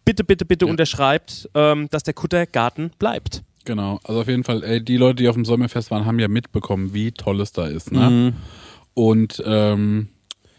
[0.03, 0.71] bitte, bitte, bitte Ja.
[0.71, 3.43] unterschreibt, ähm, dass der Kuttergarten bleibt.
[3.65, 6.27] Genau, also auf jeden Fall, ey, die Leute, die auf dem Sommerfest waren, haben ja
[6.27, 7.91] mitbekommen, wie toll es da ist.
[7.91, 8.33] Ne?
[8.93, 10.09] Und ähm,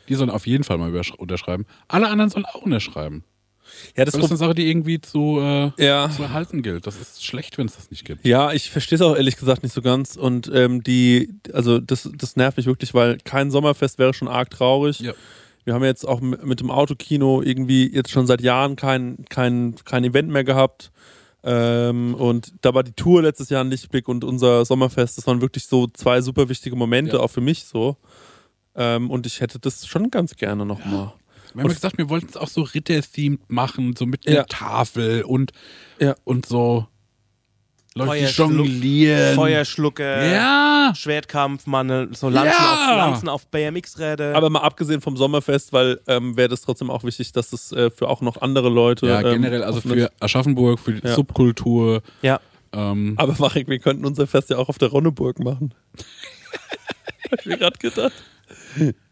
[0.09, 1.67] die sollen auf jeden Fall mal unterschreiben.
[1.89, 3.25] Alle anderen sollen auch unterschreiben.
[3.97, 6.11] ja, das Das ist eine Sache, die irgendwie zu, äh, ja.
[6.11, 6.87] zu erhalten gilt.
[6.87, 8.25] Das ist schlecht, wenn es das nicht gibt.
[8.25, 10.17] Ja, ich verstehe es auch ehrlich gesagt nicht so ganz.
[10.17, 14.51] Und ähm, die, also das, das nervt mich wirklich, weil kein Sommerfest wäre schon arg
[14.51, 15.01] traurig.
[15.01, 15.13] Ja.
[15.65, 20.05] Wir haben jetzt auch mit dem Autokino irgendwie jetzt schon seit Jahren kein, kein, kein
[20.05, 20.93] Event mehr gehabt.
[21.43, 25.19] Ähm, und da war die Tour letztes Jahr ein Lichtblick und unser Sommerfest.
[25.19, 27.21] Das waren wirklich so zwei super wichtige Momente, Ja.
[27.23, 27.97] auch für mich so.
[28.75, 31.13] Ähm, und ich hätte das schon ganz gerne nochmal.
[31.55, 34.45] Wir haben ja gesagt, wir wollten es auch so Ritter-themed machen, so mit einer Ja.
[34.45, 35.53] Tafel und,
[36.01, 36.15] Ja.
[36.25, 36.87] und so
[37.97, 39.35] Leute, die jonglieren.
[39.35, 40.93] Feuerschlucker, Ja.
[40.95, 42.91] Schwertkampf, Mann, so Lanzen, Ja.
[42.91, 44.35] auf, Lanzen auf BMX-Räder.
[44.35, 47.91] Aber mal abgesehen vom Sommerfest, weil ähm, wäre das trotzdem auch wichtig, dass das äh,
[47.91, 49.07] für auch noch andere Leute.
[49.07, 50.05] Ja, ähm, generell, also offen ist.
[50.05, 51.15] für Aschaffenburg, für die Ja.
[51.15, 52.03] Subkultur.
[52.23, 52.41] ja.
[52.73, 55.73] Ähm, Aber Marek, wir könnten unser Fest ja auch auf der Ronneburg machen.
[57.31, 58.13] Hab ich mir gerade gedacht.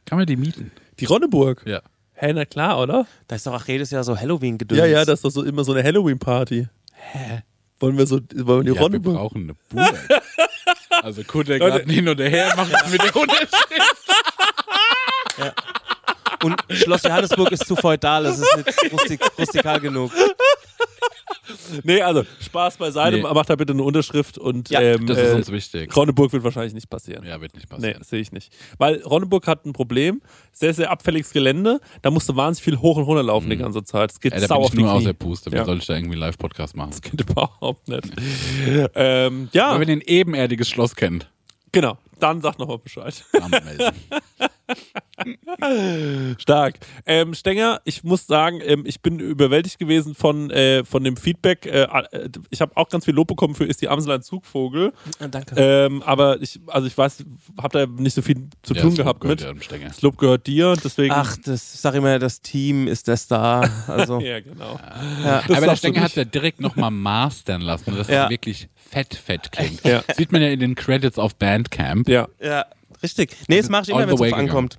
[0.04, 0.70] kann man die mieten?
[1.00, 1.62] Die Ronneburg?
[1.66, 1.80] Ja.
[2.14, 3.06] Hä, na klar, oder?
[3.26, 4.78] Da ist doch auch jedes Jahr so Halloween-Gedöns.
[4.78, 6.68] Ja, ja, das ist doch so immer so eine Halloween-Party.
[6.92, 7.42] Hä?
[7.84, 9.14] Wollen wir so, wollen wir die ja, wir Ronneburg?
[9.14, 10.22] brauchen eine Burg.
[11.02, 13.60] also Kuttergarten hin oder her machen es mit der Unterschrift.
[16.42, 20.12] Und Schloss Johannesburg ist zu feudal, es ist nicht rustik, rustikal genug.
[21.82, 23.22] Nee, also Spaß beiseite, Nee.
[23.22, 25.96] macht da bitte eine Unterschrift und Ja, ähm, Das ist äh, uns wichtig.
[25.96, 27.24] Ronneburg wird wahrscheinlich nicht passieren.
[27.24, 27.98] Ja, wird nicht Nee, passieren.
[27.98, 28.52] das sehe ich nicht.
[28.78, 32.96] Weil Ronneburg hat ein Problem, sehr, sehr abfälliges Gelände, da musst du wahnsinnig viel hoch
[32.96, 34.10] und runter laufen die ganze Zeit.
[34.12, 35.04] Es geht Ey, da bin sauer ich auf die nur aus Knie.
[35.06, 35.52] der Puste.
[35.52, 35.64] Wie Ja.
[35.64, 36.90] soll ich da irgendwie einen Live-Podcast machen?
[36.90, 38.08] Das geht überhaupt nicht.
[38.94, 41.28] ähm, ja, Aber wenn ihr ein ebenerdiges Schloss kennt,
[41.72, 41.98] genau.
[42.20, 43.24] Dann sag nochmal Bescheid.
[43.40, 43.92] anmelden.
[46.38, 46.78] Stark.
[47.06, 51.66] Ähm, Stenger, ich muss sagen, ähm, ich bin überwältigt gewesen von, äh, von dem Feedback.
[51.66, 54.92] Äh, äh, ich habe auch ganz viel Lob bekommen für Ist die Amsel ein Zugvogel.
[55.18, 55.54] Danke.
[55.56, 57.24] Ähm, aber ich, also ich weiß,
[57.60, 59.70] habe da nicht so viel zu Ja, tun gehabt gehört mit.
[59.70, 59.88] Ja.
[59.88, 61.12] Das Lob gehört dir, deswegen.
[61.14, 63.68] Ach, das ich sag immer, das Team ist der Star.
[63.88, 64.78] Also, Ja, genau.
[65.22, 65.42] ja.
[65.48, 68.22] Aber der Stenger hat ja direkt nochmal mastern lassen, dass Ja.
[68.22, 69.84] das wirklich fett, fett klingt.
[69.84, 70.02] Ja.
[70.16, 72.08] Sieht man ja in den Credits auf Bandcamp.
[72.08, 72.28] Ja.
[72.40, 72.66] Ja,
[73.04, 73.36] richtig.
[73.46, 74.78] Nee, das mache ich immer, wenn es ankommt.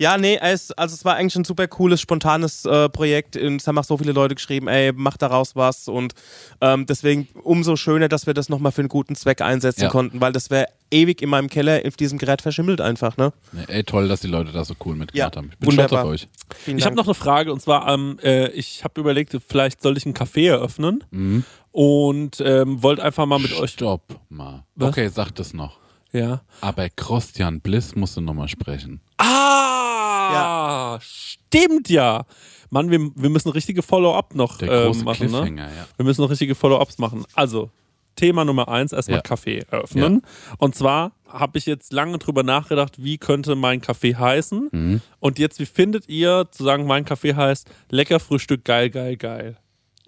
[0.00, 3.36] Ja, nee, es, also es war eigentlich ein super cooles, spontanes äh, Projekt.
[3.36, 5.88] Und Es haben auch so viele Leute geschrieben, ey, mach daraus was.
[5.88, 6.14] Und
[6.60, 9.88] ähm, deswegen umso schöner, dass wir das nochmal für einen guten Zweck einsetzen Ja.
[9.88, 13.32] konnten, weil das wäre ewig in meinem Keller auf diesem Gerät verschimmelt einfach, ne?
[13.50, 15.50] Nee, Ey, toll, dass die Leute da so cool mitgemacht Ja, haben.
[15.52, 15.98] Ich bin wunderbar.
[15.98, 16.28] stolz auf euch.
[16.64, 19.96] Vielen Ich habe noch eine Frage und zwar, ähm, äh, ich habe überlegt, vielleicht soll
[19.96, 21.42] ich ein Café eröffnen Mhm.
[21.72, 23.72] und ähm, wollte einfach mal mit euch.
[23.72, 24.62] Stopp mal.
[24.76, 24.90] Was?
[24.90, 25.76] Okay, sag das noch.
[26.12, 26.42] Ja.
[26.60, 29.00] Aber Christian Bliss musst du nochmal sprechen.
[29.18, 32.24] Ah, stimmt ja.
[32.70, 35.54] Mann, wir, wir müssen richtige Follow-up noch Der große machen, ne?
[35.56, 35.86] Ja.
[35.96, 37.24] Wir müssen noch richtige Follow-ups machen.
[37.34, 37.70] Also,
[38.16, 39.22] Thema Nummer eins erstmal Ja.
[39.22, 40.22] Kaffee eröffnen.
[40.58, 44.68] Und zwar habe ich jetzt lange drüber nachgedacht, wie könnte mein Kaffee heißen.
[44.72, 45.00] Mhm.
[45.20, 49.56] Und jetzt, wie findet ihr, zu sagen, mein Kaffee heißt lecker Frühstück, geil, geil, geil.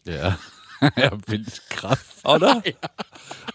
[0.04, 0.38] Ja.
[0.96, 2.04] ja, bin ich krass.
[2.24, 2.62] Oder?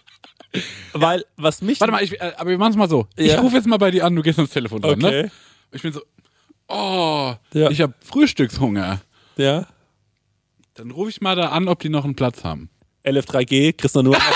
[0.92, 1.80] Weil, was mich.
[1.80, 3.06] Warte mal, ich, äh, aber wir machen es mal so.
[3.16, 3.40] Ich Ja.
[3.40, 5.22] rufe jetzt mal bei dir an, du gehst ans Telefon dran, Okay.
[5.24, 5.30] ne?
[5.72, 6.00] Ich bin so,
[6.68, 7.70] oh, Ja.
[7.70, 9.00] ich habe Frühstückshunger.
[9.36, 9.66] Ja.
[10.74, 12.70] Dann rufe ich mal da an, ob die noch einen Platz haben.
[13.04, 14.16] LF3G, kriegst du nur.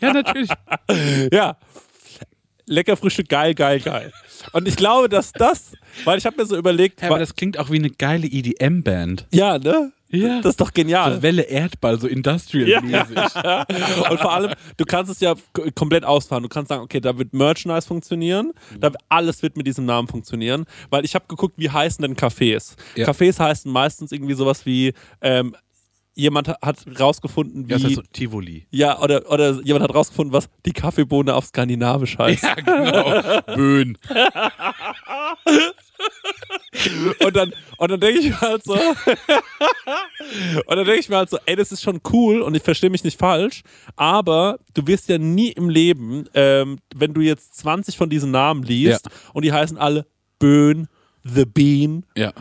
[0.00, 0.50] Ja, natürlich.
[1.32, 1.56] Ja.
[2.66, 4.12] Lecker Frühstück, geil, geil, geil.
[4.52, 5.72] Und ich glaube, dass das,
[6.04, 9.26] weil ich habe mir so überlegt, Ja, aber das klingt auch wie eine geile EDM-Band.
[9.32, 9.92] ja, ne?
[10.10, 10.40] Ja.
[10.40, 11.16] Das ist doch genial.
[11.16, 13.16] So Welle Erdball, so industrial-mäßig.
[14.10, 15.34] Und vor allem, du kannst es ja
[15.74, 16.42] komplett ausfahren.
[16.42, 20.64] Du kannst sagen, okay, da wird Merchandise funktionieren, da alles wird mit diesem Namen funktionieren.
[20.90, 22.74] Weil ich habe geguckt, wie heißen denn Cafés?
[22.96, 23.06] Ja.
[23.08, 25.54] Cafés heißen meistens irgendwie sowas wie, ähm,
[26.14, 27.72] jemand ha- hat rausgefunden, wie.
[27.72, 28.66] Ja, das ist so Tivoli.
[28.70, 32.42] Ja, oder, oder jemand hat rausgefunden, was die Kaffeebohne auf Skandinavisch heißt.
[32.42, 33.40] Ja, genau.
[33.54, 33.96] Böen.
[37.24, 38.82] Und dann, und dann denke ich mir halt so, und
[40.68, 43.04] dann denke ich mir halt so, ey, das ist schon cool und ich verstehe mich
[43.04, 43.62] nicht falsch,
[43.96, 48.62] aber du wirst ja nie im Leben, ähm, wenn du jetzt 20 von diesen Namen
[48.62, 49.12] liest Ja.
[49.32, 50.06] und die heißen alle
[50.38, 50.88] Böhn,
[51.24, 52.32] The Bean, Ja.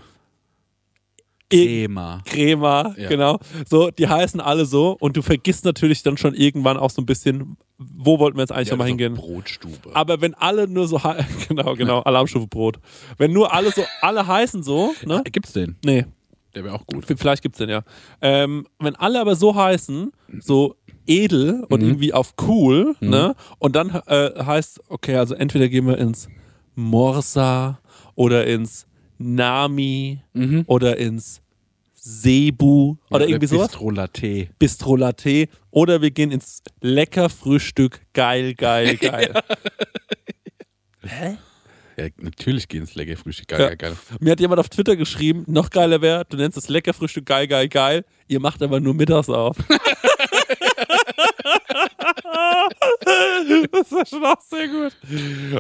[1.50, 2.22] Thema.
[2.26, 3.10] Crema, Ja.
[3.10, 3.40] genau.
[3.70, 7.06] So, die heißen alle so und du vergisst natürlich dann schon irgendwann auch so ein
[7.06, 9.14] bisschen, wo wollten wir jetzt eigentlich Ja, nochmal so hingehen?
[9.14, 9.90] Brotstube.
[9.94, 11.00] Aber wenn alle nur so,
[11.48, 12.80] genau, genau, Alarmstufe Brot.
[13.18, 15.24] Wenn nur alle so, alle heißen so, ne?
[15.32, 15.78] Gibt's den?
[15.86, 16.06] Nee,
[16.56, 17.06] Der wäre auch gut.
[17.06, 17.84] Vielleicht gibt's den ja.
[18.22, 20.76] Ähm, wenn alle aber so heißen, so
[21.06, 21.88] edel und Mhm.
[21.90, 23.36] irgendwie auf cool, ne?
[23.60, 26.28] Und dann äh, heißt, okay, also entweder gehen wir ins
[26.76, 27.80] Morsa
[28.16, 28.87] oder ins
[29.18, 30.20] Nami
[30.68, 31.42] oder ins
[31.94, 33.68] Sebu oder irgendwie sowas.
[33.70, 34.48] Bistro Latte.
[34.60, 39.34] Bistro Latte oder wir gehen ins lecker Frühstück, geil, geil, geil.
[41.98, 43.48] Ja, natürlich gehen ins lecker Frühstück.
[43.48, 43.68] Geil, Ja.
[43.70, 43.96] geil, geil.
[44.20, 47.48] Mir hat jemand auf Twitter geschrieben, noch geiler wäre, du nennst es lecker Frühstück geil,
[47.48, 48.06] geil, geil.
[48.28, 49.58] Ihr macht aber nur mittags auf.
[53.72, 54.96] das war schon auch sehr gut.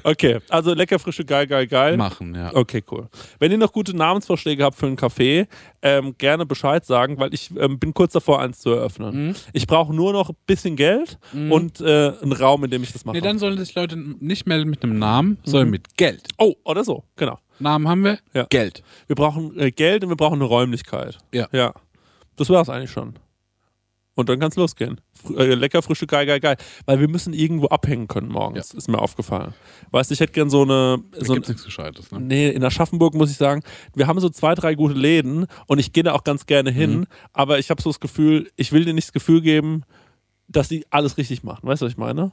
[0.03, 1.97] Okay, also lecker Frühstück geil, geil, geil.
[1.97, 2.53] Machen, ja.
[2.53, 3.07] Okay, cool.
[3.39, 5.47] Wenn ihr noch gute Namensvorschläge habt für einen Café,
[5.81, 9.27] ähm, gerne Bescheid sagen, weil ich ähm, bin kurz davor, eins zu eröffnen.
[9.27, 9.35] Mhm.
[9.53, 13.05] Ich brauche nur noch ein bisschen Geld und äh, einen Raum, in dem ich das
[13.05, 13.17] mache.
[13.17, 16.27] Nee, dann sollen sich Leute nicht melden mit einem Namen, sondern mit Geld.
[16.37, 17.39] oh, oder so, genau.
[17.59, 18.19] Namen haben wir?
[18.33, 18.45] Ja.
[18.49, 18.83] Geld.
[19.07, 21.17] Wir brauchen äh, Geld und wir brauchen eine Räumlichkeit.
[21.33, 21.47] Ja.
[21.51, 21.73] Ja.
[22.35, 23.15] Das war's eigentlich schon.
[24.17, 24.99] Und dann kann's losgehen.
[25.13, 26.57] Fr äh, lecker Frühstück, geil, geil, geil.
[26.85, 29.53] Weil wir müssen irgendwo abhängen können morgens, ist mir aufgefallen.
[29.91, 30.97] Weißt du, ich hätte gern so eine.
[31.11, 32.19] Da So gibt's ein, nichts Gescheites, ne?
[32.19, 33.61] nee, in Aschaffenburg muss ich sagen,
[33.95, 37.01] wir haben so zwei, drei gute Läden und ich gehe da auch ganz gerne hin,
[37.01, 37.05] Mhm.
[37.31, 39.83] aber ich habe so das Gefühl, ich will dir nicht das Gefühl geben,
[40.49, 41.67] dass die alles richtig machen.
[41.67, 42.31] Weißt du, was ich meine?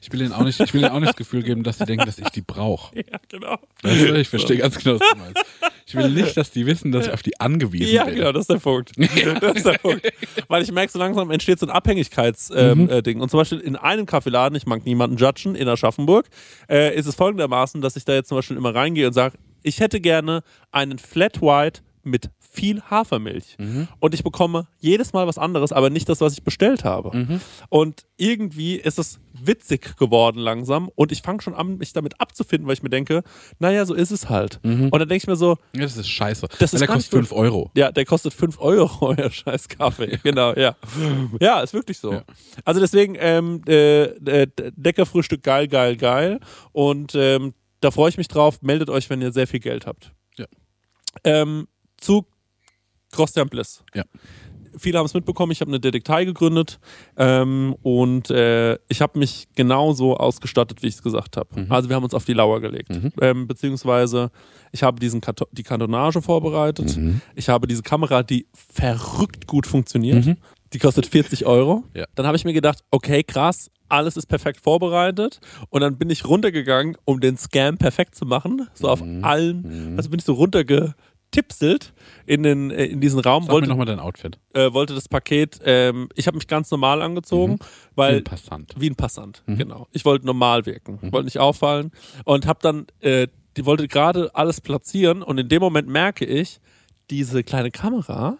[0.00, 1.84] Ich will ihnen auch nicht, ich will ihnen auch nicht das Gefühl geben, dass sie
[1.86, 2.94] denken, dass ich die brauche.
[3.10, 3.56] Ja, genau.
[3.82, 4.14] Weißt du?
[4.18, 5.44] Ich verstehe ganz genau, was du meinst.
[5.88, 8.16] Ich will nicht, dass die wissen, dass ich auf die angewiesen Ja, bin.
[8.16, 8.92] genau, das ist der Punkt.
[9.40, 10.06] Das ist der Punkt.
[10.48, 12.58] Weil ich merke, so langsam entsteht so ein Abhängigkeitsding.
[12.58, 13.20] Ähm, äh, Ding.
[13.20, 16.26] Und zum Beispiel in einem Kaffeeladen, ich mag niemanden judgen, in Aschaffenburg,
[16.68, 19.80] äh, ist es folgendermaßen, dass ich da jetzt zum Beispiel immer reingehe und sage, ich
[19.80, 23.56] hätte gerne einen Flat White mit viel Hafermilch.
[24.00, 27.40] Und ich bekomme jedes Mal was anderes, aber nicht das, was ich bestellt habe.
[27.68, 32.66] Und irgendwie ist es witzig geworden langsam und ich fange schon an, mich damit abzufinden,
[32.66, 33.22] weil ich mir denke,
[33.60, 34.58] naja, so ist es halt.
[34.64, 36.48] Und dann denke ich mir so, Ja, das ist scheiße.
[36.58, 37.70] Das ist der kostet 5 Euro.
[37.76, 40.18] ja, der kostet 5 Euro, euer scheiß Kaffee.
[40.22, 40.74] Genau, ja.
[41.40, 42.12] Ja, ist wirklich so.
[42.12, 42.24] Ja.
[42.64, 46.40] Also deswegen, ähm, äh, äh, Deckerfrühstück geil, geil, geil.
[46.72, 48.60] Und ähm, da freue ich mich drauf.
[48.62, 50.12] Meldet euch, wenn ihr sehr viel Geld habt.
[50.36, 50.46] Ja.
[51.24, 52.26] Ähm, zu
[53.12, 53.82] Christian Bliss.
[53.94, 54.04] Ja.
[54.76, 56.78] Viele haben es mitbekommen, ich habe eine Detektei gegründet
[57.16, 61.62] ähm, und äh, ich habe mich genauso ausgestattet, wie ich es gesagt habe.
[61.62, 61.72] Mhm.
[61.72, 62.90] Also wir haben uns auf die Lauer gelegt.
[63.20, 64.30] Ähm, beziehungsweise
[64.70, 66.96] ich habe diesen Karto die Kantonage vorbereitet.
[66.96, 67.22] Mhm.
[67.34, 70.36] Ich habe diese Kamera, die verrückt gut funktioniert.
[70.74, 71.82] Die kostet 40 Euro.
[71.94, 72.04] Ja.
[72.14, 75.40] Dann habe ich mir gedacht, okay, krass, alles ist perfekt vorbereitet.
[75.70, 78.68] Und dann bin ich runtergegangen, um den Scam perfekt zu machen.
[78.74, 79.24] So auf Mhm.
[79.24, 80.34] allen, also bin ich so
[81.28, 81.92] runtergetipselt
[82.26, 83.44] in, den, äh, in diesen Raum.
[83.44, 84.38] Sag mir Wollte, nochmal dein Outfit.
[84.54, 87.58] äh, wollte das Paket, ähm, ich habe mich ganz normal angezogen,
[87.94, 88.74] weil Ein Passant.
[88.78, 89.86] wie ein Passant, genau.
[89.92, 91.90] Ich wollte normal wirken, wollte nicht auffallen
[92.24, 96.60] und habe dann, äh, die wollte gerade alles platzieren und in dem Moment merke ich,
[97.10, 98.36] diese kleine Kamera,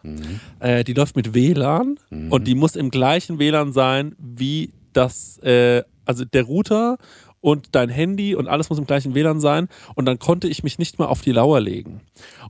[0.60, 1.98] äh, die läuft mit WLAN
[2.30, 6.98] und die muss im gleichen WLAN sein wie das, äh, also der Router
[7.40, 10.78] und dein Handy und alles muss im gleichen WLAN sein und dann konnte ich mich
[10.78, 12.00] nicht mal auf die Lauer legen.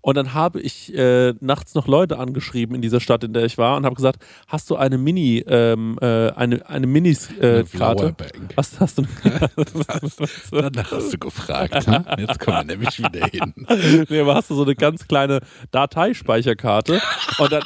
[0.01, 3.59] Und dann habe ich äh, nachts noch Leute angeschrieben in dieser Stadt, in der ich
[3.59, 8.15] war und habe gesagt, hast du eine Mini, ähm, äh, eine, eine Minis-Karte?
[8.19, 8.40] Äh.
[8.55, 9.02] Was hast du?
[10.51, 11.86] Danach hast du gefragt.
[11.86, 12.05] ne?
[12.19, 13.55] Jetzt kommen wir nämlich wieder hin.
[14.09, 15.40] nee, aber hast du so eine ganz kleine
[15.70, 17.01] Dateispeicherkarte
[17.39, 17.62] und dann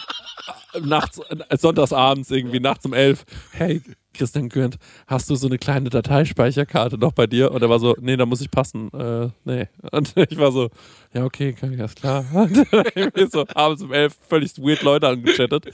[0.75, 3.83] äh, nachts, äh, sonntagsabends irgendwie, nachts um elf, hey,
[4.13, 4.77] Christian Gürnt,
[5.07, 7.51] hast du so eine kleine Dateispeicherkarte noch bei dir?
[7.53, 8.91] Und er war so, nee, da muss ich passen.
[8.93, 9.69] Äh, nee.
[9.93, 10.71] Und ich war so,
[11.15, 12.25] ja, okay, kann ich, alles klar.
[12.35, 15.67] Und dann irgendwie so abends um elf völlig weird Leute angechattet.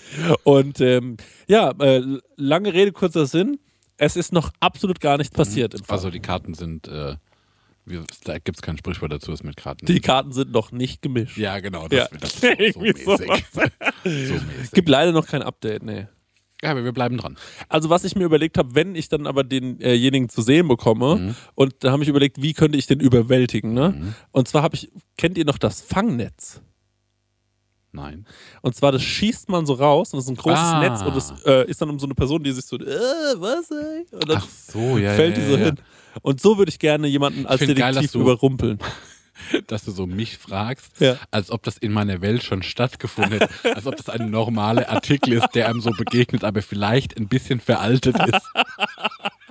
[0.44, 1.16] Und ähm,
[1.46, 2.02] ja, äh,
[2.36, 3.58] lange Rede, kurzer Sinn.
[3.96, 5.74] Es ist noch absolut gar nichts passiert.
[5.84, 5.96] Fall.
[5.96, 7.16] Also die Karten sind, äh,
[7.84, 9.86] wie, da gibt es kein Sprichwort dazu, ist mit Karten.
[9.86, 11.36] die Karten sind noch nicht gemischt.
[11.36, 12.06] ja, genau, Ja.
[12.20, 13.04] das, das ist so Irgendwie mäßig.
[14.04, 14.70] so mäßig.
[14.72, 16.06] Gibt leider noch kein Update, nee.
[16.62, 17.36] Ja, aber wir bleiben dran.
[17.68, 21.34] Also was ich mir überlegt habe, wenn ich dann aber denjenigen zu sehen bekomme Mhm.
[21.54, 24.14] und da habe ich überlegt, wie könnte ich den überwältigen, ne?
[24.32, 26.60] Und zwar habe ich, kennt ihr noch das Fangnetz?
[27.92, 28.26] Nein.
[28.60, 30.80] Und zwar, das schießt man so raus und das ist ein großes Ah.
[30.80, 32.84] Netz und das äh, ist dann um so eine Person, die sich so, äh,
[33.36, 34.04] was, ey?
[34.12, 35.76] Und dann Ach so, ja, fällt ja, die so ja, hin.
[36.22, 38.78] Und so würde ich gerne jemanden als geil, Detektiv du- überrumpeln.
[39.66, 41.16] Dass du so mich fragst, Ja.
[41.30, 43.74] als ob das in meiner Welt schon stattgefunden hätte.
[43.76, 47.60] als ob das ein normaler Artikel ist, der einem so begegnet, aber vielleicht ein bisschen
[47.60, 48.42] veraltet ist.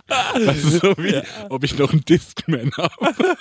[0.09, 3.35] Das ist so wie, ob ich noch einen Discman habe.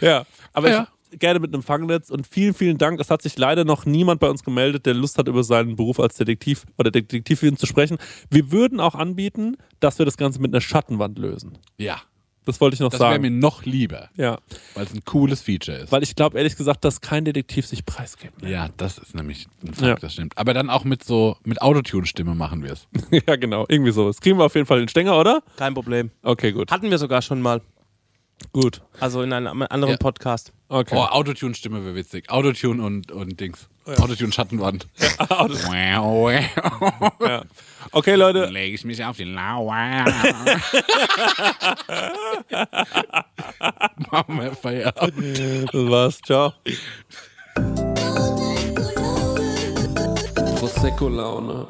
[0.00, 0.88] Ja, aber Ja.
[1.10, 3.00] ich gerne mit einem Fangnetz und vielen, vielen Dank.
[3.00, 6.00] Es hat sich leider noch niemand bei uns gemeldet, der Lust hat, über seinen Beruf
[6.00, 7.98] als Detektiv oder Detektivin zu sprechen.
[8.28, 11.58] Wir würden auch anbieten, dass wir das Ganze mit einer Schattenwand lösen.
[11.78, 12.02] Ja,
[12.46, 13.22] Das wollte ich noch das wäre sagen.
[13.22, 14.38] mir noch lieber, ja,
[14.74, 15.92] weil es ein cooles Feature ist.
[15.92, 18.42] weil ich glaube ehrlich gesagt, dass kein Detektiv sich preisgibt.
[18.42, 19.94] Ja, das ist nämlich ein Fakt, Ja.
[19.96, 20.38] das stimmt.
[20.38, 22.86] Aber dann auch mit so, mit Autotune-Stimme machen wir es.
[23.26, 24.06] ja, genau, irgendwie so.
[24.06, 25.42] Das kriegen wir auf jeden Fall den Stänger, oder?
[25.56, 26.10] Kein Problem.
[26.22, 26.70] Okay, gut.
[26.70, 27.60] Hatten wir sogar schon mal.
[28.52, 28.82] Gut.
[29.00, 29.98] Also in einem anderen Ja.
[29.98, 30.52] Podcast.
[30.68, 30.94] Okay.
[30.96, 32.28] Oh, Autotune-Stimme wäre witzig.
[32.30, 33.68] Autotune und, und Dings.
[33.86, 34.86] Autotune-Schattenwand.
[37.20, 37.42] Ja.
[37.92, 38.46] Okay, Leute.
[38.50, 39.74] Lege ich mich auf die Lauer.
[44.10, 45.38] Machen wir Feierabend.
[45.38, 46.18] Das war's.
[46.24, 46.52] Ciao.
[50.58, 51.66] Prosecco-Laune.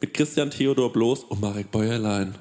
[0.00, 2.34] Mit Christian Theodor Bloß und Marek Bäuerlein.